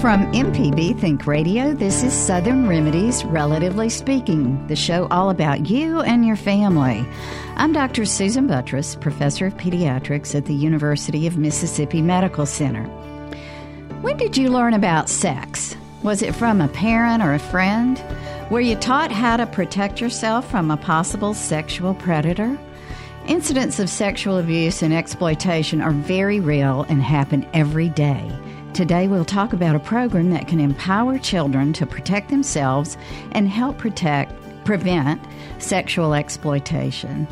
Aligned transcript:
From 0.00 0.32
MPB 0.32 0.98
Think 0.98 1.26
Radio, 1.26 1.74
this 1.74 2.02
is 2.02 2.14
Southern 2.14 2.66
Remedies, 2.66 3.22
Relatively 3.22 3.90
Speaking, 3.90 4.66
the 4.66 4.74
show 4.74 5.06
all 5.10 5.28
about 5.28 5.68
you 5.68 6.00
and 6.00 6.24
your 6.24 6.36
family. 6.36 7.06
I'm 7.56 7.74
Dr. 7.74 8.06
Susan 8.06 8.48
Buttross, 8.48 8.98
Professor 8.98 9.44
of 9.44 9.58
Pediatrics 9.58 10.34
at 10.34 10.46
the 10.46 10.54
University 10.54 11.26
of 11.26 11.36
Mississippi 11.36 12.00
Medical 12.00 12.46
Center. 12.46 12.84
When 14.00 14.16
did 14.16 14.38
you 14.38 14.48
learn 14.48 14.72
about 14.72 15.10
sex? 15.10 15.76
Was 16.02 16.22
it 16.22 16.34
from 16.34 16.62
a 16.62 16.68
parent 16.68 17.22
or 17.22 17.34
a 17.34 17.38
friend? 17.38 18.02
Were 18.50 18.62
you 18.62 18.76
taught 18.76 19.12
how 19.12 19.36
to 19.36 19.44
protect 19.44 20.00
yourself 20.00 20.50
from 20.50 20.70
a 20.70 20.78
possible 20.78 21.34
sexual 21.34 21.92
predator? 21.92 22.58
Incidents 23.26 23.78
of 23.78 23.90
sexual 23.90 24.38
abuse 24.38 24.80
and 24.80 24.94
exploitation 24.94 25.82
are 25.82 25.92
very 25.92 26.40
real 26.40 26.86
and 26.88 27.02
happen 27.02 27.46
every 27.52 27.90
day. 27.90 28.32
Today, 28.74 29.08
we'll 29.08 29.24
talk 29.24 29.52
about 29.52 29.74
a 29.74 29.80
program 29.80 30.30
that 30.30 30.46
can 30.46 30.60
empower 30.60 31.18
children 31.18 31.72
to 31.72 31.86
protect 31.86 32.30
themselves 32.30 32.96
and 33.32 33.48
help 33.48 33.78
protect, 33.78 34.32
prevent 34.64 35.20
sexual 35.58 36.14
exploitation. 36.14 37.26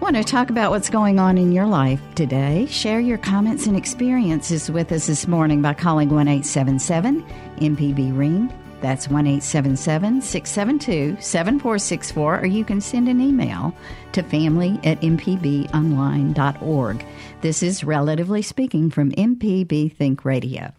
I 0.00 0.02
want 0.02 0.16
to 0.16 0.24
talk 0.24 0.50
about 0.50 0.72
what's 0.72 0.90
going 0.90 1.20
on 1.20 1.38
in 1.38 1.52
your 1.52 1.66
life 1.66 2.00
today. 2.14 2.66
Share 2.66 3.00
your 3.00 3.18
comments 3.18 3.66
and 3.66 3.76
experiences 3.76 4.70
with 4.70 4.90
us 4.90 5.06
this 5.06 5.28
morning 5.28 5.62
by 5.62 5.74
calling 5.74 6.08
1 6.08 6.26
877 6.26 7.22
MPB 7.58 8.16
Ring. 8.16 8.52
That's 8.80 9.08
1 9.08 9.26
877 9.26 10.22
672 10.22 11.20
7464, 11.20 12.40
or 12.40 12.46
you 12.46 12.64
can 12.64 12.80
send 12.80 13.08
an 13.08 13.20
email 13.20 13.74
to 14.12 14.22
family 14.22 14.80
at 14.84 15.02
mpbonline.org. 15.02 17.06
This 17.40 17.62
is 17.62 17.82
Relatively 17.82 18.42
Speaking 18.42 18.90
from 18.90 19.12
MPB 19.12 19.96
Think 19.96 20.26
Radio. 20.26 20.72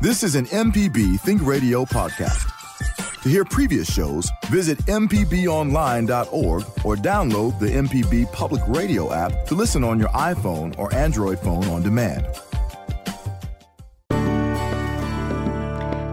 This 0.00 0.22
is 0.22 0.36
an 0.36 0.46
MPB 0.46 1.18
Think 1.20 1.44
Radio 1.44 1.84
podcast. 1.84 2.48
To 3.24 3.28
hear 3.28 3.44
previous 3.44 3.92
shows, 3.92 4.30
visit 4.46 4.78
MPBOnline.org 4.86 6.62
or 6.84 6.94
download 6.94 7.58
the 7.58 7.66
MPB 7.66 8.32
Public 8.32 8.62
Radio 8.68 9.12
app 9.12 9.32
to 9.46 9.56
listen 9.56 9.82
on 9.82 9.98
your 9.98 10.10
iPhone 10.10 10.78
or 10.78 10.94
Android 10.94 11.40
phone 11.40 11.64
on 11.64 11.82
demand. 11.82 12.24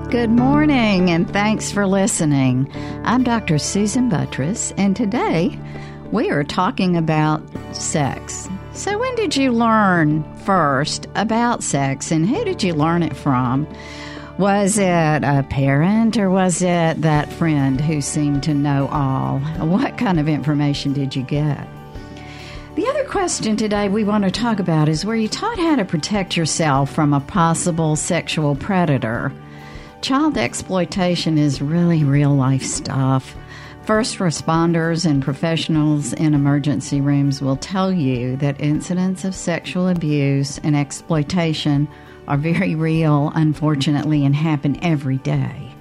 Good 0.09 0.31
morning 0.31 1.11
and 1.11 1.31
thanks 1.31 1.72
for 1.72 1.86
listening. 1.86 2.67
I'm 3.03 3.23
Dr. 3.23 3.59
Susan 3.59 4.09
Buttross, 4.09 4.73
and 4.75 4.95
today 4.95 5.58
we 6.11 6.31
are 6.31 6.44
talking 6.44 6.98
about 6.98 7.44
sex. 7.75 8.50
So, 8.78 8.95
when 9.00 9.16
did 9.16 9.36
you 9.36 9.52
learn 9.52 10.23
first 10.45 11.08
about 11.16 11.64
sex 11.64 12.11
and 12.11 12.30
who 12.30 12.45
did 12.45 12.61
you 12.61 12.75
learn 12.75 13.02
it 13.02 13.17
from? 13.17 13.67
Was 14.38 14.78
it 14.78 15.23
a 15.23 15.44
parent 15.50 16.16
or 16.16 16.30
was 16.30 16.61
it 16.61 17.02
that 17.02 17.33
friend 17.33 17.81
who 17.81 18.02
seemed 18.02 18.44
to 18.44 18.53
know 18.53 18.88
all? 18.89 19.39
What 19.66 19.98
kind 19.98 20.20
of 20.20 20.30
information 20.30 20.94
did 20.94 21.16
you 21.16 21.23
get? 21.23 21.67
The 22.75 22.88
other 22.88 23.03
question 23.05 23.58
today 23.58 23.89
we 23.89 24.03
want 24.03 24.25
to 24.25 24.31
talk 24.31 24.59
about 24.59 24.89
is 24.89 25.03
were 25.03 25.16
you 25.16 25.28
taught 25.28 25.58
how 25.58 25.75
to 25.78 25.83
protect 25.83 26.38
yourself 26.38 26.94
from 26.94 27.16
a 27.16 27.20
possible 27.20 27.95
sexual 27.95 28.53
predator? 28.53 29.33
Child 30.02 30.38
exploitation 30.38 31.39
is 31.39 31.64
really 31.64 32.03
real 32.03 32.36
life 32.36 32.61
stuff. 32.61 33.36
First 33.88 34.17
responders 34.17 35.09
and 35.09 35.23
professionals 35.23 36.11
in 36.11 36.33
emergency 36.33 36.99
rooms 36.99 37.41
will 37.41 37.55
tell 37.55 37.89
you 37.89 38.35
that 38.35 38.59
incidents 38.59 39.23
of 39.23 39.33
sexual 39.33 39.88
abuse 39.88 40.57
and 40.57 40.75
exploitation 40.75 41.88
are 42.27 42.35
very 42.35 42.75
real, 42.75 43.31
unfortunately, 43.33 44.25
and 44.25 44.35
happen 44.35 44.77
every 44.83 45.19
day. 45.19 45.73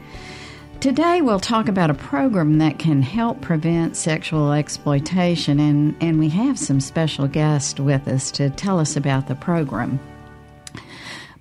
Today, 0.78 1.20
we'll 1.20 1.40
talk 1.40 1.66
about 1.66 1.90
a 1.90 1.94
program 1.94 2.58
that 2.58 2.78
can 2.78 3.02
help 3.02 3.40
prevent 3.40 3.96
sexual 3.96 4.52
exploitation, 4.52 5.58
and, 5.58 5.96
and 6.00 6.20
we 6.20 6.28
have 6.28 6.61
some 6.61 6.78
special 6.78 7.27
guests 7.27 7.80
with 7.80 8.06
us 8.06 8.30
to 8.30 8.50
tell 8.50 8.78
us 8.78 8.96
about 8.96 9.27
the 9.27 9.34
program. 9.34 9.98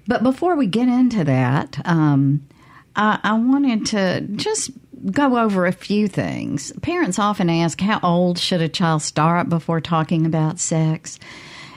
But 0.08 0.24
before 0.24 0.56
we 0.56 0.66
get 0.66 0.88
into 0.88 1.26
that, 1.26 1.78
um, 1.86 2.48
I, 2.96 3.20
I 3.24 3.34
wanted 3.34 3.86
to 3.88 4.22
just 4.36 4.72
go 5.12 5.38
over 5.38 5.66
a 5.66 5.72
few 5.72 6.08
things. 6.08 6.72
Parents 6.82 7.20
often 7.20 7.50
ask, 7.50 7.80
How 7.80 8.00
old 8.02 8.38
should 8.40 8.62
a 8.62 8.70
child 8.70 9.02
start 9.02 9.50
before 9.50 9.82
talking 9.82 10.26
about 10.26 10.60
sex? 10.60 11.20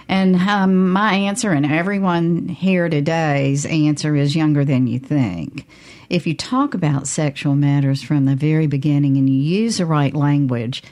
And 0.09 0.37
um, 0.37 0.91
my 0.91 1.15
answer, 1.15 1.53
and 1.53 1.67
everyone 1.67 2.49
here 2.49 2.89
today's 2.89 3.67
answer, 3.67 4.17
is 4.17 4.35
younger 4.35 4.65
than 4.65 4.87
you 4.87 4.99
think. 4.99 5.67
If 6.09 6.27
you 6.27 6.35
talk 6.35 6.73
about 6.73 7.07
sexual 7.07 7.55
matters 7.55 8.03
from 8.03 8.25
the 8.25 8.35
very 8.35 8.67
beginning 8.67 9.19
and 9.19 9.29
you 9.29 9.37
use 9.37 9.77
the 9.77 9.87
right 9.87 10.15
language, 10.15 10.83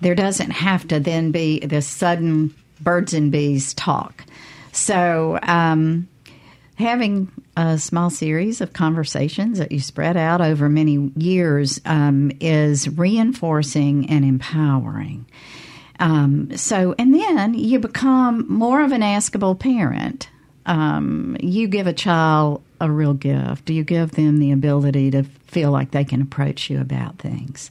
there 0.00 0.14
doesn't 0.14 0.50
have 0.50 0.88
to 0.88 0.98
then 0.98 1.30
be 1.30 1.60
this 1.60 1.86
sudden 1.86 2.54
birds 2.80 3.12
and 3.12 3.30
bees 3.30 3.74
talk. 3.74 4.24
So, 4.72 5.38
um, 5.42 6.08
having 6.76 7.30
a 7.56 7.78
small 7.78 8.10
series 8.10 8.60
of 8.60 8.72
conversations 8.72 9.58
that 9.58 9.72
you 9.72 9.80
spread 9.80 10.16
out 10.16 10.40
over 10.40 10.68
many 10.68 11.12
years 11.16 11.80
um, 11.84 12.32
is 12.40 12.88
reinforcing 12.88 14.10
and 14.10 14.24
empowering. 14.24 15.26
Um, 16.00 16.56
so, 16.56 16.94
and 16.98 17.14
then 17.14 17.54
you 17.54 17.78
become 17.78 18.46
more 18.48 18.82
of 18.82 18.92
an 18.92 19.02
askable 19.02 19.58
parent. 19.58 20.28
Um, 20.66 21.36
you 21.40 21.68
give 21.68 21.86
a 21.86 21.92
child 21.92 22.62
a 22.80 22.90
real 22.90 23.14
gift. 23.14 23.70
You 23.70 23.84
give 23.84 24.12
them 24.12 24.38
the 24.38 24.50
ability 24.50 25.12
to 25.12 25.22
feel 25.22 25.70
like 25.70 25.92
they 25.92 26.04
can 26.04 26.20
approach 26.20 26.68
you 26.68 26.80
about 26.80 27.18
things. 27.18 27.70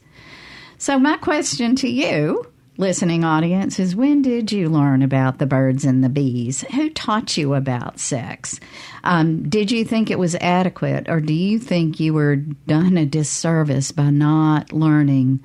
So, 0.78 0.98
my 0.98 1.16
question 1.18 1.76
to 1.76 1.88
you 1.88 2.46
listening 2.76 3.24
audience 3.24 3.78
is 3.78 3.94
when 3.94 4.22
did 4.22 4.50
you 4.50 4.68
learn 4.68 5.02
about 5.02 5.38
the 5.38 5.46
birds 5.46 5.84
and 5.84 6.02
the 6.02 6.08
bees? 6.08 6.62
Who 6.74 6.90
taught 6.90 7.36
you 7.36 7.54
about 7.54 8.00
sex? 8.00 8.58
Um, 9.04 9.48
did 9.48 9.70
you 9.70 9.84
think 9.84 10.10
it 10.10 10.18
was 10.18 10.34
adequate, 10.36 11.08
or 11.08 11.20
do 11.20 11.32
you 11.34 11.58
think 11.58 12.00
you 12.00 12.14
were 12.14 12.36
done 12.36 12.96
a 12.96 13.06
disservice 13.06 13.92
by 13.92 14.10
not 14.10 14.72
learning 14.72 15.40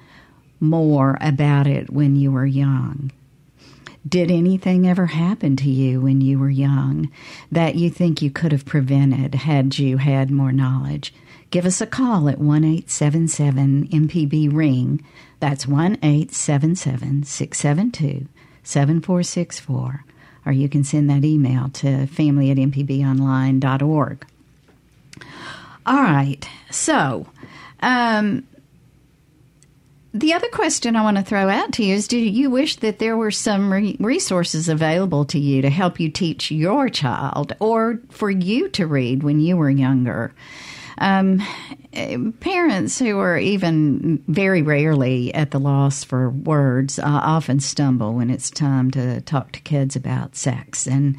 more 0.60 1.18
about 1.22 1.68
it 1.68 1.92
when 1.92 2.16
you 2.16 2.32
were 2.32 2.46
young? 2.46 3.12
Did 4.08 4.32
anything 4.32 4.88
ever 4.88 5.08
happen 5.08 5.56
to 5.58 5.70
you 5.70 6.02
when 6.02 6.22
you 6.22 6.40
were 6.40 6.50
young 6.50 7.12
that 7.52 7.76
you 7.76 7.90
think 7.90 8.22
you 8.22 8.32
could 8.32 8.52
have 8.52 8.66
prevented 8.66 9.36
had 9.36 9.78
you 9.78 9.98
had 9.98 10.32
more 10.32 10.52
knowledge? 10.52 11.14
Give 11.52 11.66
us 11.66 11.82
a 11.82 11.88
call 11.88 12.30
at 12.30 12.40
1 12.40 12.64
877 12.64 13.88
MPB 13.88 14.54
Ring. 14.54 15.04
That's 15.40 15.68
1 15.68 15.98
877 16.04 17.24
672 17.24 18.28
7464. 18.64 20.06
Or 20.46 20.52
you 20.52 20.70
can 20.70 20.84
send 20.84 21.10
that 21.10 21.26
email 21.26 21.70
to 21.70 22.08
family 22.08 22.52
at 22.52 22.58
mpbonline.org. 22.58 24.26
All 25.86 26.02
right, 26.04 26.48
so 26.70 27.26
um, 27.80 28.48
the 30.14 30.34
other 30.34 30.50
question 30.50 30.96
I 30.96 31.04
want 31.04 31.18
to 31.18 31.24
throw 31.24 31.50
out 31.50 31.74
to 31.74 31.84
you 31.84 31.96
is 31.96 32.08
Do 32.08 32.18
you 32.18 32.50
wish 32.50 32.76
that 32.78 33.00
there 33.00 33.18
were 33.18 33.32
some 33.32 33.72
re- 33.72 33.98
resources 34.00 34.70
available 34.70 35.26
to 35.26 35.40
you 35.40 35.62
to 35.62 35.70
help 35.70 36.00
you 36.00 36.10
teach 36.10 36.52
your 36.52 36.90
child 36.90 37.56
or 37.60 38.00
for 38.10 38.30
you 38.30 38.70
to 38.70 38.86
read 38.86 39.24
when 39.24 39.40
you 39.40 39.58
were 39.58 39.70
younger? 39.70 40.34
Um, 41.00 41.42
parents 42.40 43.00
who 43.00 43.20
are 43.20 43.38
even 43.38 44.24
very 44.28 44.62
rarely 44.62 45.34
at 45.34 45.52
the 45.52 45.60
loss 45.60 46.04
for 46.04 46.30
words 46.30 47.00
uh, 47.00 47.04
often 47.06 47.60
stumble 47.60 48.14
when 48.14 48.30
it's 48.30 48.52
time 48.52 48.92
to 48.92 49.22
talk 49.22 49.52
to 49.54 49.62
kids 49.62 49.96
about 49.96 50.36
sex. 50.36 50.86
And, 50.88 51.18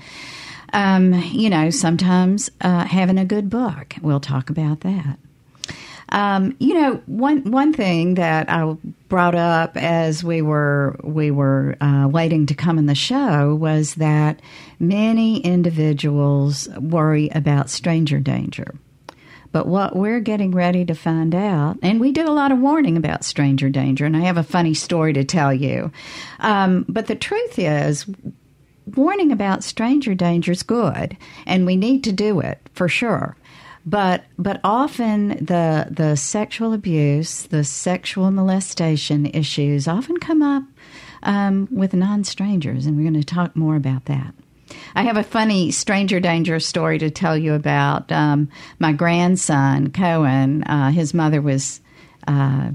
um, 0.72 1.14
you 1.32 1.50
know, 1.50 1.70
sometimes 1.70 2.50
uh, 2.60 2.84
having 2.84 3.18
a 3.18 3.24
good 3.24 3.50
book, 3.50 3.94
we'll 4.02 4.20
talk 4.20 4.50
about 4.50 4.80
that. 4.80 5.18
Um, 6.12 6.56
you 6.58 6.74
know, 6.74 7.00
one 7.06 7.50
one 7.50 7.72
thing 7.72 8.14
that 8.14 8.50
I 8.50 8.76
brought 9.08 9.36
up 9.36 9.76
as 9.76 10.24
we 10.24 10.42
were 10.42 10.98
we 11.04 11.30
were 11.30 11.76
uh, 11.80 12.08
waiting 12.10 12.46
to 12.46 12.54
come 12.54 12.78
in 12.78 12.86
the 12.86 12.96
show 12.96 13.54
was 13.54 13.94
that 13.94 14.40
many 14.80 15.38
individuals 15.38 16.68
worry 16.80 17.28
about 17.28 17.70
stranger 17.70 18.18
danger. 18.18 18.74
But 19.52 19.66
what 19.66 19.96
we're 19.96 20.20
getting 20.20 20.52
ready 20.52 20.84
to 20.84 20.94
find 20.94 21.34
out, 21.34 21.78
and 21.82 22.00
we 22.00 22.12
do 22.12 22.28
a 22.28 22.30
lot 22.30 22.52
of 22.52 22.58
warning 22.58 22.96
about 22.96 23.24
stranger 23.24 23.68
danger, 23.68 24.06
and 24.06 24.16
I 24.16 24.20
have 24.20 24.36
a 24.36 24.44
funny 24.44 24.74
story 24.74 25.12
to 25.14 25.24
tell 25.24 25.52
you. 25.52 25.90
Um, 26.38 26.84
but 26.88 27.06
the 27.06 27.16
truth 27.16 27.58
is, 27.58 28.06
warning 28.94 29.32
about 29.32 29.64
stranger 29.64 30.14
danger 30.14 30.52
is 30.52 30.62
good, 30.62 31.16
and 31.46 31.66
we 31.66 31.76
need 31.76 32.04
to 32.04 32.12
do 32.12 32.40
it 32.40 32.58
for 32.74 32.88
sure. 32.88 33.36
But 33.86 34.24
but 34.38 34.60
often 34.62 35.44
the 35.44 35.88
the 35.90 36.16
sexual 36.16 36.72
abuse, 36.72 37.44
the 37.44 37.64
sexual 37.64 38.30
molestation 38.30 39.26
issues 39.26 39.88
often 39.88 40.18
come 40.18 40.42
up 40.42 40.64
um, 41.22 41.66
with 41.70 41.94
non 41.94 42.24
strangers, 42.24 42.86
and 42.86 42.96
we're 42.96 43.10
going 43.10 43.14
to 43.14 43.24
talk 43.24 43.56
more 43.56 43.76
about 43.76 44.04
that. 44.04 44.34
I 44.94 45.02
have 45.02 45.16
a 45.16 45.22
funny 45.22 45.70
stranger 45.70 46.20
danger 46.20 46.60
story 46.60 46.98
to 46.98 47.10
tell 47.10 47.36
you 47.36 47.54
about. 47.54 48.10
Um, 48.10 48.48
my 48.78 48.92
grandson 48.92 49.90
Cohen, 49.90 50.62
uh, 50.64 50.90
his 50.90 51.14
mother 51.14 51.40
was 51.40 51.80
uh, 52.26 52.70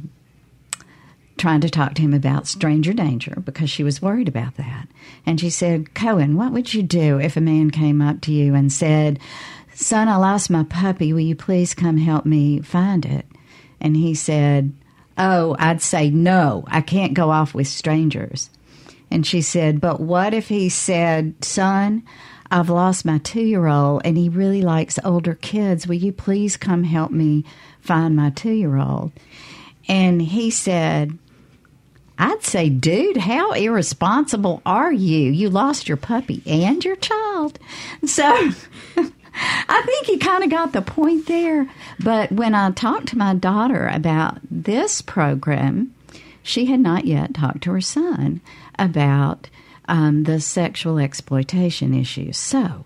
trying 1.38 1.62
to 1.62 1.70
talk 1.70 1.94
to 1.96 2.02
him 2.02 2.14
about 2.14 2.48
stranger 2.48 2.94
danger 2.94 3.42
because 3.44 3.70
she 3.70 3.84
was 3.84 4.02
worried 4.02 4.28
about 4.28 4.56
that, 4.56 4.88
and 5.26 5.40
she 5.40 5.50
said, 5.50 5.94
"Cohen, 5.94 6.36
what 6.36 6.52
would 6.52 6.74
you 6.74 6.84
do 6.84 7.20
if 7.20 7.38
a 7.38 7.42
man 7.42 7.72
came 7.72 8.02
up 8.02 8.22
to 8.22 8.32
you 8.32 8.56
and 8.56 8.72
said?" 8.72 9.20
Son, 9.74 10.08
I 10.08 10.16
lost 10.16 10.50
my 10.50 10.64
puppy. 10.64 11.12
Will 11.12 11.20
you 11.20 11.36
please 11.36 11.74
come 11.74 11.98
help 11.98 12.26
me 12.26 12.62
find 12.62 13.06
it? 13.06 13.26
And 13.82 13.98
he 13.98 14.16
said, 14.16 14.72
Oh, 15.18 15.56
I'd 15.60 15.82
say 15.82 16.10
no, 16.10 16.64
I 16.68 16.82
can't 16.82 17.14
go 17.14 17.30
off 17.30 17.54
with 17.54 17.68
strangers. 17.68 18.50
And 19.12 19.26
she 19.26 19.42
said, 19.42 19.80
But 19.80 20.00
what 20.00 20.34
if 20.34 20.48
he 20.48 20.70
said, 20.70 21.44
Son, 21.44 22.04
I've 22.52 22.70
lost 22.70 23.06
my 23.06 23.18
two 23.20 23.42
year 23.42 23.68
old 23.68 24.04
and 24.06 24.18
he 24.18 24.30
really 24.30 24.62
likes 24.62 25.00
older 25.04 25.36
kids. 25.36 25.88
Will 25.88 25.96
you 25.96 26.12
please 26.12 26.58
come 26.58 26.84
help 26.84 27.12
me 27.12 27.44
find 27.82 28.16
my 28.16 28.30
two 28.30 28.52
year 28.52 28.78
old? 28.78 29.12
And 29.88 30.22
he 30.22 30.50
said, 30.52 31.18
I'd 32.18 32.44
say, 32.44 32.70
dude, 32.70 33.18
how 33.18 33.52
irresponsible 33.52 34.62
are 34.66 34.92
you? 34.92 35.32
You 35.32 35.50
lost 35.50 35.88
your 35.88 35.98
puppy 35.98 36.42
and 36.46 36.84
your 36.84 36.96
child. 36.96 37.60
So 38.06 38.24
I 38.98 39.82
think 39.86 40.06
he 40.06 40.18
kind 40.18 40.44
of 40.44 40.50
got 40.50 40.72
the 40.72 40.82
point 40.82 41.28
there. 41.28 41.70
But 42.00 42.32
when 42.32 42.56
I 42.56 42.72
talked 42.72 43.08
to 43.10 43.18
my 43.18 43.36
daughter 43.36 43.88
about 43.88 44.38
this 44.50 45.02
program, 45.02 45.94
she 46.42 46.68
had 46.68 46.80
not 46.80 47.06
yet 47.06 47.34
talked 47.34 47.64
to 47.64 47.72
her 47.74 47.82
son 47.82 48.40
about 48.78 49.50
um, 49.88 50.24
the 50.24 50.40
sexual 50.40 51.00
exploitation 51.00 51.94
issues. 51.94 52.38
So 52.38 52.86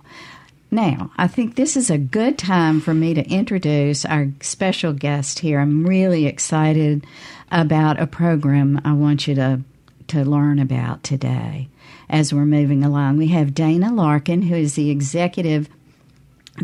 now 0.71 1.11
I 1.17 1.27
think 1.27 1.55
this 1.55 1.75
is 1.75 1.89
a 1.89 1.97
good 1.97 2.37
time 2.37 2.81
for 2.81 2.93
me 2.93 3.13
to 3.13 3.29
introduce 3.29 4.05
our 4.05 4.27
special 4.41 4.93
guest 4.93 5.39
here. 5.39 5.59
I'm 5.59 5.85
really 5.85 6.25
excited 6.25 7.05
about 7.51 7.99
a 7.99 8.07
program 8.07 8.81
I 8.83 8.93
want 8.93 9.27
you 9.27 9.35
to 9.35 9.61
to 10.07 10.25
learn 10.25 10.57
about 10.57 11.03
today 11.03 11.69
as 12.09 12.33
we're 12.33 12.45
moving 12.45 12.83
along. 12.83 13.17
We 13.17 13.27
have 13.27 13.53
Dana 13.53 13.93
Larkin, 13.93 14.41
who 14.41 14.55
is 14.55 14.73
the 14.73 14.89
executive 14.89 15.69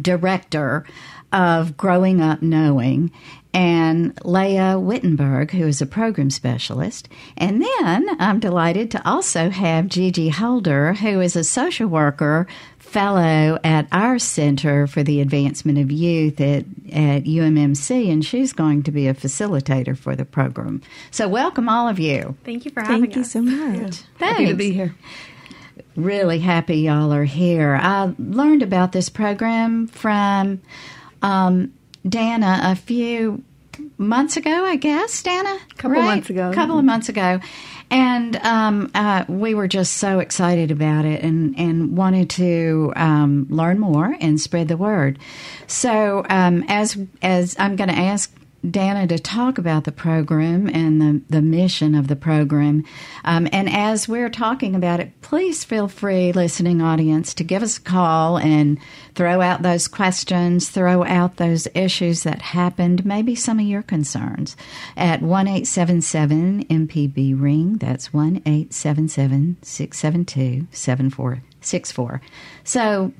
director 0.01 0.85
of 1.31 1.77
Growing 1.77 2.21
Up 2.21 2.41
Knowing, 2.41 3.11
and 3.53 4.19
Leah 4.25 4.77
Wittenberg, 4.77 5.51
who 5.51 5.65
is 5.65 5.81
a 5.81 5.85
program 5.85 6.29
specialist. 6.29 7.07
And 7.37 7.61
then 7.61 8.07
I'm 8.19 8.39
delighted 8.39 8.91
to 8.91 9.09
also 9.09 9.49
have 9.49 9.87
Gigi 9.87 10.27
Holder, 10.27 10.93
who 10.93 11.21
is 11.21 11.37
a 11.37 11.43
social 11.43 11.87
worker 11.87 12.47
fellow 12.79 13.57
at 13.63 13.87
our 13.93 14.19
Center 14.19 14.87
for 14.87 15.03
the 15.03 15.21
Advancement 15.21 15.77
of 15.77 15.89
Youth 15.89 16.39
at, 16.41 16.65
at 16.91 17.23
UMMC, 17.23 18.11
and 18.11 18.25
she's 18.25 18.51
going 18.51 18.83
to 18.83 18.91
be 18.91 19.07
a 19.07 19.13
facilitator 19.13 19.97
for 19.97 20.15
the 20.15 20.25
program. 20.25 20.81
So, 21.11 21.27
welcome 21.27 21.69
all 21.69 21.87
of 21.87 21.97
you. 21.97 22.35
Thank 22.43 22.65
you 22.65 22.71
for 22.71 22.81
having 22.81 23.11
Thank 23.11 23.17
us. 23.17 23.33
Thank 23.33 23.45
you 23.45 23.51
so 23.51 23.81
much. 23.81 24.01
Yeah. 24.19 24.27
Happy 24.27 24.45
to 24.47 24.53
be 24.53 24.71
here 24.71 24.95
really 25.95 26.39
happy 26.39 26.77
y'all 26.77 27.13
are 27.13 27.23
here. 27.23 27.79
I 27.81 28.13
learned 28.19 28.63
about 28.63 28.91
this 28.91 29.09
program 29.09 29.87
from 29.87 30.61
um, 31.25 31.73
Dana 32.07 32.59
a 32.63 32.75
few 32.75 33.43
months 33.97 34.37
ago, 34.37 34.65
I 34.65 34.75
guess, 34.75 35.21
Dana? 35.23 35.49
A 35.49 35.75
couple 35.75 35.97
right? 35.97 36.05
months 36.05 36.29
ago. 36.29 36.49
A 36.49 36.53
couple 36.53 36.77
of 36.77 36.85
months 36.85 37.09
ago. 37.09 37.39
And 37.91 38.35
um, 38.37 38.91
uh, 38.95 39.25
we 39.27 39.53
were 39.53 39.67
just 39.67 39.97
so 39.97 40.19
excited 40.19 40.71
about 40.71 41.05
it 41.05 41.23
and, 41.23 41.57
and 41.57 41.97
wanted 41.97 42.29
to 42.31 42.93
um, 42.95 43.47
learn 43.49 43.79
more 43.79 44.15
and 44.19 44.39
spread 44.39 44.67
the 44.67 44.77
word. 44.77 45.19
So, 45.67 46.25
um, 46.29 46.63
as 46.67 46.97
as 47.21 47.55
I'm 47.59 47.75
going 47.75 47.89
to 47.89 47.95
ask 47.95 48.33
Dana 48.71 49.07
to 49.07 49.19
talk 49.19 49.57
about 49.57 49.83
the 49.83 49.91
program 49.91 50.67
and 50.67 51.01
the, 51.01 51.21
the 51.29 51.41
mission 51.41 51.95
of 51.95 52.07
the 52.07 52.15
program. 52.15 52.83
Um, 53.23 53.47
and 53.51 53.69
as 53.69 54.07
we're 54.07 54.29
talking 54.29 54.75
about 54.75 54.99
it, 54.99 55.21
please 55.21 55.63
feel 55.63 55.87
free, 55.87 56.31
listening 56.31 56.81
audience, 56.81 57.33
to 57.35 57.43
give 57.43 57.63
us 57.63 57.77
a 57.77 57.81
call 57.81 58.37
and 58.37 58.77
throw 59.13 59.41
out 59.41 59.61
those 59.61 59.87
questions, 59.87 60.69
throw 60.69 61.03
out 61.03 61.37
those 61.37 61.67
issues 61.73 62.23
that 62.23 62.41
happened, 62.41 63.05
maybe 63.05 63.35
some 63.35 63.59
of 63.59 63.65
your 63.65 63.83
concerns 63.83 64.55
at 64.97 65.21
1 65.21 65.47
877 65.47 66.65
MPB 66.65 67.39
Ring. 67.39 67.77
That's 67.77 68.13
1 68.13 68.41
877 68.45 69.57
672 69.61 70.67
7464. 70.71 72.21
So, 72.63 73.13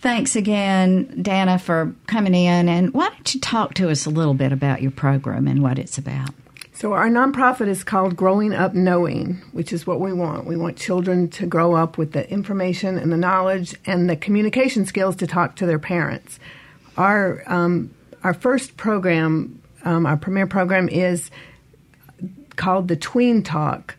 Thanks 0.00 0.34
again, 0.34 1.20
Dana, 1.20 1.58
for 1.58 1.94
coming 2.06 2.34
in. 2.34 2.70
And 2.70 2.94
why 2.94 3.10
don't 3.10 3.34
you 3.34 3.40
talk 3.40 3.74
to 3.74 3.90
us 3.90 4.06
a 4.06 4.10
little 4.10 4.32
bit 4.32 4.50
about 4.50 4.80
your 4.80 4.90
program 4.90 5.46
and 5.46 5.62
what 5.62 5.78
it's 5.78 5.98
about? 5.98 6.30
So, 6.72 6.94
our 6.94 7.10
nonprofit 7.10 7.68
is 7.68 7.84
called 7.84 8.16
Growing 8.16 8.54
Up 8.54 8.72
Knowing, 8.72 9.42
which 9.52 9.70
is 9.70 9.86
what 9.86 10.00
we 10.00 10.14
want. 10.14 10.46
We 10.46 10.56
want 10.56 10.78
children 10.78 11.28
to 11.30 11.44
grow 11.44 11.74
up 11.74 11.98
with 11.98 12.12
the 12.12 12.28
information 12.30 12.96
and 12.96 13.12
the 13.12 13.18
knowledge 13.18 13.74
and 13.84 14.08
the 14.08 14.16
communication 14.16 14.86
skills 14.86 15.16
to 15.16 15.26
talk 15.26 15.56
to 15.56 15.66
their 15.66 15.78
parents. 15.78 16.40
Our, 16.96 17.42
um, 17.46 17.94
our 18.24 18.32
first 18.32 18.78
program, 18.78 19.60
um, 19.84 20.06
our 20.06 20.16
premier 20.16 20.46
program, 20.46 20.88
is 20.88 21.30
called 22.56 22.88
the 22.88 22.96
Tween 22.96 23.42
Talk 23.42 23.96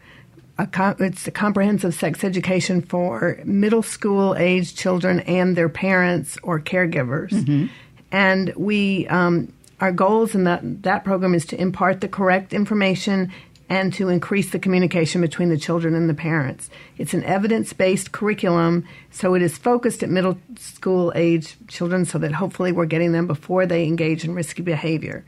a, 0.62 0.96
it's 1.00 1.28
a 1.28 1.32
comprehensive 1.32 1.94
sex 1.94 2.24
education 2.24 2.82
for 2.82 3.40
middle 3.44 3.84
school 3.84 4.36
age 4.36 4.76
children 4.76 5.22
and 5.22 5.56
their 5.56 5.70
parents 5.70 6.38
or 6.44 6.60
caregivers. 6.60 7.30
Mm-hmm. 7.30 7.68
And 8.12 8.54
we, 8.56 9.08
um, 9.08 9.54
our 9.80 9.92
goals 9.92 10.36
in 10.36 10.44
that, 10.44 10.84
that 10.84 11.04
program 11.04 11.34
is 11.34 11.46
to 11.48 11.60
impart 11.60 12.02
the 12.02 12.08
correct 12.08 12.54
information 12.54 13.32
and 13.70 13.94
to 13.94 14.10
increase 14.10 14.52
the 14.52 14.60
communication 14.60 15.22
between 15.22 15.48
the 15.48 15.58
children 15.58 15.96
and 15.96 16.10
the 16.10 16.14
parents. 16.14 16.70
It's 16.98 17.14
an 17.14 17.24
evidence 17.24 17.72
based 17.72 18.12
curriculum, 18.12 18.86
so 19.12 19.34
it 19.34 19.42
is 19.42 19.58
focused 19.58 20.04
at 20.04 20.10
middle 20.10 20.38
school 20.58 21.14
age 21.16 21.56
children 21.70 22.04
so 22.04 22.18
that 22.20 22.34
hopefully 22.34 22.74
we're 22.74 22.86
getting 22.86 23.14
them 23.14 23.28
before 23.28 23.66
they 23.66 23.86
engage 23.86 24.26
in 24.26 24.36
risky 24.36 24.62
behavior. 24.62 25.24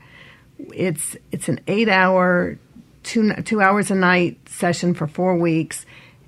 It's, 0.74 1.16
it's 1.32 1.48
an 1.48 1.60
eight 1.66 1.88
hour 1.88 2.58
two 3.04 3.32
two 3.42 3.60
hours 3.60 3.90
a 3.90 3.94
night 3.94 4.38
session 4.48 4.94
for 4.94 5.06
four 5.06 5.36
weeks, 5.36 5.86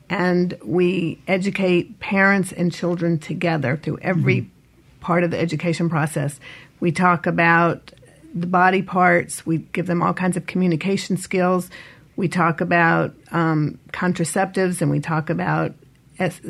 and 0.09 0.57
we 0.65 1.21
educate 1.27 1.99
parents 1.99 2.53
and 2.53 2.73
children 2.73 3.19
together 3.19 3.77
through 3.77 3.99
every 4.03 4.43
mm-hmm. 4.43 5.01
part 5.01 5.25
of 5.25 5.31
the 5.31 5.39
education 5.39 5.89
process. 5.89 6.39
We 6.79 6.93
talk 6.93 7.27
about 7.27 7.93
the 8.35 8.47
body 8.47 8.83
parts. 8.83 9.45
We 9.45 9.59
give 9.59 9.87
them 9.87 10.03
all 10.03 10.15
kinds 10.15 10.37
of 10.37 10.47
communication 10.47 11.17
skills. 11.17 11.71
We 12.17 12.29
talk 12.29 12.61
about 12.61 13.15
um, 13.33 13.79
contraceptives, 13.93 14.81
and 14.81 14.91
we 14.91 15.01
talk 15.01 15.31
about 15.31 15.75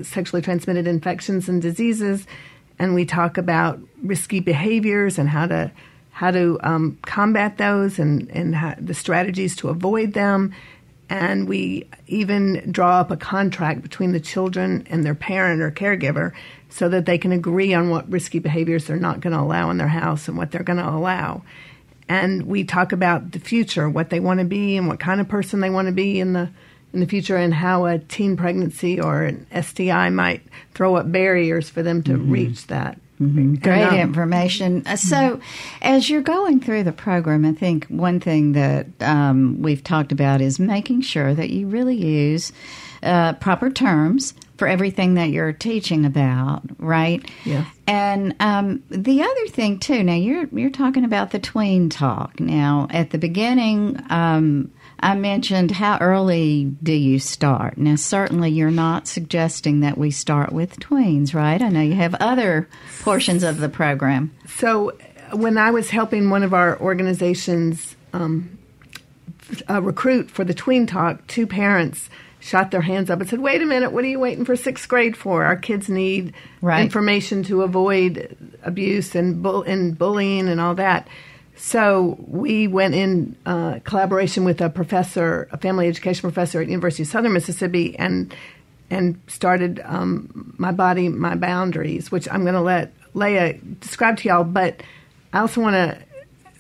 sexually 0.03 0.43
transmitted 0.43 0.87
infections 0.87 1.49
and 1.49 1.62
diseases, 1.62 2.27
and 2.79 2.95
we 2.95 3.05
talk 3.05 3.39
about 3.39 3.81
risky 4.03 4.41
behaviors 4.41 5.19
and 5.19 5.29
how 5.29 5.47
to 5.47 5.73
how 6.17 6.31
to 6.31 6.59
um, 6.63 6.97
combat 7.03 7.59
those 7.59 7.99
and, 7.99 8.31
and 8.31 8.55
how, 8.57 8.75
the 8.79 8.95
strategies 8.95 9.55
to 9.55 9.69
avoid 9.69 10.15
them. 10.15 10.51
And 11.11 11.47
we 11.47 11.87
even 12.07 12.73
draw 12.73 13.01
up 13.01 13.11
a 13.11 13.19
contract 13.19 13.83
between 13.83 14.13
the 14.13 14.19
children 14.19 14.87
and 14.89 15.05
their 15.05 15.15
parent 15.15 15.61
or 15.61 15.71
caregiver 15.71 16.33
so 16.71 16.89
that 16.89 17.05
they 17.05 17.19
can 17.19 17.33
agree 17.33 17.75
on 17.75 17.91
what 17.91 18.11
risky 18.11 18.39
behaviors 18.39 18.87
they're 18.87 18.97
not 18.97 19.21
going 19.21 19.35
to 19.35 19.43
allow 19.43 19.69
in 19.69 19.77
their 19.77 19.89
house 19.89 20.27
and 20.27 20.39
what 20.39 20.51
they're 20.51 20.63
going 20.63 20.79
to 20.79 20.89
allow. 20.89 21.43
And 22.09 22.47
we 22.47 22.65
talk 22.65 22.93
about 22.93 23.33
the 23.33 23.39
future, 23.39 23.87
what 23.91 24.09
they 24.09 24.19
want 24.19 24.41
to 24.41 24.47
be 24.47 24.79
and 24.79 24.89
what 24.89 24.99
kind 24.99 25.21
of 25.21 25.29
person 25.29 25.61
they 25.61 25.69
want 25.69 25.89
to 25.89 25.93
be 25.93 26.19
in 26.19 26.33
the 26.33 26.49
in 26.95 27.01
the 27.01 27.07
future 27.07 27.37
and 27.37 27.53
how 27.53 27.85
a 27.85 27.99
teen 27.99 28.39
pregnancy 28.39 28.99
or 28.99 29.25
an 29.25 29.47
STI 29.53 30.09
might 30.09 30.41
throw 30.73 30.97
up 30.97 31.13
barriers 31.13 31.69
for 31.69 31.83
them 31.83 32.03
to 32.05 32.13
mm-hmm. 32.13 32.31
reach 32.31 32.69
that. 32.69 32.99
Mm-hmm. 33.21 33.55
Great 33.57 33.93
information. 33.95 34.83
Uh, 34.87 34.97
so, 34.97 35.41
as 35.81 36.11
you're 36.11 36.23
going 36.23 36.61
through 36.61 36.83
the 36.83 36.93
program, 36.93 37.47
I 37.47 37.53
think 37.53 37.87
one 37.87 38.21
thing 38.21 38.53
that 38.53 38.87
um, 39.01 39.63
we've 39.63 39.83
talked 39.83 40.13
about 40.13 40.43
is 40.43 40.59
making 40.59 41.01
sure 41.01 41.33
that 41.33 41.49
you 41.49 41.67
really 41.67 41.97
use 41.97 42.53
uh, 43.03 43.33
proper 43.35 43.71
terms 43.71 44.35
for 44.59 44.69
everything 44.69 45.15
that 45.15 45.31
you're 45.31 45.53
teaching 45.53 46.05
about, 46.05 46.63
right? 46.79 47.29
Yeah. 47.45 47.65
And 47.87 48.35
um, 48.41 48.83
the 48.91 49.23
other 49.23 49.47
thing 49.49 49.79
too. 49.79 50.03
Now 50.03 50.15
you're 50.15 50.47
you're 50.53 50.71
talking 50.71 51.05
about 51.05 51.31
the 51.31 51.39
tween 51.39 51.89
talk. 51.89 52.41
Now 52.41 52.87
at 52.91 53.11
the 53.11 53.19
beginning, 53.19 54.03
um, 54.11 54.71
I 55.00 55.15
mentioned 55.15 55.71
how 55.71 55.99
early 56.00 56.65
do 56.83 56.93
you 56.93 57.19
start? 57.19 57.76
Now, 57.76 57.97
certainly 57.97 58.50
you're 58.50 58.71
not 58.71 59.07
suggesting 59.07 59.81
that 59.81 59.99
we 59.99 60.11
start 60.11 60.53
with 60.53 60.81
tweens, 60.81 61.35
right? 61.35 61.61
I 61.61 61.69
know 61.69 61.83
you 61.83 61.95
have 61.95 62.15
other 62.15 62.69
portions 63.03 63.43
of 63.43 63.59
the 63.59 63.69
program. 63.69 64.35
So, 64.47 64.97
when 65.33 65.59
I 65.59 65.71
was 65.71 65.91
helping 65.91 66.31
one 66.31 66.43
of 66.43 66.55
our 66.55 66.81
organizations 66.81 67.97
um, 68.12 68.59
uh, 69.69 69.83
recruit 69.83 70.31
for 70.31 70.45
the 70.45 70.55
Tween 70.55 70.87
Talk, 70.87 71.26
two 71.26 71.47
parents 71.47 72.09
shot 72.41 72.71
their 72.71 72.81
hands 72.81 73.11
up 73.11 73.21
and 73.21 73.29
said, 73.29 73.41
"Wait 73.41 73.61
a 73.61 73.67
minute, 73.67 73.93
what 73.93 74.05
are 74.05 74.09
you 74.09 74.21
waiting 74.21 74.45
for 74.45 74.57
sixth 74.57 74.88
grade 74.88 75.17
for? 75.17 75.45
Our 75.45 75.57
kids 75.57 75.88
need 75.88 76.33
right. 76.61 76.83
information 76.83 77.43
to 77.45 77.62
avoid 77.62 78.37
abuse 78.62 79.15
and 79.15 79.43
bull- 79.43 79.65
and 79.65 79.99
bullying 79.99 80.49
and 80.49 80.61
all 80.61 80.75
that." 80.76 81.09
So 81.57 82.17
we 82.21 82.69
went 82.69 82.95
in 82.95 83.35
uh, 83.47 83.81
collaboration 83.85 84.45
with 84.45 84.61
a 84.61 84.69
professor, 84.69 85.49
a 85.53 85.57
family 85.57 85.89
education 85.89 86.21
professor 86.21 86.61
at 86.61 86.69
University 86.69 87.03
of 87.03 87.09
Southern 87.09 87.33
Mississippi, 87.33 87.99
and 87.99 88.35
and 88.89 89.21
started 89.27 89.81
um, 89.85 90.55
my 90.59 90.71
body, 90.71 91.09
my 91.09 91.35
boundaries, 91.35 92.13
which 92.13 92.29
I'm 92.31 92.43
going 92.43 92.55
to 92.55 92.61
let 92.61 92.93
Leah 93.15 93.55
describe 93.81 94.19
to 94.19 94.29
y'all. 94.29 94.45
But 94.45 94.83
I 95.33 95.41
also 95.41 95.61
want 95.61 95.75
to 95.75 95.99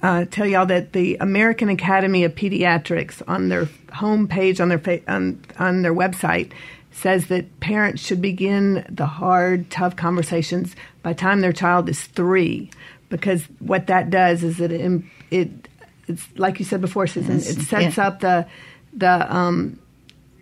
uh, 0.02 0.24
tell 0.30 0.46
y'all 0.46 0.66
that 0.66 0.92
the 0.92 1.16
American 1.18 1.68
Academy 1.68 2.24
of 2.24 2.34
Pediatrics 2.34 3.22
on 3.28 3.48
their 3.48 3.66
homepage 3.88 4.60
on 4.60 4.70
their 4.70 4.78
fa- 4.78 5.02
on, 5.12 5.44
on 5.58 5.82
their 5.82 5.94
website 5.94 6.52
says 6.90 7.26
that 7.26 7.60
parents 7.60 8.02
should 8.02 8.22
begin 8.22 8.86
the 8.88 9.06
hard, 9.06 9.70
tough 9.70 9.94
conversations 9.96 10.74
by 11.02 11.12
the 11.12 11.18
time 11.18 11.42
their 11.42 11.52
child 11.52 11.88
is 11.90 12.02
three 12.04 12.70
because 13.08 13.44
what 13.58 13.86
that 13.88 14.10
does 14.10 14.42
is 14.42 14.58
that 14.58 14.72
it, 14.72 15.02
it 15.30 15.68
it's 16.08 16.26
like 16.36 16.58
you 16.58 16.64
said 16.64 16.80
before, 16.80 17.06
Susan. 17.06 17.36
Yes. 17.36 17.50
It 17.50 17.62
sets 17.62 17.96
yeah. 17.96 18.06
up 18.06 18.20
the 18.20 18.46
the 18.92 19.34
um, 19.34 19.78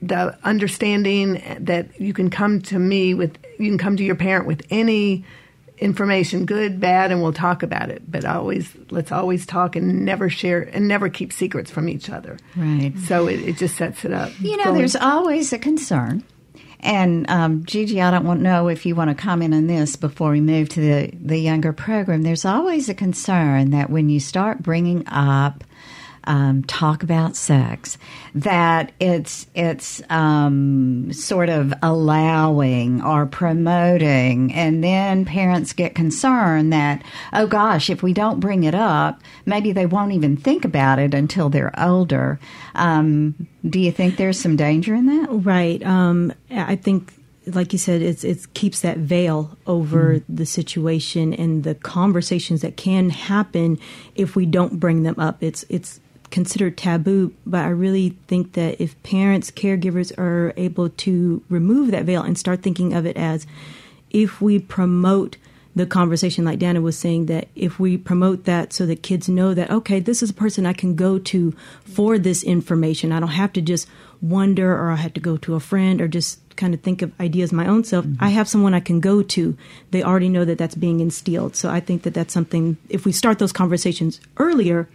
the 0.03 0.37
understanding 0.45 1.43
that 1.61 2.01
you 2.01 2.13
can 2.13 2.31
come 2.31 2.61
to 2.63 2.79
me 2.79 3.15
with 3.15 3.39
you 3.59 3.69
can 3.69 3.79
come 3.79 3.97
to 3.97 4.05
your 4.05 4.15
parent 4.15 4.47
with 4.47 4.67
any 4.71 5.25
information, 5.79 6.47
good, 6.47 6.79
bad, 6.79 7.11
and 7.11 7.21
we'll 7.21 7.33
talk 7.33 7.63
about 7.63 7.91
it. 7.91 8.03
But 8.11 8.25
always 8.25 8.71
let's 8.91 9.13
always 9.13 9.47
talk 9.47 9.77
and 9.77 10.05
never 10.05 10.29
share 10.29 10.63
and 10.63 10.87
never 10.87 11.09
keep 11.09 11.33
secrets 11.33 11.71
from 11.71 11.89
each 11.89 12.11
other. 12.11 12.39
Right. 12.57 12.93
So 13.07 13.27
it, 13.27 13.41
it 13.41 13.57
just 13.57 13.77
sets 13.77 14.05
it 14.05 14.13
up. 14.13 14.33
You 14.41 14.57
know, 14.59 14.75
there's 14.75 14.97
always 14.97 15.53
a 15.53 15.59
concern 15.59 16.23
and 16.85 17.29
um, 17.31 17.65
Gigi, 17.65 18.01
I 18.01 18.11
don't 18.11 18.27
want 18.27 18.41
know 18.41 18.69
if 18.69 18.85
you 18.85 18.95
want 18.95 19.09
to 19.11 19.15
comment 19.15 19.55
on 19.55 19.67
this 19.67 19.97
before 19.97 20.31
we 20.31 20.41
move 20.41 20.69
to 20.71 20.81
the, 20.81 21.11
the 21.15 21.39
younger 21.39 21.73
program. 21.73 22.23
There's 22.23 22.45
always 22.45 22.89
a 22.89 22.95
concern 22.95 23.71
that 23.71 23.91
when 23.91 24.11
you 24.11 24.21
start 24.21 24.63
bringing 24.63 25.07
up 25.09 25.65
um, 26.27 26.65
talk 26.65 27.03
about 27.03 27.37
sex, 27.37 27.99
that 28.35 28.93
it's 29.01 29.47
it's 29.55 30.03
um, 30.11 31.13
sort 31.13 31.49
of 31.49 31.73
allowing 31.83 33.03
or 33.03 33.27
promoting, 33.27 34.53
and 34.53 34.83
then 34.83 35.25
parents 35.25 35.73
get 35.73 35.95
concerned 35.95 36.73
that 36.73 37.03
oh 37.33 37.47
gosh, 37.47 37.91
if 37.91 38.03
we 38.03 38.13
don't 38.13 38.41
bring 38.41 38.65
it 38.65 38.75
up, 38.75 39.21
maybe 39.47 39.73
they 39.73 39.87
won't 39.87 40.13
even 40.13 40.37
think 40.37 40.65
about 40.65 40.99
it 40.99 41.15
until 41.15 41.49
they're 41.49 41.73
older. 41.79 42.39
Um, 42.75 43.49
do 43.69 43.81
you 43.81 43.93
think 43.93 44.17
there's 44.17 44.39
some 44.39 44.57
danger 44.57 44.95
in 44.95 45.07
that? 45.07 45.29
Right. 45.31 45.83
Um, 45.85 46.33
I 46.51 46.77
think 46.77 47.15
like 47.47 47.73
you 47.73 47.79
said, 47.79 48.03
it's 48.03 48.25
it 48.25 48.53
keeps 48.55 48.81
that 48.81 48.99
veil 48.99 49.57
over 49.67 50.17
mm. 50.17 50.25
the 50.29 50.47
situation 50.47 51.35
and 51.35 51.65
the 51.65 51.75
conversations 51.75 52.63
that 52.63 52.77
can 52.77 53.11
happen 53.11 53.79
if 54.15 54.37
we 54.37 54.47
don't 54.47 54.81
bring 54.81 55.03
them 55.03 55.17
up. 55.19 55.43
It's 55.43 55.65
it's 55.69 56.01
considered 56.35 56.77
taboo, 56.77 57.33
but 57.47 57.61
I 57.65 57.69
really 57.69 58.17
think 58.27 58.55
that 58.55 58.81
if 58.81 59.01
parents, 59.05 59.53
caregivers 59.53 60.11
are 60.19 60.53
able 60.57 60.89
to 60.89 61.45
remove 61.49 61.93
that 61.93 62.07
veil 62.07 62.23
and 62.23 62.37
start 62.37 62.61
thinking 62.61 62.93
of 62.93 63.07
it 63.07 63.17
as 63.17 63.47
if 64.11 64.41
we 64.41 64.59
promote 64.59 65.37
the 65.77 65.87
conversation, 65.87 66.45
like 66.45 66.59
Dana 66.59 66.81
was 66.81 66.99
saying, 66.99 67.27
that 67.27 67.47
if 67.55 67.79
we 67.79 67.97
promote 67.97 68.47
that 68.47 68.73
so 68.73 68.85
that 68.85 69.05
kids 69.05 69.29
know 69.29 69.55
that, 69.55 69.71
okay, 69.71 70.01
this 70.01 70.25
is 70.25 70.31
a 70.31 70.35
person 70.35 70.67
I 70.67 70.73
can 70.73 70.97
go 70.97 71.21
to 71.21 71.53
for 71.85 72.19
this 72.19 72.43
information. 72.43 73.13
I 73.13 73.21
don't 73.21 73.29
have 73.29 73.53
to 73.53 73.61
just 73.61 73.87
wonder 74.21 74.77
or 74.77 74.91
I 74.91 74.97
have 74.97 75.15
to 75.15 75.21
go 75.21 75.37
to 75.37 75.55
a 75.55 75.61
friend 75.61 76.01
or 76.01 76.09
just 76.09 76.41
kind 76.57 76.75
of 76.75 76.81
think 76.81 77.01
of 77.01 77.13
ideas 77.21 77.53
my 77.53 77.69
own 77.69 77.85
self. 77.85 78.07
Mm-hmm. 78.07 78.25
I 78.25 78.31
have 78.31 78.49
someone 78.49 78.75
I 78.75 78.81
can 78.81 78.99
go 78.99 79.23
to. 79.23 79.57
They 79.93 80.03
already 80.03 80.29
know 80.29 80.45
that 80.45 80.59
that's 80.59 80.75
being 80.75 80.99
instilled. 80.99 81.55
So 81.55 81.71
I 81.71 81.79
think 81.79 82.03
that 82.03 82.15
that's 82.15 82.35
something, 82.35 82.77
if 82.89 83.05
we 83.05 83.13
start 83.13 83.39
those 83.39 83.53
conversations 83.53 84.21
earlier, 84.37 84.89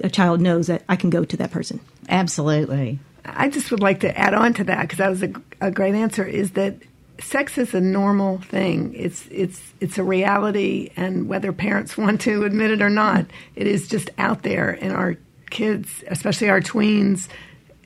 a 0.00 0.10
child 0.10 0.40
knows 0.40 0.66
that 0.66 0.82
I 0.88 0.96
can 0.96 1.10
go 1.10 1.24
to 1.24 1.36
that 1.36 1.50
person. 1.50 1.80
Absolutely. 2.08 2.98
I 3.24 3.48
just 3.48 3.70
would 3.70 3.80
like 3.80 4.00
to 4.00 4.18
add 4.18 4.34
on 4.34 4.54
to 4.54 4.64
that 4.64 4.82
because 4.82 4.98
that 4.98 5.08
was 5.08 5.22
a, 5.22 5.32
a 5.60 5.70
great 5.70 5.94
answer. 5.94 6.24
Is 6.24 6.52
that 6.52 6.76
sex 7.20 7.58
is 7.58 7.74
a 7.74 7.80
normal 7.80 8.38
thing. 8.38 8.94
It's 8.94 9.26
it's 9.30 9.60
it's 9.80 9.98
a 9.98 10.04
reality, 10.04 10.90
and 10.96 11.28
whether 11.28 11.52
parents 11.52 11.96
want 11.98 12.20
to 12.22 12.44
admit 12.44 12.70
it 12.70 12.82
or 12.82 12.90
not, 12.90 13.26
it 13.56 13.66
is 13.66 13.88
just 13.88 14.10
out 14.18 14.42
there 14.42 14.70
in 14.72 14.92
our 14.92 15.16
kids, 15.50 16.04
especially 16.08 16.48
our 16.48 16.60
tweens, 16.60 17.28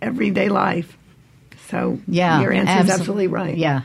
everyday 0.00 0.48
life. 0.48 0.96
So 1.68 2.00
yeah, 2.08 2.40
your 2.40 2.52
answer 2.52 2.84
is 2.84 2.90
absolutely 2.90 3.26
right. 3.26 3.56
Yeah, 3.56 3.82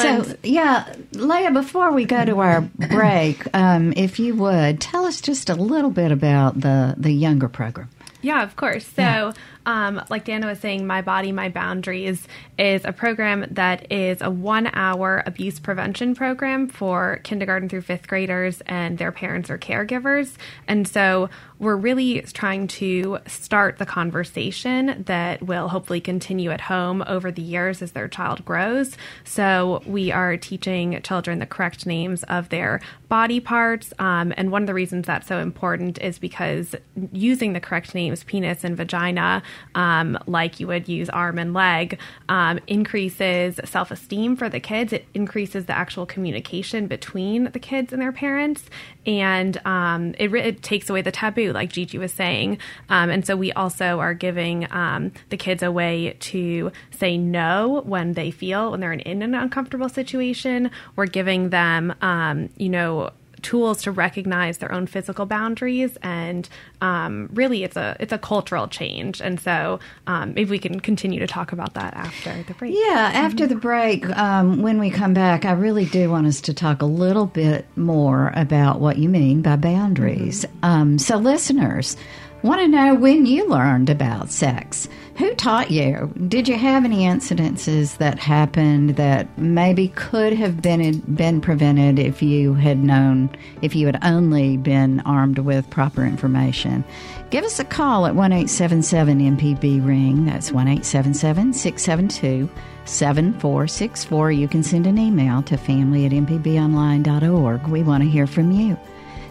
so, 0.00 0.36
yeah, 0.42 0.94
Leah, 1.12 1.50
before 1.50 1.92
we 1.92 2.04
go 2.04 2.24
to 2.24 2.38
our 2.40 2.60
break, 2.60 3.42
um, 3.54 3.92
if 3.96 4.18
you 4.18 4.34
would 4.36 4.80
tell 4.80 5.04
us 5.06 5.20
just 5.20 5.50
a 5.50 5.54
little 5.54 5.90
bit 5.90 6.12
about 6.12 6.60
the 6.60 6.94
the 6.96 7.12
younger 7.12 7.48
program. 7.48 7.88
Yeah, 8.22 8.42
of 8.44 8.54
course. 8.56 8.86
So, 8.86 9.02
yeah. 9.02 9.32
Um, 9.66 10.02
like 10.10 10.24
Dana 10.24 10.46
was 10.46 10.58
saying, 10.60 10.86
My 10.86 11.02
Body, 11.02 11.32
My 11.32 11.48
Boundaries 11.48 12.26
is 12.58 12.84
a 12.84 12.92
program 12.92 13.46
that 13.50 13.90
is 13.90 14.20
a 14.20 14.30
one 14.30 14.70
hour 14.72 15.22
abuse 15.26 15.58
prevention 15.58 16.14
program 16.14 16.68
for 16.68 17.20
kindergarten 17.24 17.68
through 17.68 17.82
fifth 17.82 18.08
graders 18.08 18.60
and 18.66 18.98
their 18.98 19.12
parents 19.12 19.50
or 19.50 19.58
caregivers. 19.58 20.34
And 20.66 20.86
so, 20.86 21.28
we're 21.62 21.76
really 21.76 22.20
trying 22.22 22.66
to 22.66 23.18
start 23.28 23.78
the 23.78 23.86
conversation 23.86 25.04
that 25.06 25.40
will 25.40 25.68
hopefully 25.68 26.00
continue 26.00 26.50
at 26.50 26.60
home 26.60 27.04
over 27.06 27.30
the 27.30 27.40
years 27.40 27.80
as 27.80 27.92
their 27.92 28.08
child 28.08 28.44
grows. 28.44 28.96
So 29.22 29.80
we 29.86 30.10
are 30.10 30.36
teaching 30.36 31.00
children 31.02 31.38
the 31.38 31.46
correct 31.46 31.86
names 31.86 32.24
of 32.24 32.48
their 32.48 32.80
body 33.08 33.38
parts. 33.38 33.94
Um, 34.00 34.34
and 34.36 34.50
one 34.50 34.64
of 34.64 34.66
the 34.66 34.74
reasons 34.74 35.06
that's 35.06 35.28
so 35.28 35.38
important 35.38 36.00
is 36.00 36.18
because 36.18 36.74
using 37.12 37.52
the 37.52 37.60
correct 37.60 37.94
names, 37.94 38.24
penis 38.24 38.64
and 38.64 38.76
vagina, 38.76 39.44
um, 39.74 40.18
like 40.26 40.60
you 40.60 40.66
would 40.66 40.88
use 40.88 41.08
arm 41.08 41.38
and 41.38 41.54
leg, 41.54 41.98
um, 42.28 42.58
increases 42.66 43.60
self 43.64 43.90
esteem 43.90 44.36
for 44.36 44.48
the 44.48 44.60
kids. 44.60 44.92
It 44.92 45.06
increases 45.14 45.66
the 45.66 45.76
actual 45.76 46.06
communication 46.06 46.86
between 46.86 47.44
the 47.52 47.58
kids 47.58 47.92
and 47.92 48.00
their 48.00 48.12
parents. 48.12 48.64
And 49.06 49.60
um, 49.66 50.14
it, 50.18 50.32
it 50.34 50.62
takes 50.62 50.88
away 50.88 51.02
the 51.02 51.12
taboo 51.12 51.52
like 51.52 51.70
Gigi 51.70 51.98
was 51.98 52.12
saying. 52.12 52.58
Um, 52.88 53.10
and 53.10 53.26
so 53.26 53.36
we 53.36 53.52
also 53.52 53.98
are 54.00 54.14
giving 54.14 54.70
um, 54.72 55.12
the 55.30 55.36
kids 55.36 55.62
a 55.62 55.72
way 55.72 56.16
to 56.20 56.70
say 56.90 57.18
no 57.18 57.82
when 57.84 58.12
they 58.12 58.30
feel 58.30 58.70
when 58.70 58.80
they're 58.80 58.92
in, 58.92 59.22
an 59.22 59.34
uncomfortable 59.34 59.88
situation. 59.88 60.70
We're 60.96 61.06
giving 61.06 61.50
them, 61.50 61.94
um, 62.00 62.50
you 62.56 62.68
know, 62.68 63.10
tools 63.42 63.82
to 63.82 63.92
recognize 63.92 64.58
their 64.58 64.72
own 64.72 64.86
physical 64.86 65.26
boundaries 65.26 65.96
and 66.02 66.48
um, 66.80 67.28
really 67.32 67.64
it's 67.64 67.76
a 67.76 67.96
it's 68.00 68.12
a 68.12 68.18
cultural 68.18 68.68
change. 68.68 69.20
And 69.20 69.40
so 69.40 69.80
um, 70.06 70.34
maybe 70.34 70.50
we 70.50 70.58
can 70.58 70.80
continue 70.80 71.20
to 71.20 71.26
talk 71.26 71.52
about 71.52 71.74
that 71.74 71.94
after 71.94 72.42
the 72.42 72.54
break. 72.54 72.74
Yeah 72.74 73.10
after 73.12 73.46
the 73.46 73.56
break 73.56 74.08
um, 74.16 74.62
when 74.62 74.78
we 74.78 74.90
come 74.90 75.14
back 75.14 75.44
i 75.44 75.52
really 75.52 75.84
do 75.84 76.10
want 76.10 76.26
us 76.26 76.40
to 76.40 76.54
talk 76.54 76.82
a 76.82 76.86
little 76.86 77.26
bit 77.26 77.66
more 77.76 78.32
about 78.34 78.80
what 78.80 78.98
you 78.98 79.08
mean 79.08 79.42
by 79.42 79.56
boundaries. 79.56 80.44
Mm-hmm. 80.44 80.64
Um, 80.64 80.98
so 80.98 81.16
listeners 81.16 81.96
want 82.42 82.60
to 82.60 82.68
know 82.68 82.94
when 82.94 83.26
you 83.26 83.48
learned 83.48 83.90
about 83.90 84.30
sex 84.30 84.88
who 85.16 85.34
taught 85.34 85.70
you? 85.70 86.12
Did 86.28 86.48
you 86.48 86.56
have 86.56 86.84
any 86.84 87.00
incidences 87.00 87.98
that 87.98 88.18
happened 88.18 88.96
that 88.96 89.38
maybe 89.38 89.88
could 89.88 90.32
have 90.32 90.62
been 90.62 91.00
been 91.00 91.40
prevented 91.40 91.98
if 91.98 92.22
you 92.22 92.54
had 92.54 92.78
known, 92.78 93.30
if 93.60 93.74
you 93.74 93.86
had 93.86 93.98
only 94.02 94.56
been 94.56 95.00
armed 95.00 95.38
with 95.38 95.68
proper 95.70 96.04
information? 96.04 96.82
Give 97.30 97.44
us 97.44 97.60
a 97.60 97.64
call 97.64 98.06
at 98.06 98.14
one 98.14 98.32
eight 98.32 98.48
seven 98.50 98.82
seven 98.82 99.20
MPB 99.20 99.86
ring. 99.86 100.24
That's 100.24 100.50
one 100.50 100.68
eight 100.68 100.84
seven 100.84 101.14
seven 101.14 101.52
six 101.52 101.82
seven 101.82 102.08
two. 102.08 102.48
7464. 102.84 104.32
You 104.32 104.48
can 104.48 104.64
send 104.64 104.88
an 104.88 104.98
email 104.98 105.40
to 105.42 105.56
family 105.56 106.04
at 106.04 106.10
mpbonline.org. 106.10 107.68
We 107.68 107.82
want 107.84 108.02
to 108.02 108.10
hear 108.10 108.26
from 108.26 108.50
you. 108.50 108.76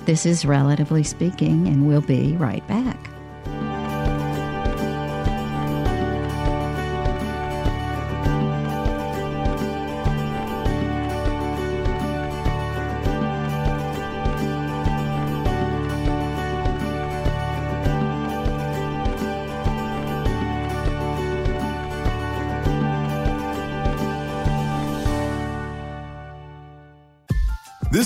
This 0.06 0.26
is 0.26 0.46
Relatively 0.46 1.04
Speaking, 1.04 1.68
and 1.68 1.88
we'll 1.88 2.02
be 2.02 2.36
right 2.38 2.68
back. 2.68 2.98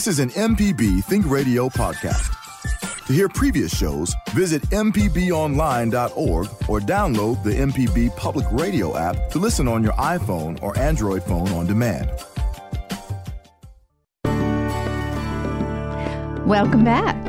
This 0.06 0.20
is 0.20 0.36
an 0.36 0.50
MPB 0.50 1.04
Think 1.06 1.28
Radio 1.28 1.68
podcast. 1.68 2.30
To 3.08 3.12
hear 3.12 3.28
previous 3.28 3.76
shows, 3.76 4.14
visit 4.34 4.62
MPBOnline.org 4.70 6.48
or 6.70 6.80
download 6.80 7.42
the 7.42 7.50
MPB 7.50 8.16
Public 8.16 8.46
Radio 8.52 8.96
app 8.96 9.32
to 9.32 9.40
listen 9.40 9.68
on 9.68 9.82
your 9.82 9.94
iPhone 9.94 10.62
or 10.62 10.78
Android 10.78 11.24
phone 11.24 11.48
on 11.50 11.66
demand. 11.66 12.12
Welcome 16.48 16.84
back. 16.84 17.26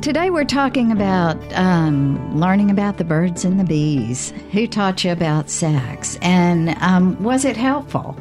Today 0.00 0.30
we're 0.30 0.44
talking 0.46 0.92
about 0.92 1.36
um, 1.52 2.34
learning 2.34 2.70
about 2.70 2.96
the 2.96 3.04
birds 3.04 3.44
and 3.44 3.60
the 3.60 3.64
bees. 3.64 4.30
Who 4.52 4.66
taught 4.66 5.04
you 5.04 5.12
about 5.12 5.50
sex? 5.50 6.16
And 6.22 6.70
um, 6.80 7.22
was 7.22 7.44
it 7.44 7.58
helpful? 7.58 8.16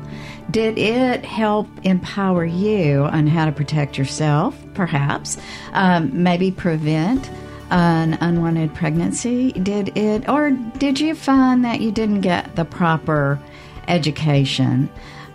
Did 0.52 0.78
it 0.78 1.26
help 1.26 1.68
empower 1.84 2.46
you 2.46 3.04
on 3.04 3.28
how 3.28 3.46
to 3.46 3.52
protect 3.52 3.98
yourself, 3.98 4.58
perhaps? 4.74 5.38
Um, 5.74 6.24
maybe 6.24 6.50
prevent 6.52 7.30
an 7.72 8.14
unwanted 8.22 8.74
pregnancy? 8.74 9.52
Did 9.52 9.96
it, 9.98 10.28
or 10.28 10.52
did 10.52 11.00
you 11.00 11.16
find 11.16 11.64
that 11.66 11.82
you 11.82 11.92
didn't 11.92 12.22
get 12.22 12.56
the 12.56 12.66
proper 12.66 13.40
education? 13.88 14.90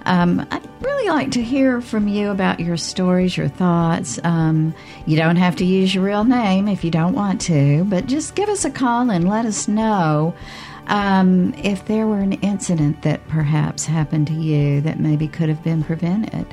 Um, 0.06 0.46
I'd 0.50 0.68
really 0.82 1.08
like 1.08 1.30
to 1.32 1.42
hear 1.42 1.80
from 1.80 2.08
you 2.08 2.30
about 2.30 2.60
your 2.60 2.76
stories, 2.76 3.36
your 3.36 3.48
thoughts. 3.48 4.18
Um, 4.22 4.74
you 5.06 5.16
don't 5.16 5.36
have 5.36 5.56
to 5.56 5.64
use 5.64 5.94
your 5.94 6.04
real 6.04 6.24
name 6.24 6.68
if 6.68 6.84
you 6.84 6.90
don't 6.90 7.14
want 7.14 7.40
to, 7.42 7.84
but 7.84 8.06
just 8.06 8.34
give 8.34 8.48
us 8.48 8.64
a 8.64 8.70
call 8.70 9.10
and 9.10 9.28
let 9.28 9.46
us 9.46 9.66
know 9.66 10.34
um, 10.88 11.54
if 11.54 11.86
there 11.86 12.06
were 12.06 12.20
an 12.20 12.34
incident 12.34 13.02
that 13.02 13.26
perhaps 13.28 13.84
happened 13.84 14.26
to 14.28 14.34
you 14.34 14.80
that 14.82 15.00
maybe 15.00 15.28
could 15.28 15.48
have 15.48 15.62
been 15.62 15.82
prevented. 15.82 16.46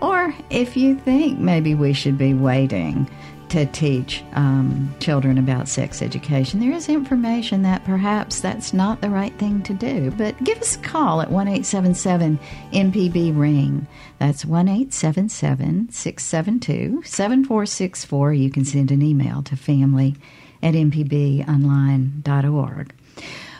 Or 0.00 0.34
if 0.50 0.76
you 0.76 0.96
think 0.96 1.38
maybe 1.38 1.74
we 1.74 1.92
should 1.92 2.18
be 2.18 2.34
waiting 2.34 3.08
to 3.54 3.66
teach 3.66 4.24
um, 4.32 4.92
children 4.98 5.38
about 5.38 5.68
sex 5.68 6.02
education. 6.02 6.58
There 6.58 6.72
is 6.72 6.88
information 6.88 7.62
that 7.62 7.84
perhaps 7.84 8.40
that's 8.40 8.72
not 8.72 9.00
the 9.00 9.10
right 9.10 9.32
thing 9.38 9.62
to 9.62 9.72
do, 9.72 10.10
but 10.12 10.42
give 10.42 10.58
us 10.58 10.74
a 10.74 10.80
call 10.80 11.20
at 11.20 11.30
1 11.30 11.46
877 11.46 12.40
MPB 12.72 13.38
Ring. 13.38 13.86
That's 14.18 14.44
1 14.44 14.66
877 14.66 15.90
672 15.90 17.02
7464. 17.04 18.32
You 18.32 18.50
can 18.50 18.64
send 18.64 18.90
an 18.90 19.02
email 19.02 19.42
to 19.44 19.54
family 19.56 20.16
at 20.60 20.74
mpbonline.org. 20.74 21.44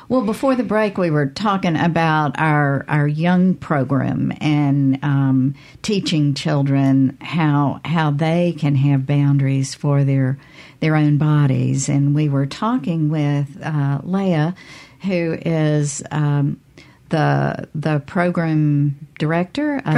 Well, 0.08 0.22
before 0.22 0.54
the 0.54 0.64
break, 0.64 0.98
we 0.98 1.10
were 1.10 1.26
talking 1.26 1.76
about 1.76 2.38
our 2.38 2.84
our 2.88 3.08
young 3.08 3.54
program 3.54 4.32
and 4.40 4.98
um, 5.02 5.54
teaching 5.82 6.34
children 6.34 7.16
how 7.20 7.80
how 7.84 8.10
they 8.10 8.54
can 8.58 8.74
have 8.76 9.06
boundaries 9.06 9.74
for 9.74 10.04
their 10.04 10.38
their 10.80 10.94
own 10.94 11.16
bodies. 11.16 11.88
And 11.88 12.14
we 12.14 12.28
were 12.28 12.46
talking 12.46 13.08
with 13.08 13.58
uh, 13.62 14.00
Leah, 14.02 14.54
who 15.02 15.38
is 15.40 16.02
um, 16.10 16.60
the 17.08 17.66
the 17.74 18.00
program 18.00 19.08
director. 19.18 19.80
Pro- 19.84 19.94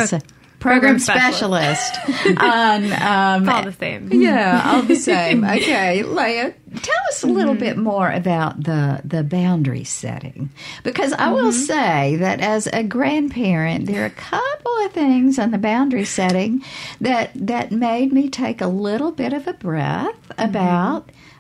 program, 0.59 0.99
specialist. 0.99 1.97
on, 2.39 2.93
um, 3.03 3.49
all 3.49 3.65
the 3.65 3.75
same. 3.79 4.13
Yeah, 4.13 4.63
all 4.65 4.83
the 4.83 4.97
same. 4.97 5.45
Okay, 5.57 6.03
Leah, 6.03 6.55
tell 6.83 6.97
us 7.09 7.23
a 7.23 7.27
little 7.27 7.55
mm-hmm. 7.55 7.61
bit 7.61 7.77
more 7.79 8.11
about 8.11 8.63
the 8.63 9.01
the 9.05 9.23
boundary 9.23 9.85
setting, 9.85 10.51
because 10.83 11.13
I 11.13 11.27
mm-hmm. 11.27 11.35
will 11.35 11.53
say 11.53 12.17
that 12.17 12.41
as 12.41 12.67
a 12.67 12.83
grandparent, 12.83 13.87
there 13.87 14.03
are 14.03 14.07
a 14.07 14.11
couple 14.11 14.77
of 14.85 14.93
things 14.93 15.39
on 15.39 15.51
the 15.51 15.59
boundary 15.59 16.05
setting 16.05 16.65
that 17.01 17.31
that 17.35 17.73
made 17.73 18.13
me 18.13 18.29
take 18.29 18.61
a 18.61 18.67
little 18.67 19.13
bit 19.13 19.33
of 19.33 19.47
a 19.47 19.53
breath 19.53 20.15
mm-hmm. 20.31 20.43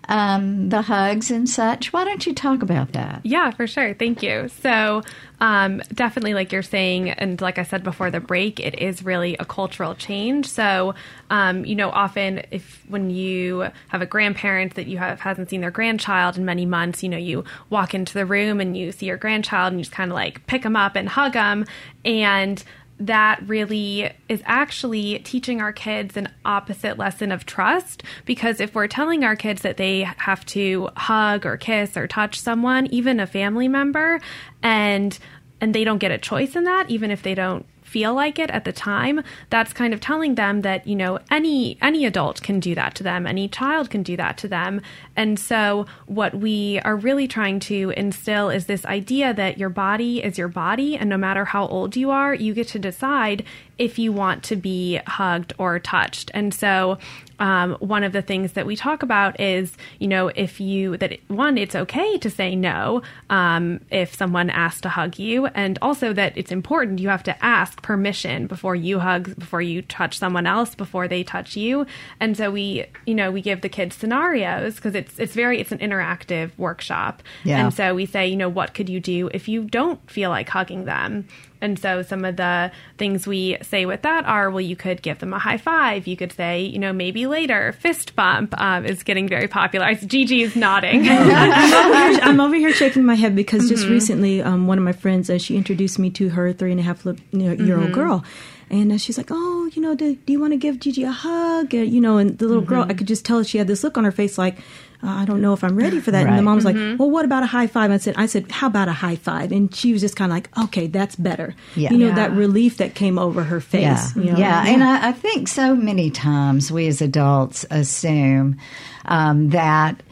Um, 0.09 0.69
the 0.69 0.83
hugs 0.83 1.31
and 1.31 1.49
such. 1.49 1.93
Why 1.93 2.05
don't 2.05 2.27
you 2.27 2.35
talk 2.35 2.63
about 2.63 2.93
that? 2.93 3.21
Yeah, 3.25 3.51
for 3.51 3.67
sure. 3.67 3.95
Thank 3.95 4.23
you. 4.23 4.49
So, 4.63 5.03
um, 5.41 5.83
definitely, 5.93 6.35
like 6.35 6.53
you're 6.53 6.63
saying, 6.63 7.11
and 7.11 7.41
like 7.41 7.59
I 7.59 7.63
said 7.63 7.83
before 7.83 8.11
the 8.11 8.21
break, 8.21 8.61
it 8.61 8.79
is 8.79 9.05
really 9.05 9.37
a 9.39 9.45
cultural 9.45 9.95
change. 9.95 10.47
So, 10.47 10.95
um, 11.29 11.65
you 11.65 11.75
know, 11.75 11.91
often 11.91 12.43
if 12.51 12.83
when 12.89 13.11
you 13.11 13.69
have 13.89 14.01
a 14.01 14.07
grandparent 14.07 14.77
that 14.77 14.87
you 14.87 14.99
have 14.99 15.21
hasn't 15.21 15.51
seen 15.51 15.61
their 15.61 15.71
grandchild 15.71 16.39
in 16.39 16.45
many 16.45 16.67
months, 16.67 17.03
you 17.03 17.09
know, 17.09 17.19
you 17.19 17.45
walk 17.69 17.95
into 17.95 18.15
the 18.15 18.25
room 18.25 18.61
and 18.61 18.77
you 18.77 18.93
see 18.93 19.07
your 19.07 19.19
grandchild 19.19 19.73
and 19.73 19.81
you 19.81 19.85
just 19.85 19.93
kind 19.93 20.11
of 20.11 20.15
like 20.15 20.47
pick 20.47 20.63
them 20.63 20.77
up 20.77 20.97
and 20.97 21.09
hug 21.09 21.35
them, 21.35 21.67
and 22.05 22.63
that 22.99 23.47
really 23.47 24.11
is 24.29 24.43
actually 24.47 25.19
teaching 25.21 25.61
our 25.61 25.73
kids 25.73 26.17
an 26.17 26.29
opposite 26.45 26.97
lesson 26.97 27.31
of 27.31 27.45
trust 27.45 28.03
because 28.25 28.61
if 28.61 28.75
we're 28.75 28.87
telling 28.87 29.23
our 29.25 29.37
kids 29.37 29.63
that 29.63 29.77
they 29.77 30.01
have 30.17 30.45
to 30.47 30.89
hug 30.97 31.45
or 31.45 31.57
kiss 31.57 31.97
or 31.97 32.07
touch 32.07 32.41
someone 32.41 32.87
even 32.87 33.21
a 33.21 33.27
family 33.27 33.69
member 33.69 34.21
and 34.63 35.19
and 35.61 35.75
they 35.75 35.85
don't 35.85 35.99
get 35.99 36.11
a 36.11 36.19
choice 36.19 36.57
in 36.57 36.65
that 36.65 36.89
even 36.91 37.11
if 37.11 37.23
they 37.23 37.35
don't 37.35 37.67
feel 37.97 38.13
like 38.13 38.39
it 38.39 38.51
at 38.51 38.67
the 38.67 38.75
time, 38.75 39.23
that's 39.49 39.73
kind 39.73 39.95
of 39.95 40.03
telling 40.03 40.35
them 40.35 40.61
that, 40.61 40.87
you 40.87 40.95
know, 40.95 41.19
any 41.31 41.79
any 41.81 42.05
adult 42.05 42.43
can 42.43 42.61
do 42.61 42.75
that 42.75 42.95
to 42.95 43.03
them, 43.03 43.27
any 43.27 43.49
child 43.49 43.89
can 43.89 44.03
do 44.03 44.19
that 44.19 44.37
to 44.37 44.47
them. 44.47 44.83
And 45.17 45.41
so 45.41 45.87
what 46.05 46.35
we 46.35 46.79
are 46.81 46.95
really 46.95 47.27
trying 47.27 47.59
to 47.61 47.95
instill 47.97 48.51
is 48.51 48.67
this 48.67 48.85
idea 48.85 49.33
that 49.33 49.57
your 49.57 49.71
body 49.71 50.23
is 50.23 50.37
your 50.37 50.49
body 50.49 50.95
and 50.95 51.09
no 51.09 51.17
matter 51.17 51.47
how 51.47 51.67
old 51.69 51.97
you 51.97 52.11
are, 52.11 52.35
you 52.35 52.53
get 52.53 52.69
to 52.69 52.79
decide 52.79 53.47
if 53.79 53.99
you 53.99 54.13
want 54.13 54.43
to 54.43 54.57
be 54.57 55.01
hugged 55.07 55.55
or 55.57 55.79
touched. 55.79 56.31
And 56.35 56.53
so 56.53 56.99
um, 57.39 57.75
one 57.81 58.05
of 58.05 58.13
the 58.13 58.23
things 58.23 58.53
that 58.53 58.67
we 58.67 58.77
talk 58.77 59.03
about 59.03 59.39
is, 59.41 59.77
you 59.99 60.09
know, 60.09 60.29
if 60.29 60.61
you, 60.61 60.97
that 60.97 61.19
one, 61.29 61.59
it's 61.59 61.75
okay 61.75 62.19
to 62.19 62.31
say 62.31 62.57
no 62.57 63.03
um, 63.31 63.81
if 63.91 64.15
someone 64.15 64.51
asks 64.51 64.81
to 64.83 64.89
hug 64.89 65.19
you, 65.19 65.47
and 65.47 65.79
also 65.83 66.13
that 66.13 66.37
it's 66.37 66.53
important 66.53 66.99
you 66.99 67.09
have 67.09 67.23
to 67.25 67.45
ask 67.45 67.83
permission 67.83 68.47
before 68.47 68.75
you 68.75 68.99
hug, 68.99 69.39
before 69.39 69.63
you 69.63 69.83
touch 69.83 70.19
someone 70.19 70.47
else, 70.47 70.75
before 70.75 71.09
they 71.09 71.23
touch 71.23 71.57
you. 71.57 71.87
And 72.21 72.37
so 72.37 72.51
we, 72.51 72.87
you 73.07 73.15
know, 73.15 73.31
we 73.31 73.43
give 73.43 73.61
the 73.61 73.69
kids 73.69 73.97
scenarios 73.97 74.77
because 74.77 74.95
it's, 74.95 75.19
it's 75.19 75.35
very, 75.35 75.61
it's 75.61 75.73
an 75.73 75.79
interactive 75.79 76.51
workshop. 76.57 77.23
Yeah. 77.45 77.65
And 77.65 77.75
so 77.75 77.95
we 77.95 78.07
say, 78.07 78.27
you 78.27 78.37
know, 78.37 78.49
what 78.49 78.75
could 78.75 78.89
you 78.89 79.01
do 79.01 79.31
if 79.35 79.49
you 79.49 79.65
don't 79.65 80.11
feel 80.11 80.31
like 80.31 80.49
hugging 80.49 80.85
them? 80.85 81.27
And 81.61 81.79
so 81.79 82.03
some 82.03 82.25
of 82.25 82.37
the 82.37 82.71
things 82.99 83.27
we 83.27 83.57
say 83.63 83.87
with 83.87 84.03
that 84.03 84.25
are, 84.27 84.51
well, 84.51 84.61
you 84.61 84.77
could 84.77 85.03
give 85.03 85.19
them 85.19 85.33
a 85.33 85.39
high 85.39 85.57
five. 85.57 86.07
You 86.07 86.17
could 86.17 86.33
say, 86.33 86.63
you 86.63 86.79
know, 86.79 86.93
maybe 86.93 87.27
later. 87.27 87.73
Fist 87.73 88.15
bump 88.15 88.55
um, 88.61 88.85
is 88.85 89.03
getting 89.03 89.29
very 89.29 89.49
popular. 89.49 89.95
Gigi 90.07 90.43
is 90.43 90.57
nodding. 90.57 91.09
I'm, 91.09 91.31
over 91.31 92.09
here, 92.11 92.21
I'm, 92.23 92.41
over 92.41 92.55
here, 92.55 92.73
shaking 92.75 93.05
my 93.05 93.15
head 93.15 93.35
because 93.35 93.69
just 93.69 93.85
mm-hmm. 93.85 93.93
recently, 93.93 94.43
um, 94.43 94.67
one 94.67 94.79
of 94.79 94.85
my 94.85 94.93
friends, 94.93 95.31
uh, 95.31 95.39
she 95.39 95.57
introduced 95.57 95.99
me 95.99 96.11
to 96.11 96.31
her 96.31 96.53
three 96.53 96.71
and 96.71 96.81
a 96.81 96.83
half 96.83 97.05
year 97.05 97.15
old 97.15 97.59
mm-hmm. 97.59 97.93
girl. 97.93 98.25
And 98.69 98.91
uh, 98.91 98.99
she's 98.99 99.17
like, 99.17 99.29
"Oh, 99.31 99.71
you 99.75 99.81
know, 99.81 99.95
do, 99.95 100.17
do 100.17 100.33
you 100.33 100.41
want 100.41 100.53
to 100.53 100.57
give 100.57 100.81
Gigi 100.81 101.05
a 101.05 101.13
hug?" 101.13 101.73
Uh, 101.73 101.79
you 101.79 102.01
know, 102.01 102.19
and 102.19 102.37
the 102.37 102.47
little 102.47 102.63
mm-hmm. 102.63 102.69
girl, 102.69 102.87
I 102.89 102.95
could 102.95 103.07
just 103.07 103.25
tell 103.25 103.45
she 103.45 103.59
had 103.59 103.69
this 103.69 103.85
look 103.85 103.97
on 103.97 104.03
her 104.03 104.11
face, 104.11 104.39
like, 104.39 104.59
uh, 105.03 105.09
I 105.09 105.25
don't 105.25 105.41
know 105.41 105.53
if 105.53 105.63
I'm 105.63 105.77
ready 105.77 106.01
for 106.01 106.11
that. 106.11 106.25
Right. 106.25 106.31
And 106.31 106.39
the 106.39 106.43
mom's 106.43 106.65
mm-hmm. 106.65 106.91
like, 106.91 106.99
well, 106.99 107.11
what 107.11 107.25
about 107.25 107.43
a 107.43 107.47
high 107.47 107.67
five? 107.67 107.91
I 107.91 107.99
said, 107.99 108.15
I 108.17 108.27
said, 108.27 108.51
how 108.51 108.67
about 108.67 108.89
a 108.89 108.93
high 108.93 109.17
five? 109.17 109.53
And 109.53 109.75
she 109.75 109.93
was 109.93 110.01
just 110.01 110.17
kind 110.17 110.33
of 110.33 110.37
like, 110.37 110.59
okay, 110.65 110.87
that's 110.87 111.17
better. 111.17 111.55
Yeah. 111.75 111.91
You 111.91 111.99
know, 111.99 112.09
yeah. 112.09 112.15
that 112.15 112.33
relief 112.33 112.79
that 112.79 112.95
came 112.95 113.19
over 113.19 113.43
her 113.43 113.61
face. 113.61 113.83
Yeah. 113.83 114.23
You 114.23 114.33
know? 114.33 114.39
yeah. 114.39 114.67
And 114.67 114.83
I, 114.83 115.09
I, 115.09 115.13
think 115.13 115.49
so 115.49 115.75
many 115.75 116.11
times 116.11 116.73
we 116.73 116.87
as 116.87 117.03
adults 117.03 117.65
assume 117.71 118.59
um, 119.05 119.51
that 119.51 120.03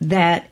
that 0.00 0.50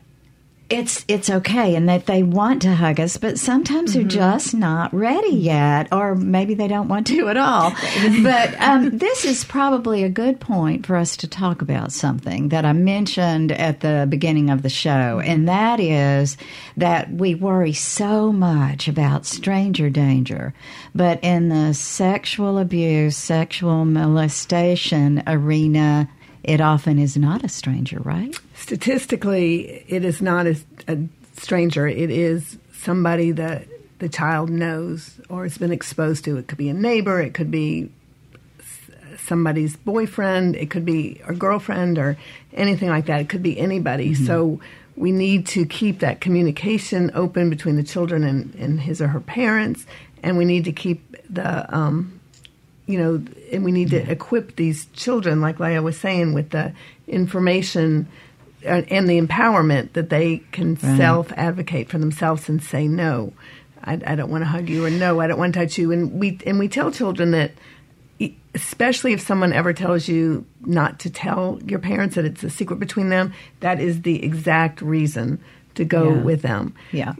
it's 0.67 1.05
it's 1.07 1.29
okay 1.29 1.75
and 1.75 1.87
that 1.89 2.07
they 2.07 2.23
want 2.23 2.63
to 2.63 2.73
hug 2.73 2.99
us, 2.99 3.17
but 3.17 3.37
sometimes 3.37 3.91
mm-hmm. 3.91 4.07
they're 4.07 4.17
just 4.17 4.55
not 4.55 4.91
ready 4.93 5.35
yet, 5.35 5.87
or 5.91 6.15
maybe 6.15 6.55
they 6.55 6.67
don't 6.67 6.87
want 6.87 7.05
to 7.07 7.29
at 7.29 7.37
all. 7.37 7.71
but 8.23 8.59
um, 8.59 8.97
this 8.97 9.25
is 9.25 9.43
probably 9.43 10.03
a 10.03 10.09
good 10.09 10.39
point 10.39 10.85
for 10.85 10.95
us 10.95 11.17
to 11.17 11.27
talk 11.27 11.61
about 11.61 11.91
something 11.91 12.49
that 12.49 12.65
I 12.65 12.73
mentioned 12.73 13.51
at 13.51 13.81
the 13.81 14.07
beginning 14.09 14.49
of 14.49 14.63
the 14.63 14.69
show, 14.69 15.21
and 15.23 15.47
that 15.47 15.79
is 15.79 16.35
that 16.77 17.11
we 17.11 17.35
worry 17.35 17.73
so 17.73 18.31
much 18.31 18.87
about 18.87 19.27
stranger 19.27 19.91
danger, 19.91 20.55
but 20.95 21.23
in 21.23 21.49
the 21.49 21.75
sexual 21.75 22.57
abuse, 22.57 23.15
sexual 23.15 23.85
molestation 23.85 25.21
arena, 25.27 26.09
it 26.43 26.59
often 26.59 26.97
is 26.97 27.17
not 27.17 27.43
a 27.43 27.49
stranger, 27.49 27.99
right? 27.99 28.35
Statistically, 28.55 29.83
it 29.87 30.03
is 30.03 30.21
not 30.21 30.47
a, 30.47 30.57
a 30.87 30.97
stranger. 31.37 31.87
It 31.87 32.09
is 32.09 32.57
somebody 32.73 33.31
that 33.31 33.67
the 33.99 34.09
child 34.09 34.49
knows 34.49 35.19
or 35.29 35.43
has 35.43 35.57
been 35.57 35.71
exposed 35.71 36.25
to. 36.25 36.37
It 36.37 36.47
could 36.47 36.57
be 36.57 36.69
a 36.69 36.73
neighbor, 36.73 37.21
it 37.21 37.33
could 37.33 37.51
be 37.51 37.91
somebody's 39.17 39.75
boyfriend, 39.75 40.55
it 40.55 40.69
could 40.69 40.85
be 40.85 41.21
a 41.25 41.33
girlfriend 41.33 41.97
or 41.97 42.17
anything 42.53 42.89
like 42.89 43.05
that. 43.07 43.21
It 43.21 43.29
could 43.29 43.43
be 43.43 43.59
anybody. 43.59 44.11
Mm-hmm. 44.11 44.25
So 44.25 44.59
we 44.95 45.11
need 45.11 45.47
to 45.47 45.65
keep 45.65 45.99
that 45.99 46.21
communication 46.21 47.11
open 47.13 47.49
between 47.49 47.75
the 47.75 47.83
children 47.83 48.23
and, 48.23 48.53
and 48.55 48.79
his 48.79 49.01
or 49.01 49.09
her 49.09 49.19
parents, 49.19 49.85
and 50.23 50.37
we 50.37 50.45
need 50.45 50.65
to 50.65 50.71
keep 50.71 51.15
the 51.29 51.75
um, 51.75 52.19
you 52.87 52.99
know, 52.99 53.23
and 53.51 53.65
we 53.65 53.71
need 53.71 53.89
to 53.89 54.11
equip 54.11 54.55
these 54.57 54.85
children, 54.93 55.41
like 55.41 55.59
Leah 55.59 55.81
was 55.81 55.97
saying, 55.97 56.33
with 56.33 56.51
the 56.51 56.73
information 57.07 58.07
Uh, 58.65 58.81
and 58.89 59.07
the 59.07 59.21
empowerment 59.21 59.93
that 59.93 60.09
they 60.09 60.37
can 60.51 60.75
Right. 60.75 60.97
self 60.97 61.31
advocate 61.37 61.89
for 61.89 61.97
themselves 61.99 62.49
and 62.49 62.61
say 62.63 62.87
no. 62.87 63.33
I, 63.83 63.99
I 64.05 64.15
don't 64.15 64.31
want 64.31 64.41
to 64.41 64.47
hug 64.47 64.67
you, 64.69 64.83
or 64.85 64.89
no, 64.89 65.19
I 65.19 65.27
don't 65.27 65.37
want 65.37 65.53
to 65.53 65.59
touch 65.59 65.77
you. 65.77 65.91
And 65.91 66.19
we 66.19 66.39
and 66.45 66.57
we 66.57 66.67
tell 66.67 66.91
children 66.91 67.31
that, 67.31 67.51
especially 68.55 69.13
if 69.13 69.21
someone 69.21 69.53
ever 69.53 69.73
tells 69.73 70.07
you 70.07 70.45
not 70.61 70.99
to 70.99 71.09
tell 71.09 71.59
your 71.65 71.79
parents 71.79 72.15
that 72.15 72.25
it's 72.25 72.43
a 72.43 72.49
secret 72.49 72.79
between 72.79 73.09
them, 73.09 73.33
that 73.59 73.79
is 73.79 74.01
the 74.01 74.23
exact 74.23 74.81
reason 74.81 75.39
to 75.75 75.85
go 75.85 76.09
Yeah. 76.09 76.21
with 76.21 76.41
them. 76.41 76.73
Yeah. 76.91 77.13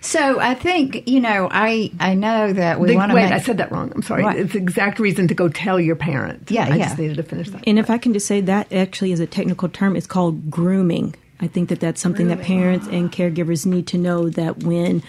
So 0.00 0.40
I 0.40 0.54
think 0.54 1.06
you 1.08 1.20
know 1.20 1.48
I 1.50 1.90
I 2.00 2.14
know 2.14 2.52
that 2.52 2.80
we 2.80 2.94
want 2.94 3.10
to 3.10 3.16
wait, 3.16 3.24
make. 3.24 3.32
I 3.32 3.40
said 3.40 3.58
that 3.58 3.72
wrong. 3.72 3.92
I'm 3.94 4.02
sorry. 4.02 4.22
What? 4.22 4.36
It's 4.36 4.52
the 4.52 4.58
exact 4.58 4.98
reason 4.98 5.28
to 5.28 5.34
go 5.34 5.48
tell 5.48 5.80
your 5.80 5.96
parent. 5.96 6.50
Yeah, 6.50 6.68
I 6.70 6.76
yeah. 6.76 6.88
just 6.88 6.98
needed 6.98 7.16
to 7.16 7.22
finish 7.22 7.50
that. 7.50 7.64
And 7.66 7.78
if 7.78 7.90
I 7.90 7.98
can 7.98 8.12
just 8.12 8.26
say 8.26 8.40
that 8.42 8.72
actually 8.72 9.12
is 9.12 9.20
a 9.20 9.26
technical 9.26 9.68
term, 9.68 9.96
it's 9.96 10.06
called 10.06 10.50
grooming. 10.50 11.14
I 11.40 11.48
think 11.48 11.70
that 11.70 11.80
that's 11.80 12.00
something 12.00 12.28
that 12.28 12.40
parents 12.42 12.86
and 12.86 13.10
caregivers 13.10 13.66
need 13.66 13.88
to 13.88 13.98
know 13.98 14.28
that 14.30 14.62
when 14.62 15.02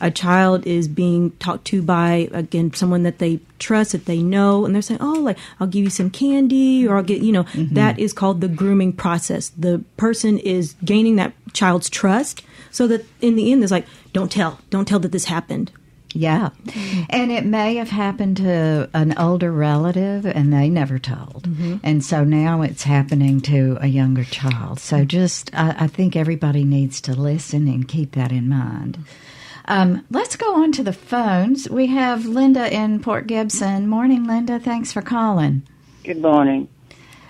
a 0.00 0.10
child 0.10 0.66
is 0.66 0.88
being 0.88 1.30
talked 1.32 1.66
to 1.66 1.82
by 1.82 2.28
again 2.32 2.72
someone 2.72 3.02
that 3.02 3.18
they 3.18 3.40
trust 3.58 3.92
that 3.92 4.06
they 4.06 4.22
know 4.22 4.64
and 4.64 4.74
they're 4.74 4.82
saying 4.82 5.00
oh 5.02 5.20
like 5.20 5.38
i'll 5.58 5.66
give 5.66 5.84
you 5.84 5.90
some 5.90 6.10
candy 6.10 6.86
or 6.88 6.96
i'll 6.96 7.02
get 7.02 7.20
you 7.20 7.32
know 7.32 7.44
mm-hmm. 7.44 7.74
that 7.74 7.98
is 7.98 8.12
called 8.12 8.40
the 8.40 8.48
grooming 8.48 8.92
process 8.92 9.50
the 9.50 9.82
person 9.96 10.38
is 10.38 10.74
gaining 10.84 11.16
that 11.16 11.32
child's 11.52 11.90
trust 11.90 12.42
so 12.70 12.86
that 12.86 13.04
in 13.20 13.36
the 13.36 13.50
end 13.52 13.62
it's 13.62 13.72
like 13.72 13.86
don't 14.12 14.30
tell 14.30 14.58
don't 14.70 14.86
tell 14.86 14.98
that 15.00 15.12
this 15.12 15.24
happened 15.26 15.70
Yeah. 16.12 16.50
And 17.08 17.30
it 17.30 17.44
may 17.44 17.76
have 17.76 17.90
happened 17.90 18.38
to 18.38 18.90
an 18.94 19.16
older 19.16 19.52
relative 19.52 20.26
and 20.26 20.52
they 20.52 20.68
never 20.68 20.98
told. 20.98 21.46
And 21.84 22.04
so 22.04 22.24
now 22.24 22.62
it's 22.62 22.82
happening 22.82 23.40
to 23.42 23.78
a 23.80 23.86
younger 23.86 24.24
child. 24.24 24.80
So 24.80 25.04
just, 25.04 25.54
I, 25.54 25.84
I 25.84 25.86
think 25.86 26.16
everybody 26.16 26.64
needs 26.64 27.00
to 27.02 27.12
listen 27.14 27.68
and 27.68 27.86
keep 27.86 28.12
that 28.12 28.32
in 28.32 28.48
mind. 28.48 28.98
Um, 29.66 30.04
let's 30.10 30.34
go 30.34 30.60
on 30.62 30.72
to 30.72 30.82
the 30.82 30.92
phones. 30.92 31.70
We 31.70 31.86
have 31.86 32.26
Linda 32.26 32.72
in 32.74 32.98
Port 33.00 33.28
Gibson. 33.28 33.86
Morning, 33.86 34.26
Linda. 34.26 34.58
Thanks 34.58 34.92
for 34.92 35.02
calling. 35.02 35.62
Good 36.02 36.20
morning. 36.20 36.66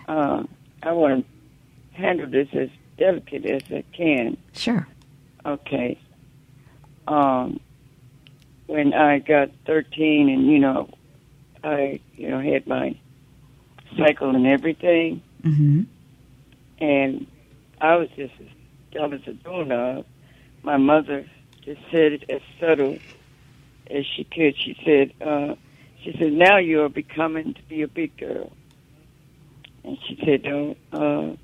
Uh, 0.08 0.44
I 0.82 0.92
want 0.92 1.26
to 1.26 2.00
handle 2.00 2.30
this 2.30 2.48
as 2.54 2.70
delicate 3.00 3.46
as 3.46 3.62
I 3.72 3.82
can. 3.96 4.36
Sure. 4.52 4.86
Okay. 5.44 5.98
Um, 7.08 7.58
when 8.66 8.94
I 8.94 9.18
got 9.18 9.50
13 9.66 10.28
and, 10.28 10.46
you 10.46 10.60
know, 10.60 10.90
I, 11.64 11.98
you 12.14 12.28
know, 12.28 12.40
had 12.40 12.68
my 12.68 12.94
cycle 13.96 14.36
and 14.36 14.46
everything, 14.46 15.22
hmm 15.42 15.82
and 16.78 17.26
I 17.78 17.96
was 17.96 18.08
just, 18.16 18.32
I 18.98 19.04
was 19.04 19.20
a 19.26 19.34
doorknob. 19.34 20.06
My 20.62 20.78
mother 20.78 21.26
just 21.62 21.80
said 21.90 22.12
it 22.12 22.24
as 22.30 22.40
subtle 22.58 22.98
as 23.90 24.06
she 24.06 24.24
could. 24.24 24.56
She 24.56 24.78
said, 24.82 25.12
uh, 25.20 25.56
she 26.02 26.12
said, 26.18 26.32
now 26.32 26.56
you 26.56 26.82
are 26.82 26.88
becoming 26.88 27.52
to 27.52 27.62
be 27.64 27.82
a 27.82 27.88
big 27.88 28.16
girl. 28.16 28.50
And 29.84 29.98
she 30.08 30.18
said, 30.24 30.42
don't, 30.42 30.78
uh, 30.90 31.36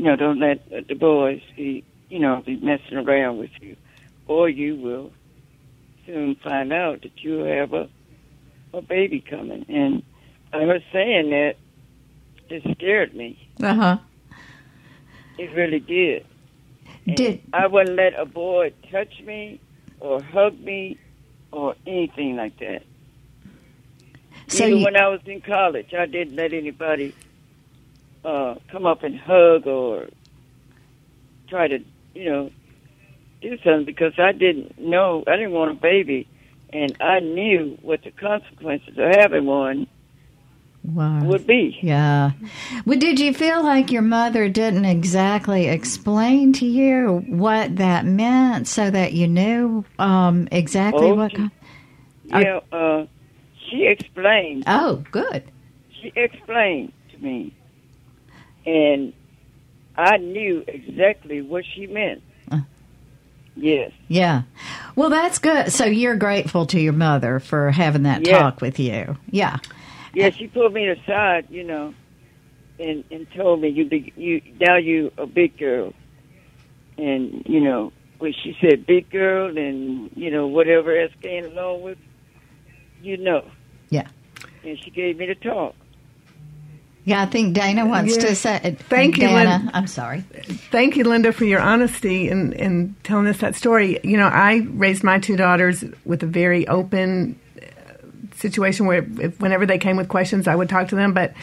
you 0.00 0.06
know, 0.06 0.16
don't 0.16 0.40
let 0.40 0.66
the 0.88 0.94
boys 0.94 1.42
be, 1.56 1.84
you 2.08 2.18
know, 2.20 2.42
be 2.46 2.56
messing 2.56 2.96
around 2.96 3.36
with 3.36 3.50
you, 3.60 3.76
or 4.26 4.48
you 4.48 4.74
will 4.76 5.12
soon 6.06 6.36
find 6.36 6.72
out 6.72 7.02
that 7.02 7.22
you 7.22 7.40
have 7.40 7.74
a, 7.74 7.86
a 8.72 8.80
baby 8.80 9.20
coming. 9.20 9.66
And 9.68 10.02
I 10.54 10.64
was 10.64 10.80
saying 10.90 11.28
that 11.28 11.56
it 12.48 12.62
scared 12.78 13.14
me. 13.14 13.46
Uh 13.62 13.74
huh. 13.74 13.98
It 15.36 15.54
really 15.54 15.80
did. 15.80 16.24
And 17.06 17.16
Did- 17.16 17.42
I 17.52 17.66
wouldn't 17.66 17.96
let 17.98 18.18
a 18.18 18.24
boy 18.24 18.72
touch 18.90 19.20
me 19.20 19.60
or 20.00 20.22
hug 20.22 20.58
me 20.60 20.96
or 21.52 21.74
anything 21.86 22.36
like 22.36 22.58
that. 22.60 22.84
So 24.48 24.64
Even 24.64 24.78
you- 24.78 24.84
when 24.86 24.96
I 24.96 25.08
was 25.08 25.20
in 25.26 25.42
college, 25.42 25.92
I 25.92 26.06
didn't 26.06 26.36
let 26.36 26.54
anybody 26.54 27.14
uh, 28.24 28.54
come 28.70 28.86
up 28.86 29.02
and 29.02 29.18
hug 29.18 29.66
or 29.66 30.06
try 31.48 31.68
to, 31.68 31.78
you 32.14 32.24
know, 32.30 32.50
do 33.42 33.56
something 33.64 33.84
because 33.84 34.12
I 34.18 34.32
didn't 34.32 34.78
know. 34.78 35.24
I 35.26 35.36
didn't 35.36 35.52
want 35.52 35.70
a 35.70 35.74
baby, 35.74 36.28
and 36.72 36.94
I 37.00 37.20
knew 37.20 37.78
what 37.82 38.02
the 38.04 38.10
consequences 38.10 38.98
of 38.98 39.14
having 39.16 39.46
one 39.46 39.86
Wow. 40.82 41.24
would 41.24 41.46
be. 41.46 41.78
Yeah. 41.82 42.30
Well, 42.86 42.98
did 42.98 43.20
you 43.20 43.34
feel 43.34 43.62
like 43.62 43.90
your 43.92 44.02
mother 44.02 44.48
didn't 44.48 44.86
exactly 44.86 45.68
explain 45.68 46.52
to 46.54 46.66
you 46.66 47.22
what 47.28 47.76
that 47.76 48.06
meant 48.06 48.66
so 48.66 48.90
that 48.90 49.12
you 49.12 49.26
knew 49.28 49.84
um, 49.98 50.48
exactly 50.50 51.12
Oh, 51.12 51.14
what? 51.16 51.32
she- 51.32 51.50
Yeah, 52.24 52.60
uh, 52.72 53.06
she 53.68 53.86
explained. 53.86 54.64
Oh, 54.66 55.04
good. 55.10 55.50
She 56.00 56.12
explained 56.16 56.92
to 57.12 57.18
me, 57.18 57.54
and 58.66 59.12
I 59.96 60.16
knew 60.18 60.64
exactly 60.66 61.42
what 61.42 61.64
she 61.64 61.86
meant. 61.86 62.22
Uh. 62.50 62.60
Yes. 63.56 63.92
Yeah. 64.08 64.42
Well, 64.96 65.10
that's 65.10 65.38
good. 65.38 65.72
So 65.72 65.84
you're 65.84 66.16
grateful 66.16 66.66
to 66.66 66.80
your 66.80 66.92
mother 66.92 67.40
for 67.40 67.70
having 67.70 68.04
that 68.04 68.26
Yeah. 68.26 68.38
talk 68.38 68.60
with 68.60 68.78
you. 68.78 69.16
Yeah. 69.30 69.58
Yeah, 70.14 70.30
she 70.30 70.46
pulled 70.48 70.72
me 70.72 70.88
aside, 70.88 71.46
you 71.50 71.62
know, 71.64 71.94
and 72.78 73.04
and 73.10 73.30
told 73.32 73.60
me 73.60 73.68
you 73.68 73.84
be 73.84 74.12
you 74.16 74.40
now 74.60 74.76
you 74.76 75.12
a 75.18 75.26
big 75.26 75.56
girl, 75.56 75.92
and 76.98 77.44
you 77.46 77.60
know 77.60 77.92
when 78.18 78.32
she 78.32 78.56
said 78.60 78.86
big 78.86 79.08
girl 79.10 79.56
and 79.56 80.10
you 80.16 80.30
know 80.30 80.46
whatever 80.48 80.96
else 80.96 81.12
came 81.22 81.44
along 81.44 81.82
with, 81.82 81.98
you 83.02 83.16
know. 83.18 83.44
Yeah. 83.90 84.08
And 84.64 84.78
she 84.82 84.90
gave 84.90 85.16
me 85.18 85.26
the 85.26 85.34
talk. 85.36 85.74
Yeah, 87.10 87.22
I 87.22 87.26
think 87.26 87.54
Dana 87.54 87.86
wants 87.86 88.14
Yeah. 88.14 88.22
to 88.22 88.34
say. 88.36 88.76
Thank 88.88 89.16
you, 89.16 89.26
Dana. 89.26 89.68
I'm 89.74 89.88
sorry. 89.88 90.20
Thank 90.70 90.96
you, 90.96 91.02
Linda, 91.02 91.32
for 91.32 91.44
your 91.44 91.58
honesty 91.58 92.28
in, 92.28 92.52
in 92.52 92.94
telling 93.02 93.26
us 93.26 93.38
that 93.38 93.56
story. 93.56 93.98
You 94.04 94.16
know, 94.16 94.28
I 94.28 94.64
raised 94.70 95.02
my 95.02 95.18
two 95.18 95.34
daughters 95.34 95.82
with 96.04 96.22
a 96.22 96.26
very 96.26 96.68
open 96.68 97.36
uh, 97.60 97.64
situation 98.36 98.86
where 98.86 99.04
if, 99.20 99.40
whenever 99.40 99.66
they 99.66 99.76
came 99.76 99.96
with 99.96 100.08
questions, 100.08 100.46
I 100.46 100.54
would 100.54 100.68
talk 100.68 100.86
to 100.90 100.94
them. 100.94 101.12
But 101.12 101.34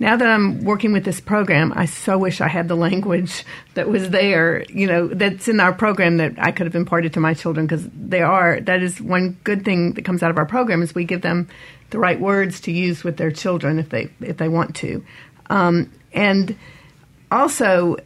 now 0.00 0.16
that 0.16 0.26
I'm 0.28 0.64
working 0.64 0.92
with 0.92 1.04
this 1.04 1.20
program, 1.20 1.72
I 1.76 1.84
so 1.84 2.18
wish 2.18 2.40
I 2.40 2.48
had 2.48 2.66
the 2.66 2.74
language 2.74 3.44
that 3.74 3.88
was 3.88 4.10
there, 4.10 4.64
you 4.70 4.88
know, 4.88 5.06
that's 5.06 5.46
in 5.46 5.60
our 5.60 5.72
program 5.72 6.16
that 6.16 6.32
I 6.36 6.50
could 6.50 6.66
have 6.66 6.74
imparted 6.74 7.12
to 7.12 7.20
my 7.20 7.32
children 7.32 7.66
because 7.66 7.88
they 7.94 8.22
are, 8.22 8.58
that 8.62 8.82
is 8.82 9.00
one 9.00 9.38
good 9.44 9.64
thing 9.64 9.92
that 9.92 10.04
comes 10.04 10.20
out 10.24 10.32
of 10.32 10.36
our 10.36 10.46
program 10.46 10.82
is 10.82 10.96
we 10.96 11.04
give 11.04 11.22
them 11.22 11.48
the 11.92 11.98
right 11.98 12.20
words 12.20 12.60
to 12.62 12.72
use 12.72 13.04
with 13.04 13.16
their 13.16 13.30
children 13.30 13.78
if 13.78 13.88
they, 13.88 14.10
if 14.20 14.36
they 14.36 14.48
want 14.48 14.74
to. 14.76 15.04
Um, 15.48 15.90
and 16.12 16.56
also, 17.30 17.96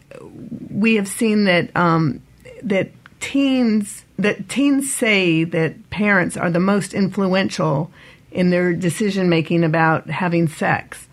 we 0.71 0.95
have 0.95 1.09
seen 1.09 1.45
that 1.45 1.75
um, 1.77 2.23
that 2.63 2.91
teens 3.19 4.05
that 4.19 4.49
teens 4.49 4.95
say 4.95 5.45
that 5.45 5.91
parents 5.91 6.37
are 6.37 6.51
the 6.51 6.61
most 6.61 6.95
influential 6.95 7.91
in 8.31 8.51
their 8.51 8.73
decision 8.73 9.29
making 9.29 9.65
about 9.65 10.09
having 10.09 10.47
sex, 10.47 11.09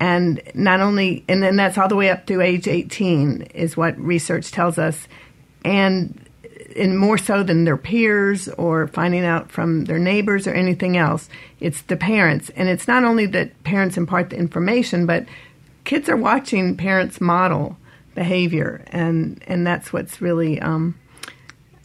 and 0.00 0.42
not 0.54 0.80
only 0.80 1.24
and 1.28 1.42
then 1.42 1.56
that's 1.56 1.78
all 1.78 1.88
the 1.88 1.94
way 1.96 2.10
up 2.10 2.26
to 2.26 2.40
age 2.40 2.66
eighteen 2.66 3.42
is 3.54 3.76
what 3.76 3.96
research 3.98 4.50
tells 4.50 4.76
us, 4.78 5.06
and 5.64 6.18
and 6.72 6.98
more 6.98 7.18
so 7.18 7.42
than 7.42 7.64
their 7.64 7.76
peers 7.76 8.48
or 8.48 8.86
finding 8.88 9.24
out 9.24 9.50
from 9.50 9.84
their 9.84 9.98
neighbors 9.98 10.46
or 10.46 10.54
anything 10.54 10.96
else. 10.96 11.28
It's 11.60 11.82
the 11.82 11.96
parents. 11.96 12.50
And 12.50 12.68
it's 12.68 12.88
not 12.88 13.04
only 13.04 13.26
that 13.26 13.62
parents 13.64 13.96
impart 13.96 14.30
the 14.30 14.36
information, 14.36 15.06
but 15.06 15.26
kids 15.84 16.08
are 16.08 16.16
watching 16.16 16.76
parents 16.76 17.20
model 17.20 17.76
behavior. 18.14 18.84
And, 18.88 19.42
and 19.46 19.66
that's 19.66 19.92
what's 19.92 20.20
really, 20.20 20.60
um, 20.60 20.98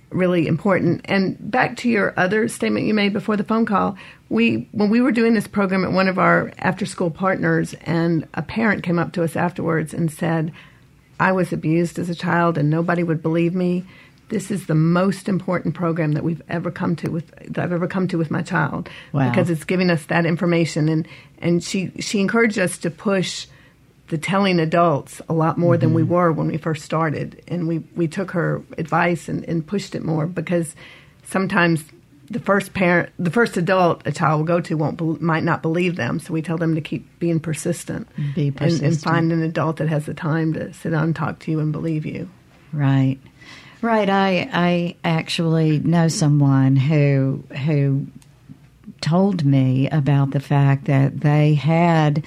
really 0.10 0.48
important. 0.48 1.02
And 1.06 1.38
back 1.52 1.78
to 1.78 1.90
your 1.90 2.14
other 2.18 2.48
statement 2.48 2.86
you 2.86 2.94
made 2.94 3.14
before 3.14 3.38
the 3.38 3.44
phone 3.44 3.66
call, 3.66 3.98
we 4.30 4.68
when 4.72 4.90
we 4.90 5.02
were 5.02 5.12
doing 5.12 5.34
this 5.34 5.48
program 5.48 5.86
at 5.86 5.92
one 5.92 6.08
of 6.08 6.20
our 6.20 6.52
after 6.58 6.86
school 6.86 7.10
partners 7.10 7.74
and 7.82 8.28
a 8.34 8.42
parent 8.42 8.84
came 8.84 9.00
up 9.00 9.14
to 9.14 9.24
us 9.24 9.36
afterwards 9.36 9.94
and 9.94 10.12
said, 10.12 10.52
I 11.20 11.32
was 11.32 11.52
abused 11.52 11.98
as 11.98 12.10
a 12.10 12.16
child 12.16 12.58
and 12.58 12.70
nobody 12.70 13.04
would 13.04 13.22
believe 13.22 13.56
me. 13.56 13.86
This 14.30 14.52
is 14.52 14.68
the 14.68 14.76
most 14.76 15.30
important 15.30 15.74
program 15.74 16.14
that 16.14 16.24
we've 16.24 16.42
ever 16.50 16.72
come 16.72 16.96
to 16.98 17.10
with 17.10 17.32
that 17.54 17.64
I've 17.64 17.72
ever 17.72 17.88
come 17.88 18.08
to 18.10 18.18
with 18.18 18.30
my 18.30 18.42
child 18.42 18.90
Wow. 19.14 19.30
because 19.30 19.50
it's 19.50 19.64
giving 19.64 19.90
us 19.90 20.06
that 20.06 20.26
information 20.26 20.90
and 20.90 21.08
and 21.40 21.64
she 21.64 21.92
she 22.00 22.20
encouraged 22.20 22.60
us 22.60 22.78
to 22.80 22.90
push 22.90 23.48
the 24.10 24.18
telling 24.18 24.60
adults 24.60 25.22
a 25.28 25.34
lot 25.34 25.58
more 25.58 25.78
than 25.78 25.94
we 25.94 26.02
mm-hmm. 26.02 26.14
were 26.14 26.32
when 26.32 26.48
we 26.48 26.58
first 26.58 26.84
started 26.84 27.44
and 27.48 27.68
we 27.68 27.80
we 27.96 28.08
took 28.08 28.32
her 28.32 28.62
advice 28.78 29.28
and, 29.30 29.44
and 29.46 29.66
pushed 29.66 29.96
it 29.96 30.04
more 30.04 30.26
because 30.26 30.76
sometimes 31.24 31.84
the 32.30 32.40
first 32.40 32.74
parent, 32.74 33.10
the 33.18 33.32
first 33.32 33.56
adult 33.58 34.02
a 34.06 34.12
child 34.12 34.40
will 34.40 34.46
go 34.46 34.60
to 34.60 34.76
won't 34.76 35.22
might 35.22 35.44
not 35.44 35.62
believe 35.62 35.96
them. 35.96 36.20
So 36.20 36.34
we 36.34 36.42
tell 36.42 36.58
them 36.58 36.76
to 36.76 36.82
keep 36.82 37.20
being 37.20 37.40
persistent, 37.40 38.08
Be 38.36 38.52
persistent. 38.52 38.84
And, 38.84 38.94
and 38.94 39.02
find 39.02 39.32
an 39.32 39.42
adult 39.42 39.78
that 39.78 39.88
has 39.88 40.06
the 40.06 40.14
time 40.14 40.54
to 40.54 40.74
sit 40.74 40.90
down 40.90 41.04
and 41.06 41.16
talk 41.16 41.40
to 41.40 41.52
you 41.52 41.60
and 41.60 41.72
believe 41.72 42.06
you. 42.06 42.30
Right. 42.74 43.18
Right. 43.82 44.10
I 44.10 44.50
I 44.52 44.96
actually 45.04 45.80
know 45.80 46.08
someone 46.08 46.76
who 46.76 47.44
who 47.66 48.08
told 49.02 49.46
me 49.46 49.88
about 49.90 50.32
the 50.32 50.40
fact 50.40 50.86
that 50.86 51.22
they 51.22 51.54
had 51.54 52.26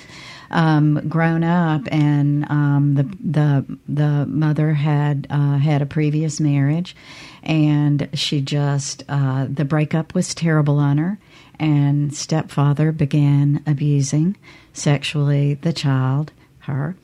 um, 0.51 1.09
grown 1.09 1.43
up 1.45 1.83
and 1.91 2.49
um, 2.51 2.95
the 2.95 3.03
the 3.21 3.79
the 3.89 4.27
mother 4.27 4.75
had 4.75 5.27
uh, 5.31 5.59
had 5.59 5.83
a 5.83 5.87
previous 5.87 6.41
marriage 6.41 6.95
and 7.43 8.09
she 8.15 8.41
just 8.41 9.05
uh, 9.09 9.47
the 9.49 9.65
breakup 9.65 10.15
was 10.15 10.35
terrible 10.35 10.79
on 10.79 10.99
her 10.99 11.19
and 11.59 12.15
stepfather 12.15 12.93
began 12.93 13.63
abusing 13.67 14.37
sexually 14.73 15.55
the 15.55 15.73
child 15.73 16.33
her 16.61 16.97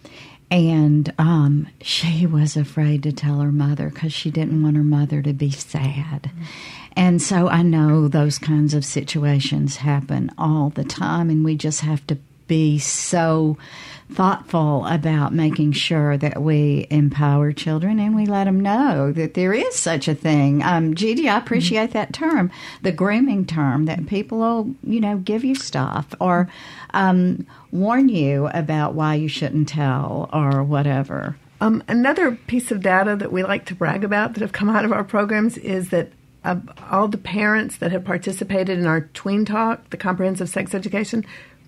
and 0.51 1.13
um, 1.19 1.69
she 1.81 2.27
was 2.27 2.57
afraid 2.57 3.03
to 3.03 3.13
tell 3.13 3.41
her 3.41 3.53
mother 3.53 3.91
because 3.91 4.13
she 4.13 4.31
didn't 4.31 4.63
want 4.63 4.77
her 4.77 4.85
mother 4.85 5.23
to 5.23 5.33
be 5.33 5.51
sad. 5.51 6.31
And 6.95 7.21
so 7.21 7.49
I 7.49 7.63
know 7.63 8.09
those 8.09 8.39
kinds 8.39 8.73
of 8.73 8.85
situations 8.85 9.77
happen 9.77 10.31
all 10.39 10.71
the 10.71 10.85
time, 10.85 11.29
and 11.31 11.45
we 11.45 11.57
just 11.57 11.81
have 11.83 12.07
to 12.07 12.19
be 12.47 12.79
so 12.79 13.57
thoughtful 14.11 14.87
about 14.87 15.35
making 15.35 15.73
sure 15.73 16.17
that 16.17 16.41
we 16.41 16.87
empower 16.91 17.53
children 17.53 17.99
and 17.99 18.15
we 18.15 18.25
let 18.25 18.45
them 18.45 18.61
know 18.61 19.11
that 19.13 19.35
there 19.35 19.53
is 19.53 19.75
such 19.75 20.07
a 20.07 20.15
thing. 20.15 20.63
Um, 20.63 20.95
I 20.97 21.37
appreciate 21.37 21.91
that 21.93 22.13
term, 22.13 22.51
the 22.83 22.93
grooming 22.93 23.47
term, 23.47 23.87
that 23.87 24.07
people 24.07 24.39
will, 24.39 24.75
you 24.85 25.01
know, 25.01 25.17
give 25.19 25.45
you 25.45 25.55
stuff 25.55 26.15
or 26.21 26.49
um, 26.95 27.47
warn 27.73 28.09
you 28.09 28.49
about 28.55 28.95
why 28.95 29.17
you 29.17 29.29
shouldn't 29.29 29.69
tell 29.69 30.31
or 30.33 30.63
whatever. 30.63 31.37
Um, 31.61 31.83
another 31.89 32.33
piece 32.33 32.71
of 32.71 32.83
data 32.83 33.17
that 33.17 33.33
we 33.33 33.43
like 33.43 33.65
to 33.67 33.75
brag 33.75 34.05
about 34.05 34.35
that 34.35 34.41
have 34.41 34.53
come 34.53 34.69
out 34.69 34.85
of 34.85 34.93
our 34.93 35.05
programs 35.05 35.57
is 35.59 35.89
that 35.89 36.13
uh, 36.45 36.57
all 36.91 37.09
the 37.09 37.19
parents 37.19 37.79
that 37.79 37.91
have 37.91 38.05
participated 38.05 38.79
in 38.79 38.87
our 38.87 39.03
tween 39.15 39.45
talk, 39.45 39.91
the 39.91 39.97
comprehensive 39.97 40.49
sex 40.49 40.75
education, 40.75 41.25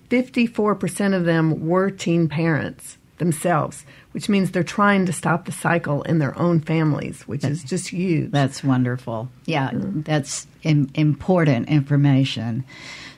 54% 0.09 1.15
of 1.15 1.25
them 1.25 1.67
were 1.67 1.89
teen 1.89 2.27
parents 2.27 2.97
themselves, 3.19 3.85
which 4.13 4.27
means 4.27 4.51
they're 4.51 4.63
trying 4.63 5.05
to 5.05 5.13
stop 5.13 5.45
the 5.45 5.51
cycle 5.51 6.01
in 6.03 6.19
their 6.19 6.37
own 6.39 6.59
families, 6.59 7.27
which 7.27 7.43
is 7.43 7.63
just 7.63 7.89
huge. 7.89 8.31
That's 8.31 8.63
wonderful. 8.63 9.29
Yeah, 9.45 9.69
mm-hmm. 9.69 10.01
that's 10.01 10.47
Im- 10.63 10.89
important 10.95 11.69
information. 11.69 12.63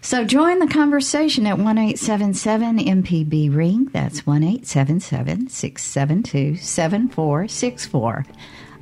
So 0.01 0.25
join 0.25 0.59
the 0.59 0.67
conversation 0.67 1.45
at 1.45 1.59
1877 1.59 2.79
MPB 2.79 3.55
Ring. 3.55 3.85
That's 3.93 4.25
1 4.25 4.43
877 4.43 5.49
672 5.49 6.57
7464. 6.57 8.25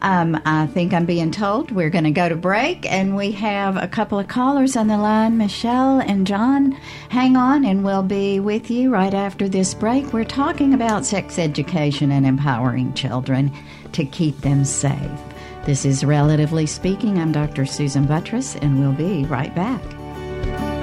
Um, 0.02 0.40
I 0.46 0.68
think 0.68 0.94
I'm 0.94 1.06
being 1.06 1.32
told 1.32 1.72
we're 1.72 1.90
going 1.90 2.06
to 2.06 2.12
go 2.12 2.30
to 2.30 2.36
break, 2.36 2.90
and 2.92 3.16
we 3.16 3.32
have 3.34 3.78
a 3.78 3.88
couple 3.88 4.20
of 4.20 4.28
callers 4.28 4.76
on 4.76 4.88
the 4.88 4.98
line. 4.98 5.38
Michelle 5.38 6.00
and 6.00 6.26
John, 6.26 6.72
hang 7.10 7.36
on, 7.36 7.66
and 7.66 7.84
we'll 7.84 8.04
be 8.04 8.40
with 8.40 8.72
you 8.72 8.90
right 8.92 9.14
after 9.14 9.50
this 9.50 9.74
break. 9.74 10.14
We're 10.14 10.24
talking 10.24 10.74
about 10.74 11.06
sex 11.06 11.38
education 11.38 12.12
and 12.12 12.26
empowering 12.26 12.94
children 12.94 13.52
to 13.92 14.06
keep 14.06 14.40
them 14.42 14.64
safe. 14.64 15.12
This 15.66 15.86
is 15.86 16.04
Relatively 16.04 16.66
Speaking. 16.66 17.20
I'm 17.20 17.32
Dr. 17.32 17.66
Susan 17.66 18.08
Buttross, 18.08 18.56
and 18.62 18.80
we'll 18.80 18.94
be 18.94 19.26
right 19.26 19.54
back. 19.54 20.79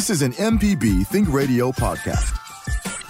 This 0.00 0.08
is 0.08 0.22
an 0.22 0.32
MPB 0.32 1.06
Think 1.08 1.30
Radio 1.30 1.72
podcast. 1.72 2.34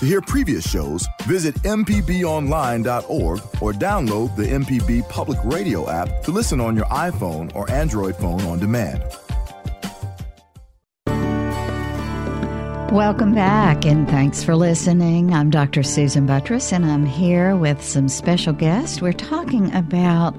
To 0.00 0.04
hear 0.04 0.20
previous 0.20 0.68
shows, 0.68 1.06
visit 1.22 1.54
MPBOnline.org 1.62 3.38
or 3.62 3.72
download 3.72 4.34
the 4.34 4.46
MPB 4.46 5.08
Public 5.08 5.38
Radio 5.44 5.88
app 5.88 6.08
to 6.24 6.32
listen 6.32 6.60
on 6.60 6.74
your 6.74 6.86
iPhone 6.86 7.54
or 7.54 7.70
Android 7.70 8.16
phone 8.16 8.40
on 8.40 8.58
demand. 8.58 9.04
Welcome 12.92 13.36
back, 13.36 13.86
and 13.86 14.08
thanks 14.08 14.42
for 14.42 14.56
listening. 14.56 15.32
I'm 15.32 15.48
Dr. 15.48 15.84
Susan 15.84 16.26
Buttross, 16.26 16.72
and 16.72 16.84
I'm 16.84 17.06
here 17.06 17.54
with 17.54 17.80
some 17.84 18.08
special 18.08 18.52
guests. 18.52 19.00
We're 19.00 19.12
talking 19.12 19.72
about 19.76 20.34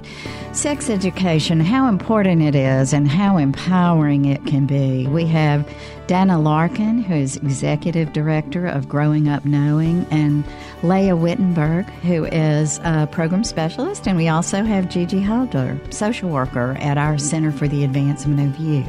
sex 0.51 0.89
education, 0.89 1.61
how 1.61 1.87
important 1.87 2.41
it 2.41 2.53
is, 2.53 2.91
and 2.91 3.07
how 3.07 3.37
empowering 3.37 4.25
it 4.25 4.45
can 4.45 4.65
be. 4.65 5.07
We 5.07 5.25
have 5.27 5.65
Dana 6.11 6.37
Larkin, 6.37 7.01
who 7.01 7.15
is 7.15 7.37
Executive 7.37 8.11
Director 8.11 8.67
of 8.67 8.89
Growing 8.89 9.29
Up 9.29 9.45
Knowing, 9.45 10.05
and 10.11 10.43
Leah 10.83 11.15
Wittenberg, 11.15 11.85
who 12.01 12.25
is 12.25 12.81
a 12.83 13.07
Program 13.07 13.45
Specialist, 13.45 14.09
and 14.09 14.17
we 14.17 14.27
also 14.27 14.61
have 14.61 14.89
Gigi 14.89 15.21
Holder, 15.21 15.79
Social 15.89 16.29
Worker 16.29 16.75
at 16.81 16.97
our 16.97 17.17
Center 17.17 17.49
for 17.49 17.65
the 17.69 17.85
Advancement 17.85 18.41
of 18.41 18.59
Youth. 18.59 18.85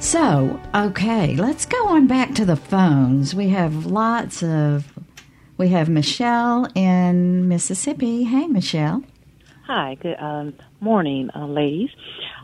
So, 0.00 0.60
okay, 0.74 1.36
let's 1.36 1.64
go 1.64 1.90
on 1.90 2.08
back 2.08 2.34
to 2.34 2.44
the 2.44 2.56
phones. 2.56 3.32
We 3.32 3.50
have 3.50 3.86
lots 3.86 4.42
of. 4.42 4.92
We 5.58 5.68
have 5.68 5.88
Michelle 5.88 6.66
in 6.74 7.46
Mississippi. 7.46 8.24
Hey, 8.24 8.48
Michelle. 8.48 9.04
Hi, 9.68 9.94
good 9.94 10.16
um, 10.18 10.54
morning, 10.80 11.30
uh, 11.36 11.46
ladies. 11.46 11.90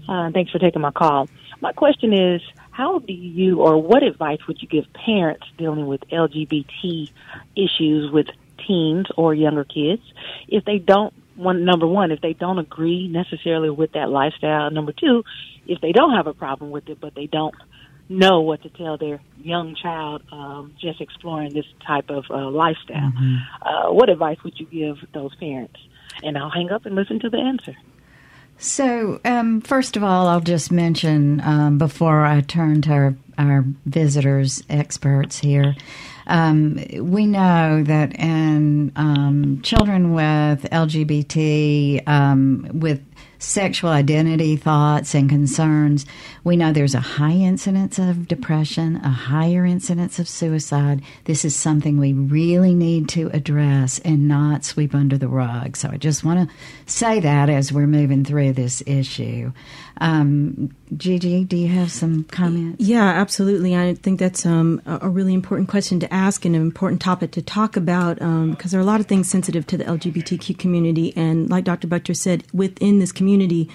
Uh, 0.09 0.31
thanks 0.31 0.53
for 0.53 0.61
taking 0.61 0.83
my 0.83 0.93
call. 0.93 1.29
My 1.61 1.73
question 1.73 2.13
is 2.13 2.43
how 2.77 2.99
do 2.99 3.13
you, 3.13 3.61
or 3.63 3.81
what 3.81 4.03
advice 4.03 4.41
would 4.47 4.61
you 4.61 4.69
give 4.69 4.85
parents 4.93 5.47
dealing 5.57 5.87
with 5.87 6.03
LGBT 6.13 7.11
issues 7.57 8.13
with 8.13 8.27
teens 8.67 9.07
or 9.17 9.35
younger 9.35 9.65
kids? 9.65 10.03
If 10.47 10.65
they 10.67 10.79
don't 10.79 11.15
one 11.37 11.67
number 11.67 11.87
one 11.87 12.13
if 12.13 12.21
they 12.23 12.33
don't 12.33 12.59
agree 12.59 13.09
necessarily 13.09 13.71
with 13.71 13.93
that 13.93 14.09
lifestyle. 14.11 14.71
Number 14.71 14.93
two 14.93 15.23
if 15.67 15.81
they 15.81 15.93
don't 15.93 16.15
have 16.15 16.27
a 16.27 16.35
problem 16.35 16.71
with 16.71 16.89
it 16.89 16.99
but 17.01 17.15
they 17.15 17.27
don't 17.27 17.55
know 18.09 18.41
what 18.41 18.63
to 18.63 18.71
tell 18.71 18.97
their 18.97 19.21
young 19.43 19.75
child 19.75 20.23
um, 20.33 20.73
just 20.81 21.01
exploring 21.01 21.53
this 21.53 21.67
type 21.87 22.09
of 22.09 22.25
uh, 22.31 22.49
lifestyle. 22.51 23.13
Mm-hmm. 23.13 23.37
uh, 23.63 23.93
what 23.93 24.09
advice 24.09 24.39
would 24.45 24.59
you 24.59 24.67
give 24.67 24.97
those 25.13 25.35
parents? 25.37 25.77
And 26.23 26.39
i'll 26.39 26.51
hang 26.51 26.71
up 26.71 26.87
and 26.87 26.95
listen 26.95 27.21
to 27.21 27.29
the 27.29 27.39
answer 27.39 27.77
so, 28.59 29.21
um, 29.25 29.61
first 29.61 29.97
of 29.97 30.05
all, 30.05 30.29
I'll 30.29 30.41
just 30.41 30.73
mention 30.73 31.41
um, 31.41 31.79
before 31.79 32.25
I 32.25 32.41
turn 32.41 32.83
to 32.83 32.93
our, 32.93 33.17
our 33.39 33.65
visitors, 33.85 34.63
experts 34.71 35.39
here, 35.39 35.75
um, 36.27 36.83
we 36.99 37.27
know 37.27 37.83
that 37.85 38.19
in 38.19 38.93
um, 38.97 39.61
children 39.63 40.13
with 40.13 40.63
LGBT, 40.71 42.07
um, 42.09 42.69
with 42.73 43.01
sexual 43.39 43.91
identity 43.91 44.57
thoughts 44.57 45.15
and 45.15 45.29
concerns, 45.29 46.07
we 46.45 46.57
know 46.57 46.73
there's 46.73 46.95
a 46.95 47.01
high 47.01 47.33
incidence 47.33 47.99
of 47.99 48.29
depression, 48.29 48.97
a 48.97 49.11
higher 49.11 49.65
incidence 49.65 50.19
of 50.19 50.29
suicide. 50.29 51.03
This 51.25 51.45
is 51.45 51.55
something 51.55 51.99
we 51.99 52.13
really 52.13 52.75
need 52.75 53.09
to 53.11 53.31
address 53.33 53.99
and 54.01 54.29
not 54.29 54.65
sweep 54.65 54.95
under 54.95 55.19
the 55.19 55.29
rug. 55.29 55.77
So 55.77 55.91
I 55.91 55.97
just 55.97 56.25
want 56.25 56.49
to 56.49 56.57
say 56.87 57.21
that 57.21 57.51
as 57.51 57.73
we're 57.73 57.87
moving 57.87 58.25
through 58.25 58.53
this 58.53 58.83
issue. 58.87 59.53
Um, 59.99 60.75
Gigi, 60.97 61.45
do 61.45 61.57
you 61.57 61.69
have 61.69 61.91
some 61.91 62.25
comments? 62.25 62.85
Yeah, 62.85 63.05
absolutely. 63.05 63.75
I 63.75 63.95
think 63.95 64.19
that's 64.19 64.45
um, 64.45 64.83
a 64.87 65.09
really 65.09 65.33
important 65.33 65.69
question 65.69 66.01
to 66.01 66.13
ask 66.13 66.45
and 66.45 66.55
an 66.55 66.63
important 66.63 67.01
topic 67.01 67.31
to 67.33 67.43
talk 67.43 67.77
about 67.77 68.17
because 68.17 68.25
um, 68.25 68.57
there 68.57 68.81
are 68.81 68.83
a 68.83 68.87
lot 68.87 69.01
of 69.01 69.07
things 69.07 69.31
sensitive 69.31 69.67
to 69.69 69.79
the 69.79 69.85
LGBTQ 69.85 70.59
community. 70.59 71.15
And 71.17 71.49
like 71.49 71.65
Dr. 71.65 71.87
Butcher 71.87 72.15
said, 72.15 72.45
within 72.53 72.99
this 72.99 73.13
community, 73.13 73.71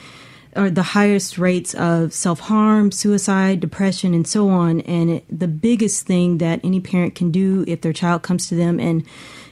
are 0.56 0.70
the 0.70 0.84
highest 0.84 1.38
rates 1.38 1.74
of 1.76 2.14
self 2.14 2.42
harm, 2.42 2.92
suicide, 2.92 3.60
depression, 3.60 4.14
and 4.14 4.28
so 4.28 4.50
on. 4.50 4.82
And 4.82 5.10
it, 5.10 5.40
the 5.40 5.48
biggest 5.48 6.06
thing 6.06 6.40
that 6.40 6.60
any 6.64 6.80
parent 6.80 7.16
can 7.16 7.32
do 7.32 7.64
if 7.68 7.82
their 7.82 7.94
child 7.94 8.22
comes 8.22 8.48
to 8.50 8.56
them 8.56 8.80
and 8.80 9.06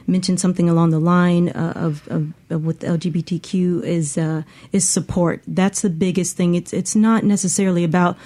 mention 0.06 0.36
something 0.36 0.68
along 0.68 0.90
the 0.90 0.98
line 0.98 1.50
uh, 1.50 1.72
of, 1.76 2.06
of, 2.08 2.32
of, 2.50 2.64
with 2.64 2.80
LGBTQ 2.80 3.82
is 3.82 4.18
uh, 4.18 4.42
is 4.72 4.88
support. 4.88 5.42
That's 5.46 5.82
the 5.82 5.90
biggest 5.90 6.36
thing. 6.36 6.54
It's 6.54 6.72
it's 6.72 6.94
not 6.94 7.24
necessarily 7.24 7.84
about 7.84 8.16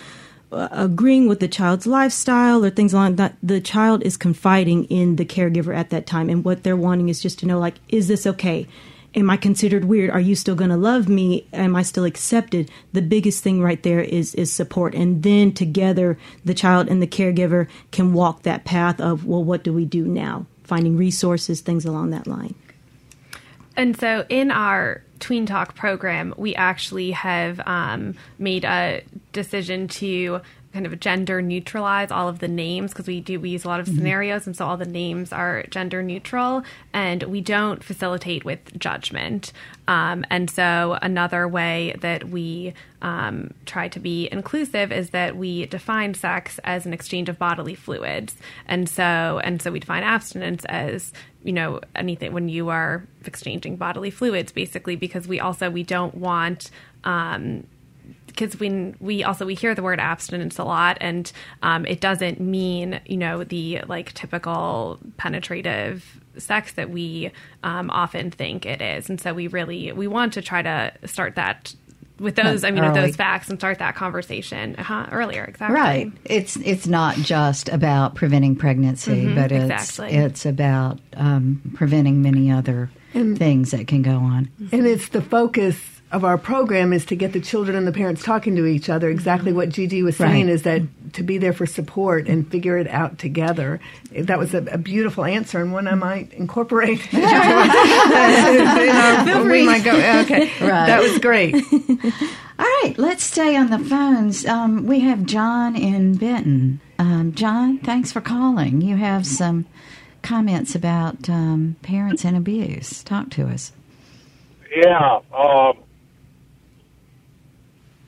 uh, 0.53 0.69
agreeing 0.71 1.29
with 1.29 1.41
the 1.41 1.49
child's 1.49 1.87
lifestyle 1.87 2.65
or 2.65 2.71
things 2.71 2.95
like 2.95 3.17
that. 3.17 3.37
The 3.43 3.61
child 3.61 4.03
is 4.03 4.17
confiding 4.17 4.85
in 4.85 5.17
the 5.17 5.25
caregiver 5.25 5.77
at 5.77 5.91
that 5.91 6.07
time, 6.07 6.29
and 6.29 6.45
what 6.45 6.63
they're 6.63 6.77
wanting 6.77 7.09
is 7.09 7.21
just 7.21 7.39
to 7.41 7.47
know, 7.47 7.59
like, 7.59 7.75
is 7.89 8.09
this 8.09 8.27
okay? 8.27 8.67
am 9.15 9.31
I 9.31 9.37
considered 9.37 9.85
weird? 9.85 10.11
Are 10.11 10.21
you 10.21 10.35
still 10.35 10.55
going 10.55 10.71
to 10.71 10.77
love 10.77 11.09
me? 11.09 11.47
Am 11.53 11.77
I 11.77 11.83
still 11.83 12.05
accepted? 12.05 12.71
The 12.93 13.03
biggest 13.03 13.43
thing 13.43 13.63
right 13.63 13.83
there 13.83 14.01
is 14.01 14.35
is 14.35 14.53
support, 14.53 14.95
and 14.95 15.23
then 15.23 15.53
together 15.53 16.19
the 16.45 16.55
child 16.55 16.89
and 16.89 17.01
the 17.01 17.07
caregiver 17.07 17.69
can 17.91 18.13
walk 18.13 18.43
that 18.43 18.65
path 18.65 19.01
of 19.01 19.25
well, 19.25 19.45
what 19.45 19.65
do 19.65 19.73
we 19.73 19.85
do 19.85 20.05
now? 20.05 20.47
Finding 20.65 20.97
resources, 20.97 21.61
things 21.61 21.85
along 21.85 22.11
that 22.11 22.27
line. 22.27 22.55
And 23.77 23.99
so 23.99 24.25
in 24.29 24.51
our 24.51 25.03
Tween 25.21 25.47
Talk 25.47 25.75
program, 25.75 26.35
we 26.37 26.55
actually 26.55 27.13
have 27.13 27.61
um, 27.67 28.15
made 28.39 28.65
a 28.65 29.03
decision 29.33 29.89
to 29.89 30.41
kind 30.75 30.87
of 30.87 30.99
gender 30.99 31.41
neutralize 31.41 32.11
all 32.11 32.29
of 32.29 32.41
the 32.41 32.49
names 32.49 32.91
because 32.93 33.07
we 33.07 33.21
do 33.21 33.39
we 33.39 33.51
use 33.51 33.65
a 33.65 33.69
lot 33.69 33.79
of 33.79 33.87
mm-hmm. 33.87 33.97
scenarios 33.97 34.47
and 34.47 34.57
so 34.57 34.67
all 34.67 34.77
the 34.77 34.85
names 34.85 35.33
are 35.33 35.63
gender 35.71 36.03
neutral 36.03 36.65
and 36.93 37.23
we 37.23 37.41
don't 37.41 37.85
facilitate 37.85 38.45
with 38.45 38.77
judgment 38.79 39.53
um, 39.87 40.25
and 40.31 40.51
so 40.51 40.99
another 41.01 41.47
way 41.47 41.95
that 42.01 42.29
we 42.29 42.75
um, 43.03 43.55
try 43.67 43.87
to 43.87 44.01
be 44.01 44.29
inclusive 44.33 44.91
is 44.91 45.11
that 45.11 45.37
we 45.37 45.67
define 45.67 46.13
sex 46.13 46.59
as 46.65 46.87
an 46.87 46.93
exchange 46.93 47.29
of 47.29 47.39
bodily 47.39 47.77
fluids 47.77 48.35
and 48.67 48.89
so 48.89 49.41
and 49.45 49.63
so 49.63 49.71
we 49.71 49.79
define 49.79 50.03
abstinence 50.03 50.65
as 50.65 51.13
you 51.45 51.53
know 51.53 51.81
anything 51.95 52.33
when 52.33 52.49
you 52.49 52.69
are 52.69 53.07
exchanging 53.25 53.77
bodily 53.77 54.11
fluids 54.11 54.51
basically 54.51 54.97
because 54.97 55.29
we 55.29 55.39
also 55.39 55.71
we 55.71 55.85
don't 55.85 56.17
want 56.17 56.71
um, 57.05 57.65
because 58.35 58.59
when 58.59 58.97
we 59.01 59.23
also 59.23 59.47
we 59.47 59.55
hear 59.55 59.75
the 59.75 59.83
word 59.83 60.01
abstinence 60.01 60.59
a 60.59 60.65
lot 60.65 60.99
and 61.01 61.33
um, 61.63 61.87
it 61.87 62.01
doesn't 62.01 62.41
mean 62.41 63.01
you 63.07 63.17
know 63.17 63.45
the 63.45 63.81
like 63.87 64.13
typical 64.13 64.99
penetrative 65.17 66.21
sex 66.37 66.73
that 66.73 66.91
we 66.91 67.31
um, 67.63 67.91
often 67.91 68.31
think 68.31 68.67
it 68.67 68.83
is 68.83 69.09
and 69.09 69.21
so 69.21 69.33
we 69.33 69.47
really 69.47 69.93
we 69.93 70.07
want 70.07 70.33
to 70.33 70.43
try 70.43 70.63
to 70.63 70.93
start 71.07 71.37
that 71.37 71.75
with 72.19 72.37
those, 72.37 72.63
I 72.63 72.71
mean, 72.71 72.85
with 72.85 72.95
those 72.95 73.17
facts 73.17 73.49
and 73.49 73.59
start 73.59 73.81
that 73.81 73.97
conversation 73.97 74.77
uh-huh, 74.77 75.09
earlier. 75.11 75.45
Exactly. 75.45 75.75
Right. 75.75 76.13
It's 76.25 76.57
it's 76.57 76.87
not 76.87 77.17
just 77.17 77.69
about 77.69 78.15
preventing 78.15 78.57
pregnancy, 78.57 79.25
mm-hmm, 79.25 79.35
but 79.35 79.51
it's 79.51 79.65
exactly. 79.65 80.17
it's 80.17 80.47
about 80.47 81.01
um, 81.15 81.61
preventing 81.75 82.23
many 82.23 82.51
other 82.51 82.91
and, 83.15 83.37
things 83.37 83.73
that 83.73 83.89
can 83.89 84.03
go 84.03 84.17
on. 84.17 84.51
And 84.71 84.87
it's 84.87 85.09
the 85.09 85.23
focus 85.23 85.77
of 86.15 86.25
our 86.25 86.39
program 86.39 86.93
is 86.93 87.05
to 87.07 87.17
get 87.17 87.33
the 87.33 87.41
children 87.41 87.77
and 87.77 87.89
the 87.89 87.93
parents 87.93 88.23
talking 88.23 88.55
to 88.55 88.65
each 88.67 88.89
other. 88.89 89.11
Exactly 89.11 89.53
what 89.53 89.69
Gigi 89.69 90.05
was 90.05 90.17
saying 90.17 90.47
right. 90.47 90.55
is 90.55 90.63
that 90.63 90.83
to 91.15 91.25
be 91.25 91.39
there 91.39 91.53
for 91.53 91.67
support 91.67 92.29
and 92.29 92.49
figure 92.49 92.79
it 92.79 92.87
out 92.87 93.19
together. 93.19 93.81
That 94.13 94.39
was 94.39 94.55
a, 94.55 94.59
a 94.67 94.79
beautiful 94.79 95.25
answer 95.25 95.61
and 95.61 95.73
one 95.73 95.89
I 95.89 95.97
might 95.97 96.33
incorporate. 96.33 97.01
our, 97.15 97.21
we 99.45 99.67
might 99.67 99.83
go. 99.83 99.97
Okay, 100.23 100.53
right. 100.61 100.87
that 100.87 101.01
was 101.03 101.19
great. 101.19 101.57
All 102.57 102.65
right, 102.65 102.95
let's 102.97 103.25
stay 103.25 103.57
on 103.57 103.71
the 103.71 103.81
phones. 103.81 104.47
Um, 104.47 104.87
we 104.87 105.01
have 105.01 105.27
John 105.27 105.75
in 105.75 106.17
Benton. 106.17 106.81
Um, 107.01 107.35
John, 107.35 107.79
thanks 107.79 108.13
for 108.13 108.21
calling. 108.21 108.81
You 108.81 108.95
have 108.95 109.27
some 109.27 109.67
comments 110.23 110.77
about 110.77 111.29
um, 111.29 111.75
parents 111.83 112.25
and 112.25 112.37
abuse. 112.37 113.03
Talk 113.03 113.31
to 113.31 113.49
us. 113.49 113.73
Yeah. 114.77 115.19
Um, 115.37 115.84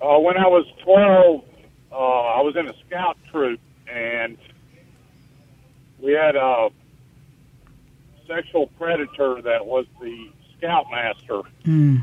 uh, 0.06 0.18
when 0.18 0.36
I 0.36 0.46
was 0.46 0.66
12, 0.84 1.42
uh, 1.90 1.94
I 1.96 2.40
was 2.40 2.54
in 2.56 2.68
a 2.68 2.74
scout 2.86 3.16
troop, 3.30 3.60
and 3.88 4.38
we 6.00 6.12
had 6.12 6.36
a 6.36 6.68
sexual 8.28 8.68
predator 8.78 9.42
that 9.42 9.66
was 9.66 9.86
the 10.00 10.30
scoutmaster. 10.56 11.42
Mm. 11.64 12.02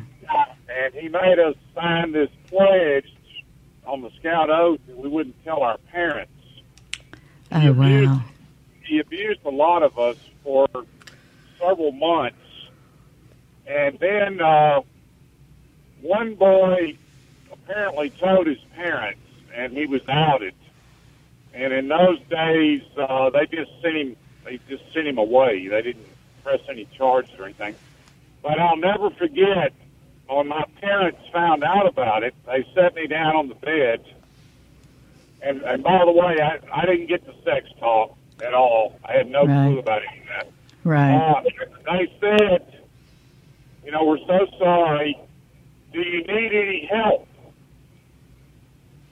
And 0.69 0.93
he 0.93 1.07
made 1.07 1.39
us 1.39 1.55
sign 1.75 2.11
this 2.11 2.29
pledge 2.47 3.13
on 3.85 4.01
the 4.01 4.09
scout 4.19 4.49
oath 4.49 4.79
that 4.87 4.97
we 4.97 5.07
wouldn't 5.07 5.41
tell 5.43 5.61
our 5.61 5.77
parents. 5.91 6.31
Oh, 7.51 7.59
he 7.59 7.67
abused, 7.67 8.09
wow. 8.09 8.21
He 8.83 8.99
abused 8.99 9.41
a 9.45 9.49
lot 9.49 9.83
of 9.83 9.97
us 9.99 10.17
for 10.43 10.67
several 11.59 11.91
months. 11.91 12.37
And 13.67 13.97
then 13.99 14.41
uh, 14.41 14.81
one 16.01 16.35
boy 16.35 16.97
apparently 17.63 18.09
told 18.09 18.47
his 18.47 18.59
parents, 18.75 19.21
and 19.53 19.73
he 19.73 19.85
was 19.85 20.01
outed. 20.07 20.53
And 21.53 21.71
in 21.71 21.87
those 21.87 22.19
days, 22.29 22.81
uh, 22.97 23.29
they 23.29 23.45
just 23.45 23.71
sent 23.81 23.95
him. 23.95 24.15
They 24.43 24.59
just 24.67 24.83
sent 24.93 25.07
him 25.07 25.17
away. 25.17 25.67
They 25.67 25.81
didn't 25.81 26.05
press 26.43 26.59
any 26.69 26.85
charges 26.85 27.31
or 27.39 27.45
anything. 27.45 27.75
But 28.41 28.59
I'll 28.59 28.77
never 28.77 29.09
forget 29.11 29.73
when 30.27 30.47
my 30.47 30.65
parents 30.81 31.21
found 31.31 31.63
out 31.63 31.87
about 31.87 32.23
it. 32.23 32.33
They 32.45 32.67
set 32.73 32.95
me 32.95 33.07
down 33.07 33.35
on 33.35 33.47
the 33.47 33.55
bed, 33.55 34.03
and, 35.41 35.61
and 35.61 35.83
by 35.83 36.03
the 36.03 36.11
way, 36.11 36.41
I, 36.41 36.59
I 36.73 36.85
didn't 36.85 37.07
get 37.07 37.25
the 37.25 37.35
sex 37.43 37.69
talk 37.79 38.17
at 38.43 38.53
all. 38.53 38.99
I 39.05 39.13
had 39.13 39.29
no 39.29 39.45
right. 39.45 39.67
clue 39.67 39.79
about 39.79 40.01
any 40.09 40.21
of 40.21 40.27
that. 40.27 40.47
Right. 40.83 41.15
Uh, 41.15 41.41
they 41.85 42.11
said, 42.19 42.83
you 43.85 43.91
know, 43.91 44.03
we're 44.03 44.17
so 44.19 44.47
sorry. 44.57 45.17
Do 45.93 45.99
you 45.99 46.23
need 46.23 46.51
any 46.53 46.89
help? 46.91 47.27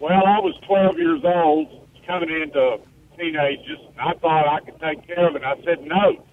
Well, 0.01 0.25
I 0.25 0.39
was 0.39 0.55
12 0.65 0.97
years 0.97 1.21
old, 1.23 1.87
coming 2.07 2.29
into 2.29 2.79
teenagers. 3.17 3.77
I 3.99 4.13
thought 4.15 4.47
I 4.47 4.59
could 4.59 4.79
take 4.79 5.05
care 5.05 5.29
of 5.29 5.35
it. 5.35 5.43
I 5.43 5.61
said 5.63 5.85
no. 5.85 6.25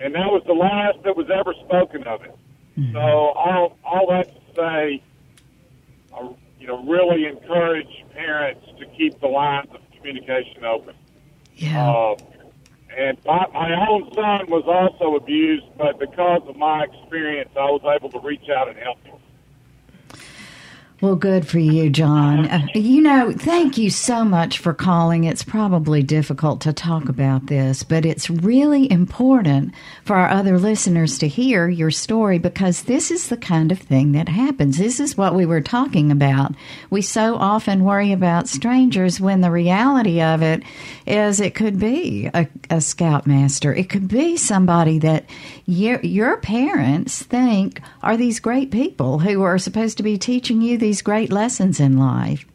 And 0.00 0.14
that 0.14 0.30
was 0.30 0.44
the 0.46 0.52
last 0.52 1.02
that 1.02 1.16
was 1.16 1.26
ever 1.30 1.52
spoken 1.66 2.04
of 2.04 2.22
it. 2.22 2.38
Mm-hmm. 2.78 2.92
So 2.92 3.00
all 3.00 3.76
all 3.84 4.06
that 4.10 4.28
to 4.28 4.54
say, 4.54 5.02
I, 6.14 6.30
you 6.60 6.68
know, 6.68 6.84
really 6.86 7.26
encourage 7.26 8.04
parents 8.14 8.64
to 8.78 8.86
keep 8.96 9.20
the 9.20 9.26
lines 9.26 9.70
of 9.74 9.80
communication 9.96 10.64
open. 10.64 10.94
Yeah. 11.56 11.90
Uh, 11.90 12.16
and 12.96 13.18
my, 13.26 13.46
my 13.52 13.88
own 13.88 14.12
son 14.14 14.46
was 14.48 14.64
also 14.66 15.16
abused, 15.16 15.66
but 15.76 15.98
because 15.98 16.42
of 16.46 16.56
my 16.56 16.84
experience, 16.84 17.50
I 17.56 17.70
was 17.70 17.82
able 17.84 18.10
to 18.10 18.20
reach 18.20 18.48
out 18.48 18.68
and 18.68 18.78
help 18.78 19.02
him. 19.04 19.17
Well, 21.00 21.14
good 21.14 21.46
for 21.46 21.60
you, 21.60 21.90
John. 21.90 22.46
Uh, 22.46 22.66
you 22.74 23.00
know, 23.00 23.32
thank 23.32 23.78
you 23.78 23.88
so 23.88 24.24
much 24.24 24.58
for 24.58 24.74
calling. 24.74 25.22
It's 25.22 25.44
probably 25.44 26.02
difficult 26.02 26.60
to 26.62 26.72
talk 26.72 27.08
about 27.08 27.46
this, 27.46 27.84
but 27.84 28.04
it's 28.04 28.28
really 28.28 28.90
important 28.90 29.74
for 30.04 30.16
our 30.16 30.28
other 30.28 30.58
listeners 30.58 31.16
to 31.18 31.28
hear 31.28 31.68
your 31.68 31.92
story 31.92 32.40
because 32.40 32.82
this 32.82 33.12
is 33.12 33.28
the 33.28 33.36
kind 33.36 33.70
of 33.70 33.78
thing 33.78 34.10
that 34.12 34.28
happens. 34.28 34.76
This 34.76 34.98
is 34.98 35.16
what 35.16 35.36
we 35.36 35.46
were 35.46 35.60
talking 35.60 36.10
about. 36.10 36.52
We 36.90 37.02
so 37.02 37.36
often 37.36 37.84
worry 37.84 38.10
about 38.10 38.48
strangers 38.48 39.20
when 39.20 39.40
the 39.40 39.52
reality 39.52 40.20
of 40.20 40.42
it 40.42 40.64
is 41.06 41.38
it 41.38 41.54
could 41.54 41.78
be 41.78 42.28
a, 42.34 42.48
a 42.70 42.80
scoutmaster. 42.80 43.72
It 43.72 43.88
could 43.88 44.08
be 44.08 44.36
somebody 44.36 44.98
that 44.98 45.26
your, 45.64 46.00
your 46.00 46.38
parents 46.38 47.22
think 47.22 47.80
are 48.02 48.16
these 48.16 48.40
great 48.40 48.72
people 48.72 49.20
who 49.20 49.42
are 49.42 49.58
supposed 49.58 49.96
to 49.98 50.02
be 50.02 50.18
teaching 50.18 50.60
you 50.60 50.76
these 50.88 51.02
great 51.02 51.30
lessons 51.30 51.80
in 51.80 51.98
life. 51.98 52.46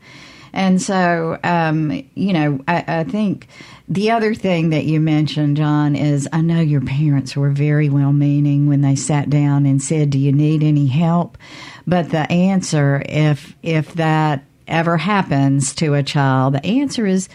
And 0.54 0.82
so, 0.82 1.38
um, 1.44 2.04
you 2.16 2.34
know, 2.34 2.60
I, 2.68 2.84
I, 2.88 3.04
think 3.04 3.48
the 3.88 4.10
other 4.10 4.34
thing 4.34 4.70
that 4.70 4.86
you 4.86 5.00
mentioned, 5.00 5.58
John, 5.58 5.96
is 5.96 6.28
I 6.34 6.42
know 6.42 6.60
your 6.60 6.82
parents 6.82 7.36
were 7.36 7.52
very 7.52 7.90
well 7.90 8.12
meaning 8.12 8.68
when 8.68 8.82
they 8.82 8.96
sat 8.96 9.30
down 9.30 9.68
and 9.68 9.82
said, 9.82 10.10
Do 10.10 10.18
you 10.18 10.32
need 10.32 10.64
any 10.64 10.88
help? 10.88 11.38
But 11.86 12.10
the 12.10 12.32
answer, 12.32 13.04
if 13.08 13.56
if 13.62 13.94
that 13.94 14.44
ever 14.68 14.98
happens 14.98 15.76
to 15.76 15.94
a 15.94 16.02
child, 16.02 16.56
the 16.56 16.66
answer 16.66 17.06
is 17.06 17.30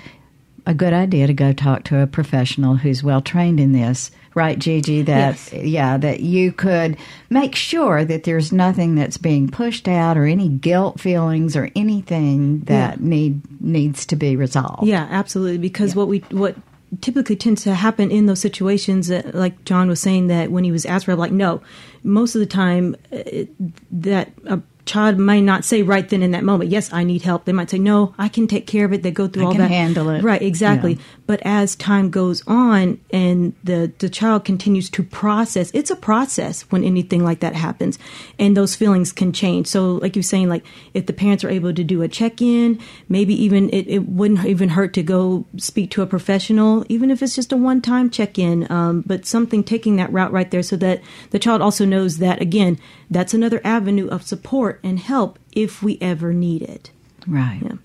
a 0.67 0.75
good 0.75 0.93
idea 0.93 1.29
to 1.29 1.35
go 1.35 1.53
talk 1.53 1.85
to 1.85 2.03
a 2.03 2.09
professional 2.09 2.75
who's 2.75 3.05
well 3.05 3.21
trained 3.21 3.61
in 3.61 3.73
this 3.73 4.11
right, 4.39 4.59
Gigi? 4.59 5.03
That 5.03 5.35
yes. 5.35 5.53
yeah, 5.53 5.99
that 5.99 6.21
you 6.21 6.53
could 6.53 6.97
make 7.29 7.55
sure 7.55 8.05
that 8.05 8.25
there's 8.25 8.53
nothing 8.53 8.95
that's 8.95 9.19
being 9.19 9.49
pushed 9.51 9.89
out 9.89 10.17
or 10.17 10.25
any 10.25 10.49
guilt 10.49 11.01
feelings 11.01 11.57
or 11.57 11.71
anything 11.77 12.61
that 12.61 12.99
yeah. 12.99 13.07
need 13.07 13.61
needs 13.61 14.07
to 14.07 14.17
be 14.17 14.37
resolved. 14.37 14.87
Yeah, 14.87 15.07
absolutely. 15.11 15.59
Because 15.59 15.93
yeah. 15.93 15.99
what 15.99 16.09
we 16.09 16.19
what 16.31 16.57
typically 17.01 17.37
tends 17.37 17.63
to 17.65 17.75
happen 17.75 18.11
in 18.11 18.27
those 18.27 18.41
situations, 18.41 19.11
uh, 19.11 19.31
like 19.35 19.65
John 19.65 19.89
was 19.89 20.01
saying, 20.01 20.29
that 20.29 20.51
when 20.51 20.65
he 20.65 20.73
was 20.73 20.87
asked 20.87 21.05
for, 21.05 21.15
like, 21.17 21.33
no, 21.33 21.61
most 22.03 22.35
of 22.35 22.41
the 22.41 22.47
time 22.47 22.97
uh, 23.13 23.45
that 23.91 24.33
a 24.47 24.63
child 24.89 25.19
might 25.19 25.41
not 25.41 25.65
say 25.65 25.83
right 25.83 26.09
then 26.09 26.23
in 26.23 26.33
that 26.33 26.43
moment, 26.43 26.71
yes, 26.71 26.93
I 26.93 27.05
need 27.05 27.23
help. 27.23 27.45
They 27.45 27.53
might 27.53 27.71
say, 27.71 27.79
no, 27.79 28.15
I 28.19 28.29
can 28.29 28.49
take 28.49 28.67
care 28.67 28.85
of 28.85 28.93
it. 28.93 29.03
They 29.03 29.11
go 29.11 29.29
through 29.29 29.45
all 29.45 29.53
that. 29.53 29.61
I 29.61 29.63
all 29.63 29.69
can 29.69 29.71
that. 29.71 29.77
handle 29.77 30.09
it. 30.11 30.23
Right, 30.25 30.43
exactly. 30.43 30.95
Yeah. 30.95 31.03
But 31.27 31.41
as 31.45 31.77
time 31.77 32.11
goes 32.11 32.43
on 32.47 32.99
and 33.11 33.55
the, 33.63 33.93
the 33.99 34.09
child 34.09 34.45
continues 34.45 34.89
to 34.91 35.03
process, 35.03 35.71
it's 35.75 35.91
a 35.91 35.97
process 35.97 36.63
when 36.71 36.83
anything 36.83 37.23
like 37.23 37.41
that 37.41 37.55
happens. 37.55 37.99
And 38.39 38.57
those 38.57 38.75
feelings 38.75 39.13
can 39.13 39.33
change. 39.33 39.67
So, 39.67 39.97
like 39.97 40.17
you're 40.17 40.23
saying, 40.23 40.49
like 40.49 40.65
if 40.95 41.07
the 41.07 41.13
parents 41.13 41.45
are 41.45 41.51
able 41.51 41.75
to 41.75 41.85
do 41.85 42.03
a 42.03 42.09
check 42.09 42.41
in, 42.41 42.81
maybe 43.09 43.35
even 43.35 43.69
it, 43.71 43.87
it 43.89 44.09
wouldn't 44.09 44.45
even 44.47 44.71
hurt 44.71 44.95
to 44.95 45.03
go 45.03 45.47
speak 45.59 45.91
to 45.93 46.03
a 46.03 46.07
professional, 46.07 46.85
even 46.89 47.11
if 47.11 47.23
it's 47.23 47.37
just 47.37 47.53
a 47.53 47.57
one 47.57 47.83
time 47.83 48.09
check 48.09 48.39
in. 48.39 48.71
Um, 48.73 49.03
but 49.07 49.27
something 49.27 49.63
taking 49.63 49.97
that 49.97 50.13
route 50.13 50.33
right 50.33 50.51
there 50.51 50.63
so 50.63 50.77
that 50.77 51.03
the 51.31 51.39
child 51.39 51.61
also 51.61 51.85
knows 51.85 52.19
that, 52.19 52.41
again, 52.41 52.79
that's 53.11 53.35
another 53.35 53.61
avenue 53.65 54.09
of 54.09 54.23
support 54.23 54.78
and 54.83 54.99
help 54.99 55.39
if 55.53 55.83
we 55.83 55.99
ever 56.01 56.33
need 56.33 56.63
it. 56.63 56.91
Right. 57.27 57.61
Yeah. 57.63 57.77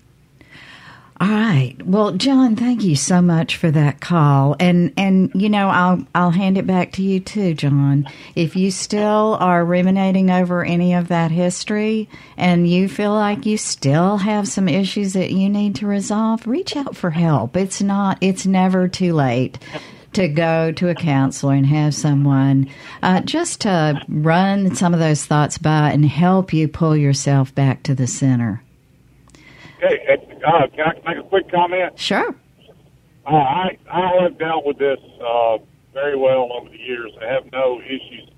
All 1.20 1.28
right. 1.28 1.76
Well, 1.84 2.10
John, 2.12 2.56
thank 2.56 2.82
you 2.82 2.96
so 2.96 3.22
much 3.22 3.56
for 3.56 3.70
that 3.70 4.00
call. 4.00 4.56
And 4.58 4.92
and 4.96 5.30
you 5.34 5.48
know, 5.48 5.68
I'll 5.68 6.04
I'll 6.12 6.32
hand 6.32 6.58
it 6.58 6.66
back 6.66 6.90
to 6.92 7.02
you 7.02 7.20
too, 7.20 7.54
John. 7.54 8.08
If 8.34 8.56
you 8.56 8.72
still 8.72 9.36
are 9.38 9.64
ruminating 9.64 10.28
over 10.30 10.64
any 10.64 10.92
of 10.92 11.08
that 11.08 11.30
history 11.30 12.08
and 12.36 12.68
you 12.68 12.88
feel 12.88 13.12
like 13.12 13.46
you 13.46 13.56
still 13.56 14.16
have 14.18 14.48
some 14.48 14.68
issues 14.68 15.12
that 15.12 15.30
you 15.30 15.48
need 15.48 15.76
to 15.76 15.86
resolve, 15.86 16.48
reach 16.48 16.76
out 16.76 16.96
for 16.96 17.10
help. 17.10 17.56
It's 17.56 17.80
not 17.80 18.18
it's 18.20 18.44
never 18.44 18.88
too 18.88 19.14
late 19.14 19.58
to 20.14 20.28
go 20.28 20.72
to 20.72 20.88
a 20.88 20.94
counselor 20.94 21.54
and 21.54 21.66
have 21.66 21.94
someone 21.94 22.68
uh, 23.02 23.20
just 23.20 23.60
to 23.62 24.00
run 24.08 24.74
some 24.74 24.94
of 24.94 25.00
those 25.00 25.24
thoughts 25.24 25.58
by 25.58 25.90
and 25.90 26.04
help 26.04 26.52
you 26.52 26.68
pull 26.68 26.96
yourself 26.96 27.54
back 27.54 27.82
to 27.84 27.94
the 27.94 28.06
center. 28.06 28.62
Okay, 29.82 29.98
uh, 30.46 30.66
can 30.74 30.92
I 31.04 31.14
make 31.14 31.24
a 31.24 31.28
quick 31.28 31.50
comment? 31.50 31.98
Sure. 31.98 32.34
Uh, 33.26 33.34
I 33.34 33.78
I 33.90 34.22
have 34.22 34.38
dealt 34.38 34.66
with 34.66 34.78
this 34.78 35.00
uh, 35.20 35.58
very 35.92 36.16
well 36.16 36.50
over 36.52 36.68
the 36.68 36.78
years. 36.78 37.12
I 37.20 37.32
have 37.32 37.50
no 37.52 37.80
issues, 37.80 38.30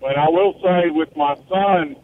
but 0.00 0.16
I 0.16 0.28
will 0.28 0.54
say 0.62 0.90
with 0.90 1.14
my 1.16 1.36
son, 1.48 1.96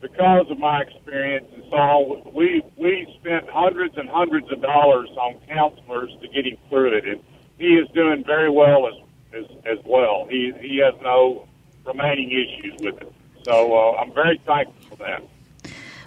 because 0.00 0.46
of 0.50 0.58
my 0.58 0.82
experience 0.82 1.46
and 1.54 1.64
so 1.70 2.30
we 2.32 2.62
we 2.76 3.06
spent 3.20 3.48
hundreds 3.48 3.96
and 3.96 4.08
hundreds 4.08 4.50
of 4.52 4.60
dollars 4.62 5.08
on 5.18 5.34
counselors 5.48 6.10
to 6.20 6.28
get 6.28 6.46
him 6.46 6.56
through 6.68 6.96
it, 6.96 7.04
and 7.04 7.20
he 7.58 7.74
is 7.74 7.88
doing 7.94 8.24
very 8.24 8.50
well 8.50 8.88
as 8.88 8.94
as, 9.34 9.44
as 9.64 9.78
well. 9.84 10.26
He 10.28 10.52
he 10.60 10.78
has 10.78 10.94
no 11.02 11.46
remaining 11.86 12.30
issues 12.30 12.80
with 12.80 13.00
it, 13.00 13.12
so 13.44 13.74
uh, 13.74 13.96
I'm 14.00 14.12
very 14.12 14.40
thankful 14.46 14.96
for 14.96 15.04
that. 15.04 15.22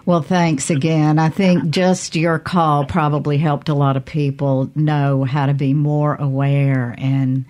Well, 0.06 0.22
thanks 0.22 0.70
again. 0.70 1.20
I 1.20 1.28
think 1.28 1.70
just 1.70 2.16
your 2.16 2.40
call 2.40 2.86
probably 2.86 3.38
helped 3.38 3.68
a 3.68 3.74
lot 3.74 3.98
of 3.98 4.06
people 4.06 4.72
know 4.74 5.26
how 5.26 5.48
to 5.48 5.54
be 5.54 5.74
more 5.74 6.16
aware 6.16 6.96
and 6.98 7.44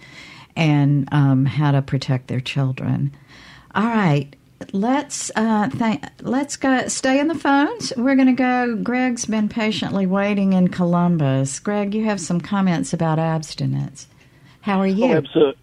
and 0.56 1.08
um, 1.12 1.46
how 1.46 1.72
to 1.72 1.84
protect 1.84 2.28
their 2.28 2.40
children. 2.40 3.16
All 3.76 3.86
right, 3.86 4.36
let's 4.74 5.32
uh, 5.36 5.70
th- 5.70 6.02
let's 6.22 6.58
go. 6.58 6.88
Stay 6.88 7.20
on 7.20 7.28
the 7.28 7.36
phones. 7.36 7.94
We're 7.96 8.16
going 8.16 8.28
to 8.28 8.34
go. 8.34 8.76
Greg's 8.76 9.26
been 9.26 9.50
patiently 9.50 10.06
waiting 10.06 10.54
in 10.54 10.70
Columbus. 10.70 11.60
Greg, 11.60 11.94
you 11.94 12.06
have 12.06 12.20
some 12.20 12.42
comments 12.42 12.94
about 12.94 13.20
abstinence. 13.20 14.08
How 14.62 14.80
are 14.80 14.88
you? 14.88 15.06
Oh, 15.06 15.18
absolutely. 15.18 15.62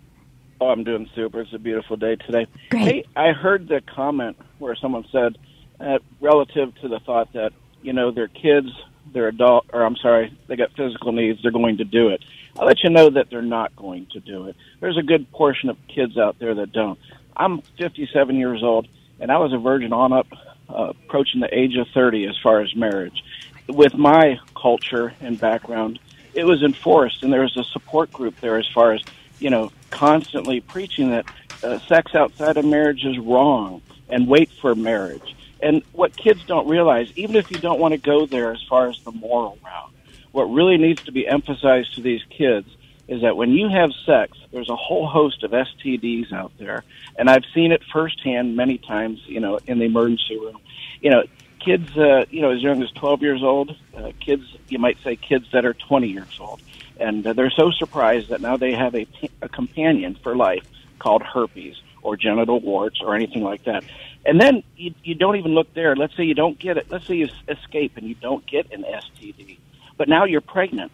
Oh, 0.60 0.68
I'm 0.68 0.84
doing 0.84 1.08
super. 1.14 1.40
It's 1.42 1.52
a 1.52 1.58
beautiful 1.58 1.96
day 1.96 2.16
today. 2.16 2.46
Great. 2.70 2.82
Hey, 2.82 3.04
I 3.16 3.32
heard 3.32 3.68
the 3.68 3.80
comment 3.82 4.36
where 4.58 4.74
someone 4.76 5.04
said, 5.10 5.36
uh, 5.80 5.98
relative 6.20 6.74
to 6.80 6.88
the 6.88 7.00
thought 7.00 7.32
that 7.34 7.52
you 7.82 7.92
know 7.92 8.10
their 8.10 8.28
kids, 8.28 8.68
their 9.12 9.28
adult, 9.28 9.66
or 9.72 9.84
I'm 9.84 9.96
sorry, 9.96 10.36
they 10.46 10.56
got 10.56 10.70
physical 10.76 11.12
needs, 11.12 11.42
they're 11.42 11.50
going 11.50 11.78
to 11.78 11.84
do 11.84 12.08
it. 12.08 12.24
I'll 12.58 12.66
let 12.66 12.84
you 12.84 12.90
know 12.90 13.10
that 13.10 13.30
they're 13.30 13.42
not 13.42 13.74
going 13.74 14.06
to 14.12 14.20
do 14.20 14.46
it. 14.46 14.56
There's 14.80 14.96
a 14.96 15.02
good 15.02 15.30
portion 15.32 15.70
of 15.70 15.76
kids 15.92 16.16
out 16.16 16.38
there 16.38 16.54
that 16.54 16.72
don't. 16.72 16.98
I'm 17.36 17.62
57 17.78 18.36
years 18.36 18.62
old, 18.62 18.88
and 19.20 19.30
I 19.30 19.38
was 19.38 19.52
a 19.52 19.58
virgin 19.58 19.92
on 19.92 20.12
up, 20.12 20.26
uh, 20.68 20.92
approaching 21.06 21.40
the 21.40 21.56
age 21.56 21.76
of 21.76 21.88
30 21.88 22.26
as 22.26 22.38
far 22.42 22.60
as 22.60 22.74
marriage. 22.74 23.24
With 23.68 23.94
my 23.94 24.38
culture 24.54 25.14
and 25.20 25.38
background, 25.40 25.98
it 26.34 26.44
was 26.44 26.62
enforced, 26.62 27.22
and 27.22 27.32
there 27.32 27.42
was 27.42 27.56
a 27.56 27.64
support 27.64 28.12
group 28.12 28.40
there 28.40 28.58
as 28.58 28.68
far 28.68 28.92
as 28.92 29.02
you 29.38 29.50
know, 29.50 29.70
constantly 29.90 30.60
preaching 30.60 31.10
that 31.10 31.26
uh, 31.62 31.78
sex 31.80 32.14
outside 32.14 32.56
of 32.56 32.64
marriage 32.64 33.04
is 33.04 33.18
wrong 33.18 33.82
and 34.08 34.28
wait 34.28 34.50
for 34.60 34.74
marriage. 34.74 35.34
And 35.60 35.82
what 35.92 36.16
kids 36.16 36.44
don't 36.46 36.68
realize, 36.68 37.10
even 37.16 37.36
if 37.36 37.50
you 37.50 37.58
don't 37.58 37.80
want 37.80 37.92
to 37.92 37.98
go 37.98 38.26
there 38.26 38.52
as 38.52 38.62
far 38.62 38.88
as 38.88 38.98
the 39.00 39.12
moral 39.12 39.58
route, 39.64 39.90
what 40.32 40.44
really 40.44 40.76
needs 40.76 41.02
to 41.04 41.12
be 41.12 41.26
emphasized 41.26 41.94
to 41.94 42.02
these 42.02 42.22
kids 42.30 42.68
is 43.08 43.22
that 43.22 43.36
when 43.36 43.50
you 43.50 43.68
have 43.68 43.90
sex, 44.06 44.36
there's 44.50 44.70
a 44.70 44.76
whole 44.76 45.06
host 45.06 45.42
of 45.42 45.50
STDs 45.50 46.32
out 46.32 46.52
there, 46.58 46.84
and 47.18 47.28
I've 47.28 47.44
seen 47.54 47.72
it 47.72 47.82
firsthand 47.92 48.56
many 48.56 48.78
times. 48.78 49.20
You 49.26 49.40
know, 49.40 49.58
in 49.66 49.78
the 49.78 49.84
emergency 49.84 50.38
room, 50.38 50.58
you 51.00 51.10
know, 51.10 51.24
kids, 51.60 51.96
uh, 51.96 52.24
you 52.30 52.40
know, 52.40 52.50
as 52.50 52.62
young 52.62 52.82
as 52.82 52.90
12 52.92 53.22
years 53.22 53.42
old, 53.42 53.76
uh, 53.96 54.12
kids, 54.20 54.44
you 54.68 54.78
might 54.78 54.98
say 55.02 55.16
kids 55.16 55.46
that 55.52 55.64
are 55.64 55.74
20 55.74 56.08
years 56.08 56.38
old, 56.40 56.60
and 56.98 57.26
uh, 57.26 57.32
they're 57.32 57.50
so 57.50 57.70
surprised 57.70 58.30
that 58.30 58.40
now 58.40 58.56
they 58.56 58.72
have 58.72 58.94
a, 58.94 59.06
a 59.42 59.48
companion 59.48 60.16
for 60.22 60.34
life 60.34 60.66
called 60.98 61.22
herpes 61.22 61.76
or 62.02 62.16
genital 62.16 62.60
warts 62.60 63.00
or 63.02 63.14
anything 63.14 63.42
like 63.42 63.64
that. 63.64 63.84
And 64.26 64.40
then 64.40 64.62
you, 64.76 64.94
you 65.02 65.14
don't 65.14 65.36
even 65.36 65.52
look 65.52 65.72
there. 65.74 65.94
Let's 65.96 66.16
say 66.16 66.24
you 66.24 66.34
don't 66.34 66.58
get 66.58 66.78
it. 66.78 66.86
Let's 66.90 67.06
say 67.06 67.16
you 67.16 67.28
escape 67.48 67.96
and 67.96 68.06
you 68.06 68.14
don't 68.14 68.46
get 68.46 68.72
an 68.72 68.84
STD, 68.84 69.58
but 69.96 70.08
now 70.08 70.24
you're 70.24 70.40
pregnant. 70.40 70.92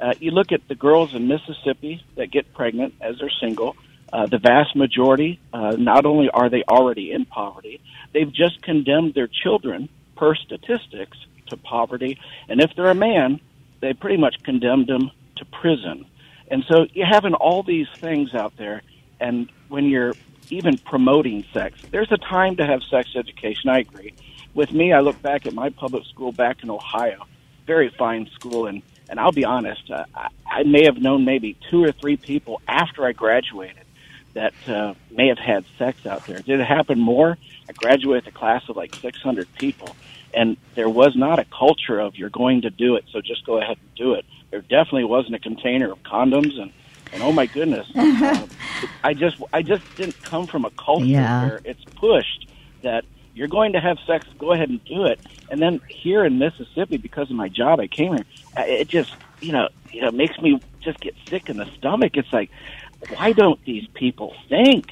Uh, 0.00 0.14
you 0.18 0.30
look 0.30 0.52
at 0.52 0.66
the 0.68 0.74
girls 0.74 1.14
in 1.14 1.28
Mississippi 1.28 2.04
that 2.16 2.30
get 2.30 2.52
pregnant 2.52 2.94
as 3.00 3.18
they're 3.18 3.30
single. 3.40 3.76
Uh, 4.12 4.26
the 4.26 4.38
vast 4.38 4.76
majority, 4.76 5.40
uh, 5.52 5.70
not 5.78 6.04
only 6.04 6.28
are 6.28 6.50
they 6.50 6.62
already 6.64 7.12
in 7.12 7.24
poverty, 7.24 7.80
they've 8.12 8.32
just 8.32 8.60
condemned 8.62 9.14
their 9.14 9.28
children, 9.28 9.88
per 10.16 10.34
statistics, 10.34 11.16
to 11.46 11.56
poverty. 11.56 12.18
And 12.48 12.60
if 12.60 12.74
they're 12.76 12.90
a 12.90 12.94
man, 12.94 13.40
they 13.80 13.94
pretty 13.94 14.18
much 14.18 14.42
condemned 14.42 14.86
them 14.86 15.10
to 15.36 15.44
prison. 15.46 16.04
And 16.48 16.64
so 16.68 16.86
you're 16.92 17.06
having 17.06 17.34
all 17.34 17.62
these 17.62 17.88
things 17.96 18.34
out 18.34 18.56
there, 18.56 18.82
and 19.18 19.48
when 19.68 19.86
you're 19.86 20.14
even 20.50 20.76
promoting 20.76 21.44
sex, 21.52 21.80
there's 21.90 22.12
a 22.12 22.18
time 22.18 22.56
to 22.56 22.66
have 22.66 22.82
sex 22.82 23.10
education. 23.16 23.70
I 23.70 23.78
agree. 23.78 24.12
With 24.52 24.72
me, 24.72 24.92
I 24.92 25.00
look 25.00 25.22
back 25.22 25.46
at 25.46 25.54
my 25.54 25.70
public 25.70 26.04
school 26.04 26.32
back 26.32 26.62
in 26.62 26.68
Ohio, 26.68 27.24
very 27.66 27.88
fine 27.88 28.28
school, 28.34 28.66
and 28.66 28.82
and 29.12 29.20
I'll 29.20 29.30
be 29.30 29.44
honest, 29.44 29.90
uh, 29.90 30.04
I, 30.14 30.28
I 30.50 30.62
may 30.62 30.84
have 30.86 30.96
known 30.96 31.26
maybe 31.26 31.54
two 31.70 31.84
or 31.84 31.92
three 31.92 32.16
people 32.16 32.62
after 32.66 33.04
I 33.04 33.12
graduated 33.12 33.84
that 34.32 34.54
uh, 34.66 34.94
may 35.10 35.28
have 35.28 35.36
had 35.38 35.66
sex 35.78 36.06
out 36.06 36.26
there. 36.26 36.40
Did 36.40 36.60
it 36.60 36.66
happen 36.66 36.98
more? 36.98 37.36
I 37.68 37.72
graduated 37.74 38.24
with 38.24 38.34
a 38.34 38.38
class 38.38 38.62
of 38.70 38.76
like 38.76 38.94
600 39.02 39.46
people, 39.58 39.94
and 40.32 40.56
there 40.76 40.88
was 40.88 41.14
not 41.14 41.38
a 41.38 41.44
culture 41.44 42.00
of 42.00 42.16
you're 42.16 42.30
going 42.30 42.62
to 42.62 42.70
do 42.70 42.96
it, 42.96 43.04
so 43.12 43.20
just 43.20 43.44
go 43.44 43.58
ahead 43.58 43.76
and 43.78 43.94
do 43.96 44.14
it. 44.14 44.24
There 44.50 44.62
definitely 44.62 45.04
wasn't 45.04 45.34
a 45.34 45.40
container 45.40 45.92
of 45.92 46.02
condoms, 46.02 46.58
and 46.58 46.72
and 47.12 47.22
oh 47.22 47.32
my 47.32 47.44
goodness, 47.44 47.86
uh, 47.94 48.46
I 49.04 49.12
just 49.12 49.36
I 49.52 49.60
just 49.60 49.84
didn't 49.94 50.22
come 50.22 50.46
from 50.46 50.64
a 50.64 50.70
culture 50.70 51.04
Yeah. 51.04 51.42
where 51.42 51.60
it's 51.66 51.84
pushed 51.96 52.46
that 52.80 53.04
you're 53.34 53.48
going 53.48 53.72
to 53.72 53.80
have 53.80 53.98
sex, 54.06 54.26
go 54.38 54.52
ahead 54.52 54.68
and 54.70 54.80
do 54.84 55.04
it. 55.06 55.20
And 55.50 55.60
then 55.60 55.80
here 55.88 56.24
in 56.24 56.38
Mississippi, 56.38 56.96
because 56.96 57.30
of 57.30 57.36
my 57.36 57.48
job, 57.48 57.80
I 57.80 57.86
came 57.88 58.14
here. 58.14 58.24
It 58.56 58.88
just 58.88 59.10
you 59.40 59.52
know 59.52 59.68
you 59.90 60.02
know 60.02 60.10
makes 60.10 60.38
me 60.38 60.60
just 60.82 61.00
get 61.00 61.14
sick 61.30 61.48
in 61.48 61.56
the 61.56 61.66
stomach. 61.78 62.12
It's 62.14 62.32
like 62.32 62.50
why 63.08 63.32
don't 63.32 63.60
these 63.64 63.86
people 63.94 64.34
think? 64.48 64.86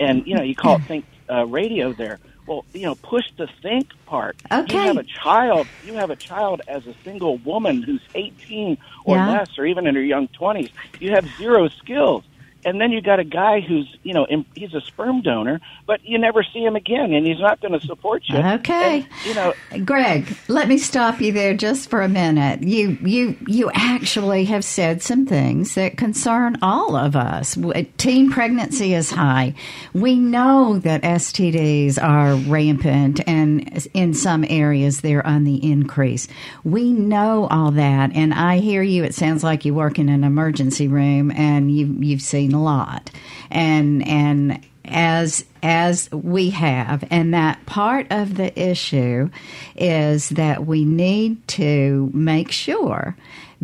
And 0.00 0.26
you 0.26 0.34
know, 0.36 0.42
you 0.42 0.54
call 0.54 0.76
it 0.76 0.82
think 0.86 1.06
uh, 1.30 1.46
radio 1.46 1.92
there. 1.92 2.18
Well, 2.46 2.66
you 2.74 2.82
know, 2.82 2.94
push 2.96 3.24
the 3.38 3.48
think 3.62 3.88
part. 4.06 4.36
Okay. 4.52 4.72
You 4.74 4.80
have 4.80 4.98
a 4.98 5.04
child. 5.22 5.68
You 5.80 5.94
have 5.94 6.10
a 6.10 6.16
child 6.16 6.60
as 6.68 6.86
a 6.86 6.94
single 7.02 7.38
woman 7.38 7.82
who's 7.82 8.02
18 8.14 8.76
or 9.06 9.16
Yeah. 9.16 9.28
less, 9.30 9.48
or 9.56 9.64
even 9.66 9.86
in 9.86 9.94
her 9.94 10.02
young 10.02 10.28
20s. 10.28 10.70
You 11.00 11.12
have 11.12 11.24
zero 11.38 11.68
skills. 11.68 12.24
And 12.64 12.80
then 12.80 12.92
you 12.92 13.00
got 13.00 13.20
a 13.20 13.24
guy 13.24 13.60
who's, 13.60 13.94
you 14.02 14.14
know, 14.14 14.26
he's 14.54 14.74
a 14.74 14.80
sperm 14.80 15.20
donor, 15.20 15.60
but 15.86 16.04
you 16.04 16.18
never 16.18 16.42
see 16.42 16.64
him 16.64 16.76
again, 16.76 17.12
and 17.12 17.26
he's 17.26 17.40
not 17.40 17.60
going 17.60 17.78
to 17.78 17.86
support 17.86 18.22
you. 18.26 18.38
Okay. 18.38 19.00
And, 19.00 19.26
you 19.26 19.34
know, 19.34 19.54
Greg, 19.84 20.36
let 20.48 20.68
me 20.68 20.78
stop 20.78 21.20
you 21.20 21.32
there 21.32 21.54
just 21.54 21.90
for 21.90 22.00
a 22.00 22.08
minute. 22.08 22.62
You 22.62 22.96
you 23.02 23.36
you 23.46 23.70
actually 23.74 24.44
have 24.46 24.64
said 24.64 25.02
some 25.02 25.26
things 25.26 25.74
that 25.74 25.96
concern 25.96 26.56
all 26.62 26.96
of 26.96 27.16
us. 27.16 27.58
Teen 27.98 28.30
pregnancy 28.30 28.94
is 28.94 29.10
high. 29.10 29.54
We 29.92 30.16
know 30.16 30.78
that 30.78 31.02
STDs 31.02 32.02
are 32.02 32.34
rampant 32.50 33.20
and 33.26 33.86
in 33.92 34.14
some 34.14 34.44
areas 34.48 35.00
they're 35.00 35.26
on 35.26 35.44
the 35.44 35.70
increase. 35.70 36.28
We 36.64 36.92
know 36.92 37.46
all 37.50 37.72
that 37.72 38.12
and 38.14 38.32
I 38.32 38.58
hear 38.58 38.82
you 38.82 39.04
it 39.04 39.14
sounds 39.14 39.44
like 39.44 39.64
you 39.64 39.74
work 39.74 39.98
in 39.98 40.08
an 40.08 40.24
emergency 40.24 40.88
room 40.88 41.30
and 41.30 41.74
you 41.74 41.94
you've 42.00 42.22
seen 42.22 42.53
a 42.54 42.62
lot. 42.62 43.10
And 43.50 44.06
and 44.06 44.64
as 44.84 45.44
as 45.62 46.10
we 46.12 46.50
have. 46.50 47.04
And 47.10 47.34
that 47.34 47.64
part 47.66 48.06
of 48.10 48.36
the 48.36 48.58
issue 48.60 49.30
is 49.76 50.28
that 50.30 50.66
we 50.66 50.84
need 50.84 51.46
to 51.48 52.10
make 52.12 52.50
sure 52.50 53.16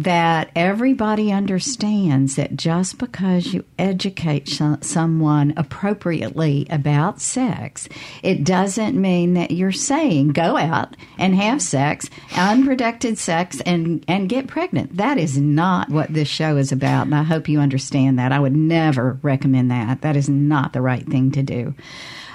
that 0.02 0.50
everybody 0.56 1.30
understands 1.30 2.36
that 2.36 2.56
just 2.56 2.96
because 2.96 3.52
you 3.52 3.64
educate 3.78 4.48
someone 4.80 5.52
appropriately 5.56 6.66
about 6.70 7.20
sex, 7.20 7.88
it 8.22 8.42
doesn't 8.42 8.98
mean 8.98 9.34
that 9.34 9.50
you're 9.50 9.72
saying 9.72 10.28
go 10.28 10.56
out 10.56 10.96
and 11.18 11.34
have 11.34 11.60
sex, 11.60 12.08
unprotected 12.36 13.18
sex, 13.18 13.60
and, 13.66 14.02
and 14.08 14.28
get 14.28 14.46
pregnant. 14.46 14.96
That 14.96 15.18
is 15.18 15.36
not 15.36 15.90
what 15.90 16.12
this 16.12 16.28
show 16.28 16.56
is 16.56 16.72
about, 16.72 17.06
and 17.06 17.14
I 17.14 17.22
hope 17.22 17.48
you 17.48 17.60
understand 17.60 18.18
that. 18.18 18.32
I 18.32 18.38
would 18.38 18.56
never 18.56 19.18
recommend 19.22 19.70
that. 19.70 20.00
That 20.00 20.16
is 20.16 20.28
not 20.30 20.72
the 20.72 20.80
right 20.80 21.06
thing 21.06 21.30
to 21.32 21.42
do. 21.42 21.74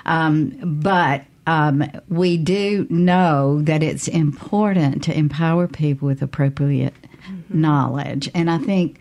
Um, 0.06 0.52
but 0.62 1.24
um, 1.48 1.84
we 2.10 2.38
do 2.38 2.88
know 2.90 3.62
that 3.62 3.84
it's 3.84 4.08
important 4.08 5.04
to 5.04 5.18
empower 5.18 5.68
people 5.68 6.08
with 6.08 6.22
appropriate. 6.22 6.94
Knowledge. 7.50 8.30
And 8.34 8.50
I 8.50 8.58
think, 8.58 9.00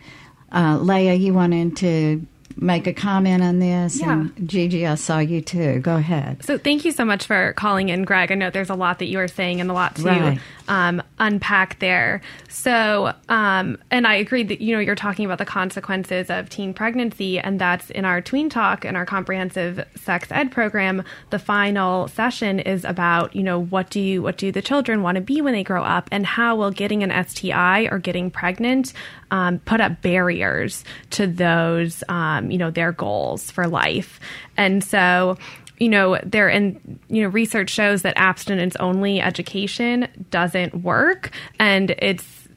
uh, 0.51 0.77
Leah, 0.81 1.13
you 1.13 1.33
wanted 1.33 1.77
to 1.77 2.25
make 2.57 2.87
a 2.87 2.93
comment 2.93 3.43
on 3.43 3.59
this? 3.59 3.99
Yeah. 3.99 4.13
And 4.13 4.49
Gigi, 4.49 4.87
I 4.87 4.95
saw 4.95 5.19
you 5.19 5.41
too. 5.41 5.79
Go 5.79 5.95
ahead. 5.95 6.43
So 6.43 6.57
thank 6.57 6.85
you 6.85 6.91
so 6.91 7.05
much 7.05 7.25
for 7.25 7.53
calling 7.53 7.89
in, 7.89 8.03
Greg. 8.03 8.31
I 8.31 8.35
know 8.35 8.49
there's 8.49 8.69
a 8.69 8.75
lot 8.75 8.99
that 8.99 9.07
you 9.07 9.19
are 9.19 9.27
saying 9.27 9.61
and 9.61 9.69
a 9.69 9.73
lot 9.73 9.95
to 9.97 10.03
right. 10.03 10.39
um, 10.67 11.01
unpack 11.19 11.79
there. 11.79 12.21
So, 12.47 13.13
um, 13.29 13.77
and 13.91 14.07
I 14.07 14.15
agree 14.15 14.43
that, 14.43 14.61
you 14.61 14.73
know, 14.73 14.79
you're 14.79 14.95
talking 14.95 15.25
about 15.25 15.37
the 15.37 15.45
consequences 15.45 16.29
of 16.29 16.49
teen 16.49 16.73
pregnancy, 16.73 17.39
and 17.39 17.59
that's 17.59 17.89
in 17.89 18.05
our 18.05 18.21
Tween 18.21 18.49
Talk 18.49 18.85
and 18.85 18.95
our 18.95 19.05
comprehensive 19.05 19.85
sex 19.95 20.29
ed 20.31 20.51
program. 20.51 21.03
The 21.31 21.39
final 21.39 22.07
session 22.07 22.59
is 22.59 22.85
about, 22.85 23.35
you 23.35 23.43
know, 23.43 23.59
what 23.59 23.89
do 23.89 23.99
you, 23.99 24.21
what 24.21 24.37
do 24.37 24.51
the 24.51 24.61
children 24.61 25.01
want 25.01 25.15
to 25.15 25.21
be 25.21 25.41
when 25.41 25.53
they 25.53 25.63
grow 25.63 25.83
up, 25.83 26.07
and 26.11 26.25
how 26.25 26.55
will 26.55 26.71
getting 26.71 27.03
an 27.03 27.25
STI 27.25 27.87
or 27.91 27.99
getting 27.99 28.31
pregnant 28.31 28.93
um, 29.31 29.59
put 29.59 29.81
up 29.81 30.01
barriers 30.01 30.83
to 31.11 31.27
those, 31.27 32.03
um, 32.45 32.51
you 32.51 32.57
know, 32.57 32.71
their 32.71 32.91
goals 32.91 33.51
for 33.51 33.67
life. 33.67 34.19
And 34.57 34.83
so, 34.83 35.37
you 35.77 35.89
know, 35.89 36.17
there 36.23 36.47
and 36.47 36.99
you 37.09 37.23
know, 37.23 37.29
research 37.29 37.69
shows 37.69 38.03
that 38.03 38.13
abstinence 38.17 38.75
only 38.77 39.19
education 39.19 40.07
doesn't 40.29 40.83
work, 40.83 41.31
and 41.59 41.91
it's 41.99 42.47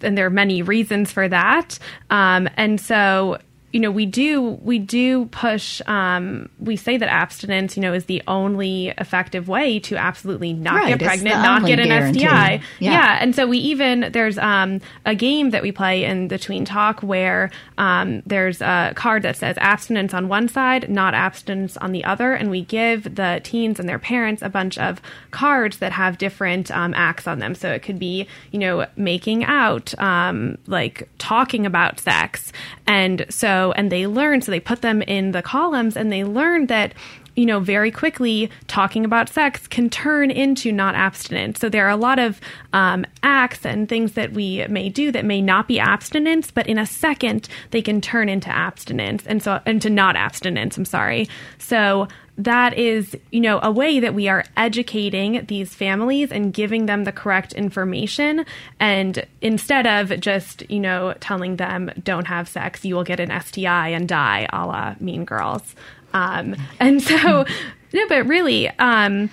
and 0.00 0.16
there 0.16 0.26
are 0.26 0.30
many 0.30 0.62
reasons 0.62 1.10
for 1.10 1.28
that. 1.28 1.78
Um, 2.10 2.48
and 2.56 2.80
so, 2.80 3.38
you 3.72 3.80
know 3.80 3.90
we 3.90 4.06
do 4.06 4.42
we 4.62 4.78
do 4.78 5.26
push 5.26 5.82
um, 5.86 6.48
we 6.58 6.76
say 6.76 6.96
that 6.96 7.08
abstinence 7.08 7.76
you 7.76 7.82
know 7.82 7.92
is 7.92 8.06
the 8.06 8.22
only 8.26 8.88
effective 8.98 9.46
way 9.48 9.78
to 9.78 9.96
absolutely 9.96 10.52
not 10.54 10.76
right, 10.76 10.98
get 10.98 11.06
pregnant 11.06 11.36
not 11.36 11.66
get 11.66 11.78
an 11.78 11.88
guarantee. 11.88 12.20
sti 12.20 12.52
yeah. 12.54 12.60
yeah. 12.92 13.18
and 13.20 13.34
so 13.34 13.46
we 13.46 13.58
even 13.58 14.10
there's 14.12 14.38
um, 14.38 14.80
a 15.04 15.14
game 15.14 15.50
that 15.50 15.62
we 15.62 15.70
play 15.70 16.04
in 16.04 16.28
the 16.28 16.38
tween 16.38 16.64
talk 16.64 17.00
where 17.00 17.50
um, 17.76 18.22
there's 18.24 18.62
a 18.62 18.92
card 18.96 19.22
that 19.22 19.36
says 19.36 19.56
abstinence 19.58 20.14
on 20.14 20.28
one 20.28 20.48
side 20.48 20.88
not 20.88 21.12
abstinence 21.12 21.76
on 21.76 21.92
the 21.92 22.04
other 22.04 22.32
and 22.32 22.50
we 22.50 22.62
give 22.62 23.14
the 23.16 23.40
teens 23.44 23.78
and 23.78 23.88
their 23.88 23.98
parents 23.98 24.40
a 24.40 24.48
bunch 24.48 24.78
of 24.78 25.02
cards 25.30 25.78
that 25.78 25.92
have 25.92 26.16
different 26.16 26.70
um, 26.70 26.94
acts 26.94 27.26
on 27.26 27.38
them 27.38 27.54
so 27.54 27.70
it 27.70 27.82
could 27.82 27.98
be 27.98 28.26
you 28.50 28.58
know 28.58 28.86
making 28.96 29.44
out 29.44 29.98
um, 29.98 30.56
like 30.66 31.06
talking 31.18 31.66
about 31.66 32.00
sex 32.00 32.50
and 32.86 33.26
so 33.28 33.57
and 33.76 33.90
they 33.92 34.06
learn, 34.06 34.42
so 34.42 34.50
they 34.50 34.60
put 34.60 34.82
them 34.82 35.02
in 35.02 35.32
the 35.32 35.42
columns 35.42 35.96
and 35.96 36.10
they 36.10 36.24
learn 36.24 36.66
that 36.66 36.94
you 37.38 37.46
know, 37.46 37.60
very 37.60 37.92
quickly 37.92 38.50
talking 38.66 39.04
about 39.04 39.28
sex 39.28 39.68
can 39.68 39.88
turn 39.88 40.28
into 40.28 40.72
not 40.72 40.96
abstinence. 40.96 41.60
So 41.60 41.68
there 41.68 41.86
are 41.86 41.90
a 41.90 41.96
lot 41.96 42.18
of 42.18 42.40
um, 42.72 43.06
acts 43.22 43.64
and 43.64 43.88
things 43.88 44.14
that 44.14 44.32
we 44.32 44.66
may 44.66 44.88
do 44.88 45.12
that 45.12 45.24
may 45.24 45.40
not 45.40 45.68
be 45.68 45.78
abstinence, 45.78 46.50
but 46.50 46.66
in 46.66 46.78
a 46.78 46.84
second 46.84 47.48
they 47.70 47.80
can 47.80 48.00
turn 48.00 48.28
into 48.28 48.48
abstinence 48.48 49.24
and 49.24 49.40
so 49.40 49.60
into 49.66 49.88
not 49.88 50.16
abstinence. 50.16 50.76
I'm 50.76 50.84
sorry. 50.84 51.28
So 51.58 52.08
that 52.38 52.78
is, 52.78 53.16
you 53.32 53.40
know, 53.40 53.58
a 53.62 53.70
way 53.70 53.98
that 53.98 54.14
we 54.14 54.28
are 54.28 54.44
educating 54.56 55.44
these 55.46 55.74
families 55.74 56.30
and 56.30 56.54
giving 56.54 56.86
them 56.86 57.02
the 57.02 57.10
correct 57.10 57.52
information. 57.52 58.46
And 58.78 59.26
instead 59.40 59.86
of 59.86 60.20
just, 60.20 60.68
you 60.70 60.78
know, 60.78 61.14
telling 61.20 61.56
them, 61.56 61.90
don't 62.02 62.26
have 62.28 62.48
sex, 62.48 62.84
you 62.84 62.94
will 62.94 63.04
get 63.04 63.18
an 63.18 63.38
STI 63.40 63.88
and 63.88 64.08
die, 64.08 64.48
a 64.52 64.66
la 64.66 64.94
Mean 65.00 65.24
Girls. 65.24 65.74
Um, 66.14 66.54
and 66.78 67.02
so, 67.02 67.44
no, 67.92 68.08
but 68.08 68.26
really, 68.26 68.68
um, 68.78 69.30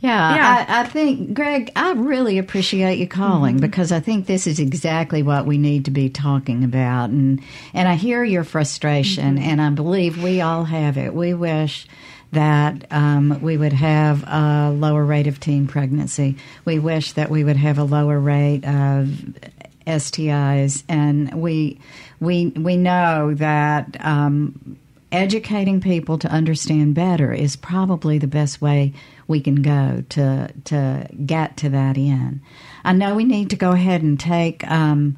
yeah, 0.00 0.34
yeah. 0.34 0.64
I, 0.66 0.80
I, 0.80 0.84
think, 0.84 1.34
Greg, 1.34 1.70
I 1.76 1.92
really 1.92 2.38
appreciate 2.38 2.98
you 2.98 3.06
calling 3.06 3.56
mm-hmm. 3.56 3.66
because 3.66 3.92
I 3.92 4.00
think 4.00 4.26
this 4.26 4.46
is 4.46 4.58
exactly 4.58 5.22
what 5.22 5.46
we 5.46 5.56
need 5.56 5.84
to 5.84 5.90
be 5.90 6.08
talking 6.08 6.64
about. 6.64 7.10
And, 7.10 7.40
and 7.74 7.86
I 7.86 7.94
hear 7.94 8.24
your 8.24 8.42
frustration, 8.42 9.36
mm-hmm. 9.36 9.48
and 9.48 9.60
I 9.60 9.70
believe 9.70 10.20
we 10.20 10.40
all 10.40 10.64
have 10.64 10.96
it. 10.96 11.14
We 11.14 11.34
wish 11.34 11.86
that 12.32 12.86
um, 12.90 13.40
we 13.40 13.56
would 13.56 13.72
have 13.72 14.22
a 14.26 14.70
lower 14.70 15.04
rate 15.04 15.26
of 15.26 15.40
teen 15.40 15.66
pregnancy. 15.66 16.36
We 16.64 16.78
wish 16.78 17.12
that 17.12 17.30
we 17.30 17.44
would 17.44 17.56
have 17.56 17.78
a 17.78 17.84
lower 17.84 18.20
rate 18.20 18.64
of 18.64 19.08
STIs, 19.86 20.84
and 20.88 21.32
we 21.34 21.80
we 22.20 22.48
we 22.48 22.76
know 22.76 23.34
that 23.34 23.96
um, 24.04 24.78
educating 25.10 25.80
people 25.80 26.18
to 26.18 26.28
understand 26.28 26.94
better 26.94 27.32
is 27.32 27.56
probably 27.56 28.18
the 28.18 28.26
best 28.26 28.60
way 28.60 28.92
we 29.26 29.40
can 29.40 29.62
go 29.62 30.04
to 30.10 30.52
to 30.64 31.08
get 31.26 31.56
to 31.58 31.68
that 31.70 31.96
end. 31.96 32.40
I 32.84 32.92
know 32.92 33.14
we 33.14 33.24
need 33.24 33.50
to 33.50 33.56
go 33.56 33.72
ahead 33.72 34.02
and 34.02 34.18
take. 34.18 34.68
Um, 34.70 35.16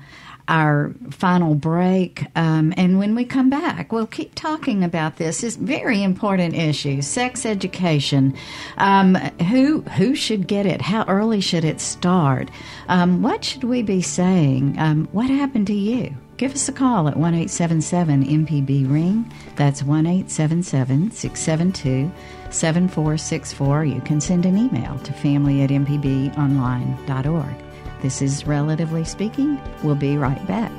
our 0.52 0.92
final 1.10 1.54
break. 1.54 2.26
Um, 2.36 2.74
and 2.76 2.98
when 2.98 3.14
we 3.14 3.24
come 3.24 3.48
back, 3.48 3.90
we'll 3.90 4.06
keep 4.06 4.34
talking 4.34 4.84
about 4.84 5.16
this. 5.16 5.42
It's 5.42 5.56
very 5.56 6.02
important 6.02 6.54
issue: 6.54 7.00
sex 7.00 7.46
education. 7.46 8.36
Um, 8.76 9.14
who 9.50 9.80
who 9.80 10.14
should 10.14 10.46
get 10.46 10.66
it? 10.66 10.82
How 10.82 11.04
early 11.08 11.40
should 11.40 11.64
it 11.64 11.80
start? 11.80 12.50
Um, 12.88 13.22
what 13.22 13.42
should 13.42 13.64
we 13.64 13.82
be 13.82 14.02
saying? 14.02 14.78
Um, 14.78 15.08
what 15.12 15.30
happened 15.30 15.66
to 15.68 15.74
you? 15.74 16.14
Give 16.36 16.52
us 16.52 16.68
a 16.68 16.72
call 16.72 17.08
at 17.08 17.16
one 17.16 17.34
eight 17.34 17.50
seven 17.50 17.80
seven 17.80 18.24
MPB 18.24 18.90
ring. 18.90 19.32
That's 19.56 19.82
one 19.82 20.06
eight 20.06 20.30
seven 20.30 20.62
seven 20.62 21.10
six 21.10 21.40
seven 21.40 21.72
two. 21.72 22.12
7464. 22.50 23.86
You 23.86 24.02
can 24.02 24.20
send 24.20 24.44
an 24.44 24.58
email 24.58 24.98
to 24.98 25.12
family 25.14 25.62
at 25.62 25.70
mpbonline.org. 25.70 27.71
This 28.02 28.20
is 28.20 28.48
Relatively 28.48 29.04
Speaking. 29.04 29.60
We'll 29.84 29.94
be 29.94 30.18
right 30.18 30.44
back. 30.48 30.72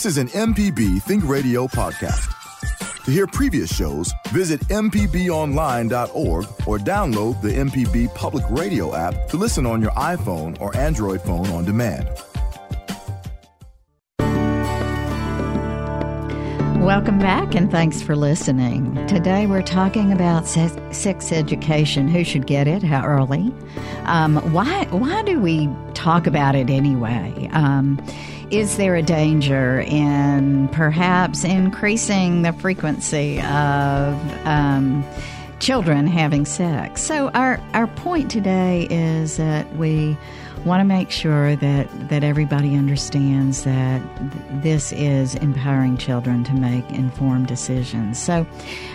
This 0.00 0.16
is 0.16 0.16
an 0.16 0.28
MPB 0.28 1.02
Think 1.02 1.28
Radio 1.28 1.66
podcast. 1.66 2.32
To 3.04 3.10
hear 3.10 3.26
previous 3.26 3.70
shows, 3.70 4.10
visit 4.28 4.58
MPBOnline.org 4.68 6.46
or 6.66 6.78
download 6.78 7.42
the 7.42 7.50
MPB 7.50 8.14
Public 8.14 8.42
Radio 8.48 8.96
app 8.96 9.28
to 9.28 9.36
listen 9.36 9.66
on 9.66 9.82
your 9.82 9.90
iPhone 9.90 10.58
or 10.58 10.74
Android 10.74 11.20
phone 11.20 11.46
on 11.48 11.66
demand. 11.66 12.08
Welcome 16.82 17.18
back 17.18 17.54
and 17.54 17.70
thanks 17.70 18.00
for 18.00 18.16
listening. 18.16 19.06
Today 19.06 19.46
we're 19.46 19.60
talking 19.60 20.12
about 20.12 20.46
sex 20.46 21.30
education. 21.30 22.08
Who 22.08 22.24
should 22.24 22.46
get 22.46 22.66
it? 22.66 22.82
How 22.82 23.04
early? 23.04 23.52
Um, 24.04 24.36
why? 24.54 24.86
Why 24.86 25.22
do 25.24 25.38
we 25.38 25.68
talk 25.92 26.26
about 26.26 26.54
it 26.54 26.70
anyway? 26.70 27.50
Um, 27.52 28.02
is 28.50 28.76
there 28.76 28.96
a 28.96 29.02
danger 29.02 29.80
in 29.80 30.68
perhaps 30.68 31.44
increasing 31.44 32.42
the 32.42 32.52
frequency 32.52 33.40
of 33.42 34.46
um, 34.46 35.04
children 35.60 36.06
having 36.06 36.44
sex? 36.44 37.00
So, 37.00 37.28
our, 37.30 37.60
our 37.74 37.86
point 37.86 38.30
today 38.30 38.88
is 38.90 39.36
that 39.36 39.72
we 39.76 40.16
want 40.64 40.80
to 40.80 40.84
make 40.84 41.10
sure 41.10 41.54
that, 41.56 42.08
that 42.08 42.24
everybody 42.24 42.74
understands 42.74 43.62
that 43.64 44.02
th- 44.18 44.62
this 44.62 44.92
is 44.92 45.36
empowering 45.36 45.96
children 45.96 46.44
to 46.44 46.52
make 46.52 46.88
informed 46.90 47.46
decisions. 47.46 48.20
So, 48.20 48.44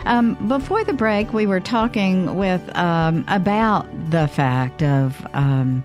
um, 0.06 0.36
before 0.50 0.84
the 0.84 0.94
break, 0.94 1.34
we 1.34 1.46
were 1.46 1.62
talking 1.62 2.36
with 2.36 2.76
um, 2.76 3.24
about 3.30 3.88
the 4.12 4.28
fact 4.28 4.84
of 4.84 5.26
um, 5.34 5.84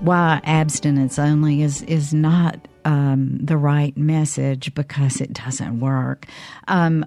why 0.00 0.40
abstinence 0.44 1.18
only 1.18 1.62
is 1.62 1.82
is 1.82 2.12
not 2.14 2.68
um, 2.84 3.38
the 3.40 3.56
right 3.56 3.96
message 3.96 4.74
because 4.74 5.20
it 5.20 5.32
doesn't 5.32 5.80
work. 5.80 6.26
Um, 6.68 7.06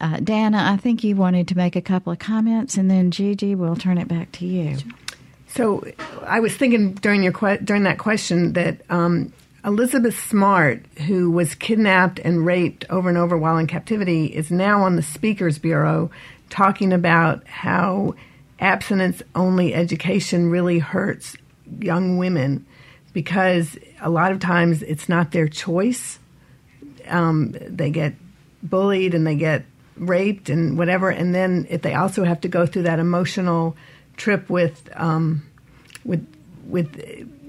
uh, 0.00 0.20
Dana, 0.20 0.72
I 0.72 0.76
think 0.76 1.02
you 1.04 1.16
wanted 1.16 1.48
to 1.48 1.56
make 1.56 1.74
a 1.74 1.80
couple 1.80 2.12
of 2.12 2.18
comments, 2.18 2.76
and 2.76 2.90
then 2.90 3.10
Gigi, 3.10 3.54
we'll 3.54 3.76
turn 3.76 3.98
it 3.98 4.08
back 4.08 4.30
to 4.32 4.46
you. 4.46 4.76
So, 5.48 5.84
I 6.22 6.40
was 6.40 6.54
thinking 6.54 6.92
during 6.94 7.22
your 7.22 7.32
que- 7.32 7.64
during 7.64 7.84
that 7.84 7.96
question 7.98 8.52
that 8.52 8.82
um, 8.90 9.32
Elizabeth 9.64 10.18
Smart, 10.28 10.84
who 11.06 11.30
was 11.30 11.54
kidnapped 11.54 12.18
and 12.18 12.44
raped 12.44 12.84
over 12.90 13.08
and 13.08 13.16
over 13.16 13.38
while 13.38 13.56
in 13.56 13.66
captivity, 13.66 14.26
is 14.26 14.50
now 14.50 14.82
on 14.82 14.96
the 14.96 15.02
Speakers 15.02 15.58
Bureau 15.58 16.10
talking 16.50 16.92
about 16.92 17.46
how 17.48 18.14
abstinence 18.60 19.22
only 19.34 19.74
education 19.74 20.50
really 20.50 20.78
hurts 20.78 21.36
young 21.80 22.16
women 22.18 22.64
because 23.12 23.78
a 24.06 24.08
lot 24.08 24.30
of 24.30 24.38
times 24.38 24.84
it's 24.84 25.08
not 25.08 25.32
their 25.32 25.48
choice. 25.48 26.20
Um, 27.08 27.56
they 27.60 27.90
get 27.90 28.14
bullied 28.62 29.14
and 29.14 29.26
they 29.26 29.34
get 29.34 29.64
raped 29.96 30.48
and 30.48 30.78
whatever, 30.78 31.10
and 31.10 31.34
then 31.34 31.66
if 31.68 31.82
they 31.82 31.94
also 31.94 32.22
have 32.22 32.40
to 32.42 32.48
go 32.48 32.66
through 32.66 32.82
that 32.84 33.00
emotional 33.00 33.76
trip 34.16 34.48
with 34.48 34.88
um, 34.94 35.42
with 36.04 36.24
with 36.68 36.88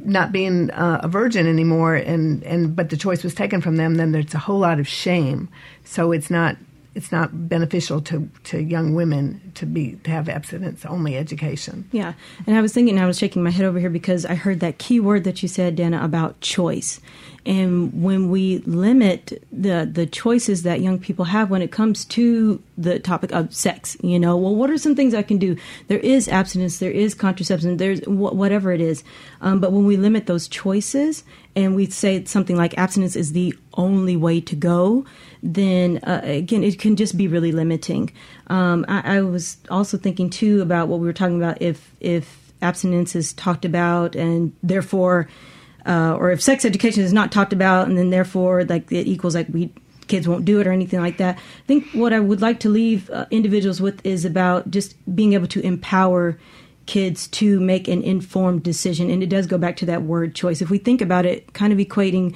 not 0.03 0.32
being 0.32 0.72
uh, 0.72 1.01
a 1.03 1.08
virgin 1.08 1.45
anymore, 1.45 1.93
and 1.93 2.43
and 2.43 2.76
but 2.76 2.89
the 2.89 2.97
choice 2.97 3.24
was 3.24 3.36
taken 3.36 3.62
from 3.62 3.76
them, 3.76 3.95
then 3.95 4.12
there's 4.12 4.34
a 4.34 4.39
whole 4.39 4.60
lot 4.60 4.80
of 4.80 4.88
shame. 4.88 5.49
So 5.84 6.12
it's 6.12 6.32
not 6.32 6.58
it's 6.98 7.12
not 7.12 7.48
beneficial 7.48 8.02
to, 8.02 8.28
to 8.45 8.60
young 8.60 8.95
women 8.95 9.52
to 9.54 9.68
be 9.68 9.93
to 10.04 10.10
have 10.10 10.28
abstinence 10.28 10.84
only 10.84 11.16
education. 11.16 11.88
Yeah, 11.91 12.14
and 12.48 12.58
I 12.58 12.62
was 12.62 12.74
thinking, 12.74 13.00
I 13.00 13.06
was 13.06 13.20
shaking 13.20 13.43
my 13.43 13.52
head 13.52 13.66
over 13.66 13.80
here 13.80 13.91
because 13.91 14.26
I 14.26 14.34
heard 14.34 14.60
that 14.62 14.80
key 14.80 15.00
word 15.00 15.24
that 15.24 15.43
you 15.43 15.48
said, 15.48 15.76
Dana, 15.76 16.04
about 16.04 16.41
choice. 16.41 17.00
And 17.48 18.04
when 18.04 18.30
we 18.30 18.58
limit 18.60 19.41
the 19.54 19.89
the 19.89 20.06
choices 20.06 20.64
that 20.64 20.82
young 20.82 21.00
people 21.00 21.24
have 21.24 21.50
when 21.50 21.62
it 21.62 21.72
comes 21.72 22.04
to 22.06 22.62
the 22.78 23.00
topic 23.00 23.32
of 23.32 23.54
sex, 23.56 23.95
you 24.04 24.20
know, 24.20 24.36
well, 24.36 24.54
what 24.54 24.70
are 24.70 24.78
some 24.78 24.95
things 24.95 25.14
I 25.14 25.24
can 25.24 25.38
do? 25.38 25.56
There 25.88 26.00
is 26.00 26.28
abstinence, 26.28 26.80
there 26.80 26.91
is 26.91 27.16
contraception, 27.16 27.78
there's 27.78 28.04
wh- 28.04 28.36
whatever 28.36 28.74
it 28.74 28.82
is. 28.82 29.02
Um, 29.39 29.62
but 29.62 29.72
when 29.72 29.86
we 29.86 29.95
limit 29.95 30.26
those 30.26 30.50
choices 30.50 31.24
and 31.56 31.74
we 31.74 31.86
say 31.86 32.26
something 32.26 32.58
like 32.58 32.78
abstinence 32.78 33.16
is 33.16 33.32
the 33.32 33.58
only 33.76 34.18
way 34.18 34.41
to 34.41 34.56
go, 34.56 35.06
then 35.41 36.00
uh, 36.00 36.20
again, 36.24 36.66
it 36.66 36.78
can 36.80 36.98
just 36.98 37.16
be 37.16 37.30
really 37.30 37.54
limiting. 37.54 38.12
Um, 38.48 38.84
I, 38.89 39.20
I 39.20 39.22
was 39.22 39.56
also 39.70 39.98
thinking 39.98 40.30
too 40.30 40.62
about 40.62 40.89
what 40.89 41.00
we 41.00 41.08
were 41.08 41.14
talking 41.14 41.38
about 41.38 41.62
if 41.62 41.95
if 42.02 42.52
abstinence 42.62 43.16
is 43.16 43.32
talked 43.34 43.64
about 43.64 44.16
and 44.16 44.52
therefore 44.64 45.30
uh, 45.88 46.16
or 46.20 46.32
if 46.32 46.42
sex 46.42 46.66
education 46.66 47.04
is 47.04 47.14
not 47.14 47.32
talked 47.32 47.54
about 47.54 47.88
and 47.88 47.98
then 47.98 48.10
therefore 48.10 48.66
like 48.66 48.92
it 48.92 49.08
equals 49.08 49.34
like 49.34 49.48
we 49.50 49.72
kids 50.08 50.28
won't 50.28 50.46
do 50.46 50.60
it 50.60 50.68
or 50.68 50.72
anything 50.72 51.00
like 51.00 51.18
that. 51.18 51.38
I 51.38 51.68
think 51.68 51.88
what 51.92 52.14
I 52.14 52.20
would 52.20 52.42
like 52.42 52.60
to 52.62 52.70
leave 52.70 53.10
uh, 53.10 53.26
individuals 53.32 53.82
with 53.82 54.06
is 54.06 54.26
about 54.26 54.72
just 54.72 54.96
being 55.16 55.34
able 55.34 55.48
to 55.48 55.62
empower 55.62 56.38
kids 56.86 57.28
to 57.28 57.60
make 57.60 57.88
an 57.88 58.02
informed 58.02 58.64
decision. 58.64 59.10
And 59.10 59.22
it 59.22 59.28
does 59.28 59.46
go 59.46 59.58
back 59.58 59.76
to 59.78 59.86
that 59.88 60.04
word 60.04 60.34
choice. 60.34 60.62
If 60.62 60.70
we 60.70 60.78
think 60.78 61.02
about 61.02 61.26
it, 61.26 61.54
kind 61.54 61.72
of 61.72 61.80
equating. 61.80 62.36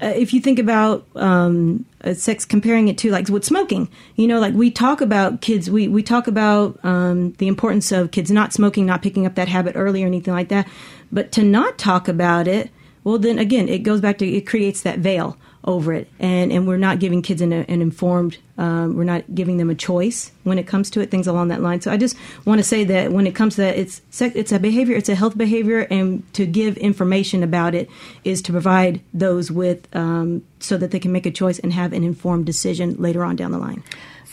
Uh, 0.00 0.12
if 0.16 0.32
you 0.32 0.40
think 0.40 0.58
about 0.58 1.06
um, 1.16 1.84
uh, 2.04 2.14
sex, 2.14 2.46
comparing 2.46 2.88
it 2.88 2.96
to 2.96 3.10
like 3.10 3.28
with 3.28 3.44
smoking, 3.44 3.90
you 4.16 4.26
know, 4.26 4.40
like 4.40 4.54
we 4.54 4.70
talk 4.70 5.02
about 5.02 5.42
kids, 5.42 5.70
we 5.70 5.88
we 5.88 6.02
talk 6.02 6.26
about 6.26 6.82
um, 6.84 7.32
the 7.32 7.48
importance 7.48 7.92
of 7.92 8.10
kids 8.10 8.30
not 8.30 8.52
smoking, 8.52 8.86
not 8.86 9.02
picking 9.02 9.26
up 9.26 9.34
that 9.34 9.48
habit 9.48 9.76
early 9.76 10.02
or 10.02 10.06
anything 10.06 10.32
like 10.32 10.48
that. 10.48 10.66
But 11.12 11.32
to 11.32 11.42
not 11.42 11.76
talk 11.76 12.08
about 12.08 12.48
it, 12.48 12.70
well, 13.04 13.18
then 13.18 13.38
again, 13.38 13.68
it 13.68 13.78
goes 13.78 14.00
back 14.00 14.18
to 14.18 14.26
it 14.26 14.46
creates 14.46 14.82
that 14.82 14.98
veil 14.98 15.36
over 15.64 15.92
it, 15.92 16.08
and 16.18 16.52
and 16.52 16.66
we're 16.66 16.76
not 16.76 16.98
giving 16.98 17.22
kids 17.22 17.40
an, 17.40 17.52
an 17.52 17.82
informed, 17.82 18.38
um, 18.58 18.96
we're 18.96 19.04
not 19.04 19.34
giving 19.34 19.56
them 19.56 19.70
a 19.70 19.74
choice 19.74 20.32
when 20.44 20.58
it 20.58 20.66
comes 20.66 20.90
to 20.90 21.00
it, 21.00 21.10
things 21.10 21.26
along 21.26 21.48
that 21.48 21.60
line. 21.60 21.80
So 21.80 21.90
I 21.90 21.96
just 21.96 22.16
want 22.44 22.58
to 22.58 22.64
say 22.64 22.84
that 22.84 23.12
when 23.12 23.26
it 23.26 23.34
comes 23.34 23.54
to 23.56 23.62
that, 23.62 23.76
it's 23.76 24.02
it's 24.20 24.52
a 24.52 24.58
behavior, 24.58 24.96
it's 24.96 25.08
a 25.08 25.14
health 25.14 25.36
behavior, 25.36 25.86
and 25.90 26.30
to 26.34 26.46
give 26.46 26.76
information 26.78 27.42
about 27.42 27.74
it 27.74 27.90
is 28.24 28.42
to 28.42 28.52
provide 28.52 29.00
those 29.14 29.50
with 29.50 29.86
um, 29.96 30.42
so 30.60 30.76
that 30.76 30.90
they 30.90 30.98
can 30.98 31.12
make 31.12 31.26
a 31.26 31.30
choice 31.30 31.58
and 31.58 31.72
have 31.72 31.92
an 31.92 32.04
informed 32.04 32.46
decision 32.46 32.96
later 32.98 33.24
on 33.24 33.36
down 33.36 33.50
the 33.50 33.58
line. 33.58 33.82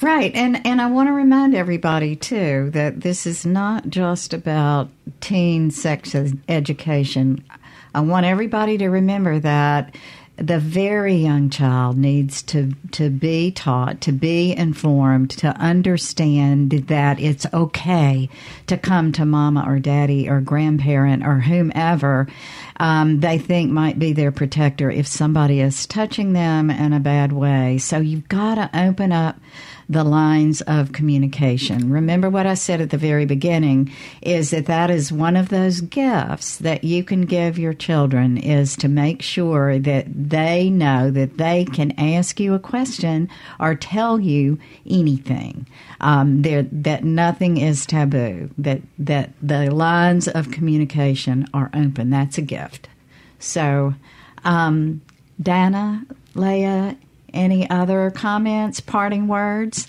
Right, 0.01 0.33
and 0.35 0.65
and 0.65 0.79
I 0.79 0.91
want 0.91 1.07
to 1.07 1.13
remind 1.13 1.55
everybody 1.55 2.15
too 2.15 2.69
that 2.71 3.01
this 3.01 3.25
is 3.25 3.45
not 3.45 3.89
just 3.89 4.33
about 4.33 4.89
teen 5.21 5.71
sex 5.71 6.15
education. 6.47 7.43
I 7.93 8.01
want 8.01 8.25
everybody 8.25 8.77
to 8.77 8.87
remember 8.87 9.39
that 9.39 9.95
the 10.37 10.59
very 10.59 11.15
young 11.15 11.49
child 11.49 11.97
needs 11.97 12.43
to 12.43 12.71
to 12.91 13.09
be 13.09 13.51
taught, 13.51 14.01
to 14.01 14.11
be 14.11 14.55
informed, 14.55 15.31
to 15.31 15.47
understand 15.57 16.71
that 16.71 17.19
it's 17.19 17.47
okay 17.53 18.29
to 18.67 18.77
come 18.77 19.11
to 19.13 19.25
mama 19.25 19.63
or 19.65 19.79
daddy 19.79 20.29
or 20.29 20.39
grandparent 20.39 21.25
or 21.25 21.39
whomever 21.39 22.27
um, 22.77 23.19
they 23.19 23.37
think 23.37 23.71
might 23.71 23.99
be 23.99 24.13
their 24.13 24.31
protector 24.31 24.89
if 24.89 25.07
somebody 25.07 25.59
is 25.59 25.85
touching 25.85 26.33
them 26.33 26.69
in 26.69 26.93
a 26.93 26.99
bad 26.99 27.31
way. 27.31 27.77
So 27.77 27.97
you've 27.97 28.29
got 28.29 28.55
to 28.55 28.69
open 28.79 29.11
up 29.11 29.37
the 29.89 30.03
lines 30.03 30.61
of 30.61 30.91
communication. 30.91 31.91
Remember 31.91 32.29
what 32.29 32.45
I 32.45 32.55
said 32.55 32.81
at 32.81 32.89
the 32.89 32.97
very 32.97 33.25
beginning 33.25 33.91
is 34.21 34.51
that 34.51 34.65
that 34.65 34.89
is 34.89 35.11
one 35.11 35.37
of 35.37 35.49
those 35.49 35.81
gifts 35.81 36.57
that 36.57 36.83
you 36.83 37.03
can 37.03 37.21
give 37.21 37.57
your 37.57 37.73
children 37.73 38.37
is 38.37 38.75
to 38.77 38.87
make 38.89 39.21
sure 39.21 39.79
that 39.79 40.05
they 40.07 40.69
know 40.69 41.09
that 41.11 41.37
they 41.37 41.65
can 41.65 41.97
ask 41.97 42.39
you 42.39 42.53
a 42.53 42.59
question 42.59 43.29
or 43.59 43.75
tell 43.75 44.19
you 44.19 44.59
anything. 44.85 45.67
Um, 45.99 46.41
that 46.43 47.03
nothing 47.03 47.57
is 47.57 47.85
taboo. 47.85 48.51
That 48.57 48.81
that 48.99 49.31
the 49.41 49.71
lines 49.71 50.27
of 50.27 50.51
communication 50.51 51.47
are 51.53 51.71
open. 51.73 52.11
That's 52.11 52.37
a 52.37 52.43
gift. 52.43 52.66
So, 53.39 53.93
um, 54.43 55.01
Dana, 55.41 56.05
Leah, 56.33 56.97
any 57.33 57.69
other 57.69 58.11
comments, 58.11 58.79
parting 58.79 59.27
words? 59.27 59.87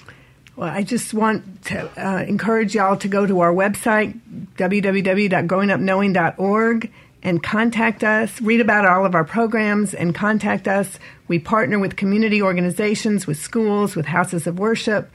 Well, 0.57 0.68
I 0.68 0.82
just 0.82 1.14
want 1.14 1.64
to 1.66 1.88
uh, 1.96 2.24
encourage 2.24 2.74
y'all 2.74 2.96
to 2.96 3.07
go 3.09 3.26
to 3.26 3.38
our 3.40 3.53
website, 3.53 4.18
www.growingupknowing.org, 4.57 6.92
and 7.22 7.42
contact 7.42 8.05
us, 8.05 8.40
read 8.40 8.61
about 8.61 8.86
all 8.86 9.07
of 9.07 9.14
our 9.14 9.24
programs, 9.24 9.94
and 9.94 10.14
contact 10.14 10.66
us. 10.66 10.99
We 11.28 11.38
partner 11.38 11.78
with 11.78 11.96
community 11.96 12.42
organizations, 12.42 13.26
with 13.26 13.38
schools, 13.38 13.94
with 13.94 14.07
houses 14.07 14.46
of 14.46 14.59
worship, 14.59 15.11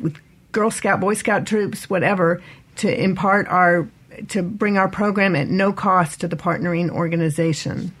with 0.00 0.16
Girl 0.52 0.70
Scout, 0.70 1.00
Boy 1.00 1.14
Scout 1.14 1.46
troops, 1.46 1.90
whatever, 1.90 2.40
to 2.76 3.02
impart 3.02 3.48
our 3.48 3.88
to 4.28 4.42
bring 4.42 4.78
our 4.78 4.88
program 4.88 5.36
at 5.36 5.48
no 5.48 5.72
cost 5.72 6.20
to 6.20 6.28
the 6.28 6.36
partnering 6.36 6.90
organization. 6.90 7.94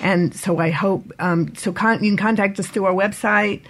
And 0.00 0.34
so 0.34 0.58
I 0.58 0.70
hope 0.70 1.12
um, 1.18 1.54
so. 1.56 1.72
Con- 1.72 2.04
you 2.04 2.10
can 2.10 2.16
contact 2.16 2.58
us 2.60 2.68
through 2.68 2.84
our 2.84 2.94
website, 2.94 3.62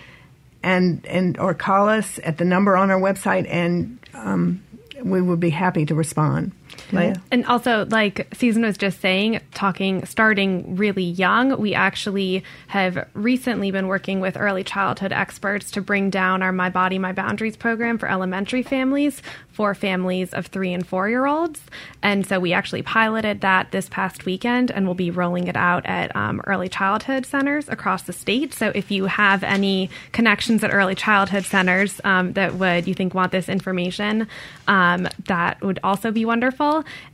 and 0.63 1.05
and 1.07 1.39
or 1.39 1.55
call 1.55 1.89
us 1.89 2.21
at 2.23 2.37
the 2.37 2.45
number 2.45 2.77
on 2.77 2.91
our 2.91 3.01
website, 3.01 3.47
and 3.49 3.99
um, 4.13 4.63
we 5.03 5.23
would 5.23 5.41
be 5.41 5.51
happy 5.51 5.87
to 5.87 5.95
respond. 5.95 6.53
Leah? 6.93 7.21
And 7.31 7.45
also, 7.47 7.87
like 7.87 8.29
Susan 8.35 8.63
was 8.63 8.77
just 8.77 9.01
saying, 9.01 9.41
talking, 9.55 10.05
starting 10.07 10.77
really 10.77 11.05
young, 11.05 11.61
we 11.61 11.75
actually 11.75 12.45
have 12.69 13.09
recently 13.15 13.71
been 13.71 13.89
working 13.89 14.21
with 14.21 14.37
early 14.37 14.65
childhood 14.65 15.13
experts 15.13 15.71
to 15.73 15.81
bring 15.81 16.11
down 16.11 16.43
our 16.43 16.53
My 16.53 16.71
Body, 16.71 16.99
My 16.99 17.13
Boundaries 17.13 17.57
program 17.57 17.99
for 17.99 18.09
elementary 18.09 18.63
families 18.63 19.23
for 19.59 19.75
families 19.75 20.33
of 20.35 20.47
three 20.47 20.73
and 20.73 20.87
four 20.87 21.09
year 21.09 21.27
olds. 21.27 21.61
And 22.01 22.25
so 22.25 22.39
we 22.39 22.53
actually 22.53 22.83
piloted 22.83 23.41
that 23.41 23.73
this 23.73 23.89
past 23.89 24.25
weekend 24.25 24.71
and 24.71 24.87
we'll 24.87 24.95
be 24.95 25.11
rolling 25.11 25.49
it 25.49 25.57
out 25.57 25.85
at 25.85 26.15
um, 26.15 26.41
early 26.47 26.69
childhood 26.69 27.27
centers 27.27 27.69
across 27.69 28.03
the 28.03 28.13
state. 28.13 28.55
So 28.55 28.71
if 28.73 28.93
you 28.93 29.07
have 29.07 29.43
any 29.43 29.91
connections 30.13 30.63
at 30.63 30.73
early 30.73 30.95
childhood 30.95 31.45
centers 31.45 32.01
um, 32.05 32.35
that 32.35 32.55
would, 32.55 32.87
you 32.87 32.95
think, 32.95 33.15
want 33.15 33.33
this 33.33 33.49
information, 33.49 34.29
um, 34.69 35.09
that 35.27 35.61
would 35.61 35.81
also 35.83 36.13
be 36.13 36.25
wonderful. 36.25 36.68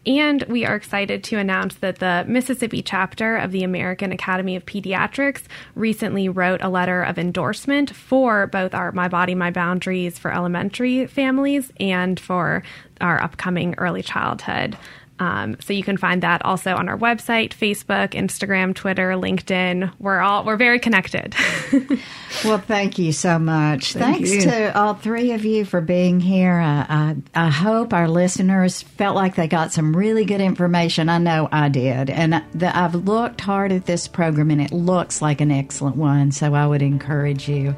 And 0.07 0.42
we 0.44 0.64
are 0.64 0.76
excited 0.76 1.24
to 1.24 1.38
announce 1.38 1.76
that 1.76 1.98
the 1.98 2.24
Mississippi 2.26 2.82
chapter 2.82 3.36
of 3.36 3.52
the 3.52 3.62
American 3.62 4.12
Academy 4.12 4.57
of 4.57 4.66
Pediatrics 4.66 5.42
recently 5.74 6.28
wrote 6.28 6.62
a 6.62 6.68
letter 6.68 7.02
of 7.02 7.18
endorsement 7.18 7.94
for 7.94 8.46
both 8.46 8.74
our 8.74 8.92
My 8.92 9.09
Body, 9.09 9.34
My 9.34 9.50
Boundaries 9.50 10.18
for 10.18 10.32
elementary 10.32 11.07
families 11.07 11.72
and 11.80 12.18
for 12.18 12.62
our 13.00 13.22
upcoming 13.22 13.74
early 13.78 14.02
childhood 14.02 14.76
Um, 15.21 15.57
so 15.61 15.73
you 15.73 15.85
can 15.85 15.97
find 15.97 16.23
that 16.23 16.45
also 16.45 16.75
on 16.75 16.89
our 16.89 16.99
website, 16.99 17.51
Facebook, 17.51 18.11
Instagram, 18.11 18.75
Twitter, 18.75 19.11
LinkedIn. 19.12 19.93
We're 20.01 20.21
all 20.21 20.45
we're 20.45 20.57
very 20.57 20.81
connected. 20.81 21.37
well, 22.45 22.59
thank 22.59 22.99
you 22.99 23.12
so 23.12 23.39
much. 23.39 23.93
Thank 23.93 24.27
Thanks 24.27 24.33
you. 24.33 24.51
to 24.51 24.77
all 24.77 24.95
three 24.95 25.33
of 25.33 25.45
you 25.45 25.65
for 25.65 25.81
being 25.81 26.19
here. 26.19 26.55
I, 26.55 27.15
I, 27.35 27.47
I 27.47 27.51
hope 27.51 27.93
our 27.93 28.09
listeners 28.09 28.83
felt 28.83 29.15
like 29.15 29.37
they 29.37 29.47
got 29.47 29.73
some 29.73 29.97
really 29.97 30.25
good 30.25 30.41
information. 30.41 31.09
I 31.09 31.19
know 31.19 31.49
I 31.53 31.69
did, 31.69 32.11
and 32.11 32.43
the, 32.53 32.77
I've 32.77 32.97
looked 32.97 33.41
hard 33.41 33.71
at 33.71 33.87
this 33.87 34.09
program, 34.09 34.51
and 34.51 34.61
it 34.61 34.73
looks 34.73 35.23
like 35.23 35.41
an 35.41 35.53
excellent 35.53 35.97
one. 35.97 36.33
So 36.33 36.55
I 36.55 36.67
would 36.67 36.83
encourage 36.83 37.49
you 37.49 37.77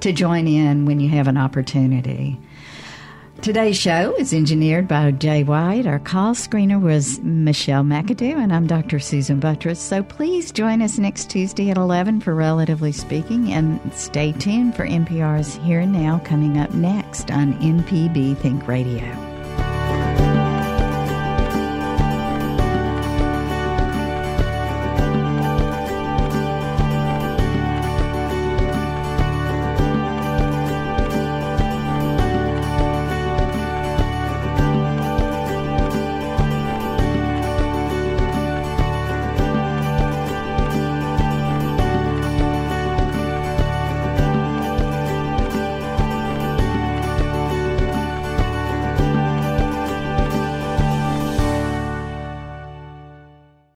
to 0.00 0.12
join 0.12 0.48
in 0.48 0.86
when 0.86 0.98
you 0.98 1.10
have 1.10 1.28
an 1.28 1.36
opportunity. 1.36 2.38
Today's 3.42 3.78
show 3.78 4.14
is 4.16 4.34
engineered 4.34 4.86
by 4.86 5.12
Jay 5.12 5.44
White. 5.44 5.86
Our 5.86 5.98
call 5.98 6.34
screener 6.34 6.78
was 6.78 7.20
Michelle 7.20 7.82
McAdoo, 7.82 8.36
and 8.36 8.52
I'm 8.52 8.66
Dr. 8.66 9.00
Susan 9.00 9.40
Buttross. 9.40 9.78
So 9.78 10.02
please 10.02 10.52
join 10.52 10.82
us 10.82 10.98
next 10.98 11.30
Tuesday 11.30 11.70
at 11.70 11.78
11 11.78 12.20
for 12.20 12.34
Relatively 12.34 12.92
Speaking, 12.92 13.50
and 13.50 13.80
stay 13.94 14.32
tuned 14.32 14.76
for 14.76 14.86
NPR's 14.86 15.54
Here 15.64 15.80
and 15.80 15.90
Now 15.92 16.20
coming 16.22 16.58
up 16.58 16.74
next 16.74 17.30
on 17.30 17.54
MPB 17.54 18.36
Think 18.36 18.68
Radio. 18.68 19.29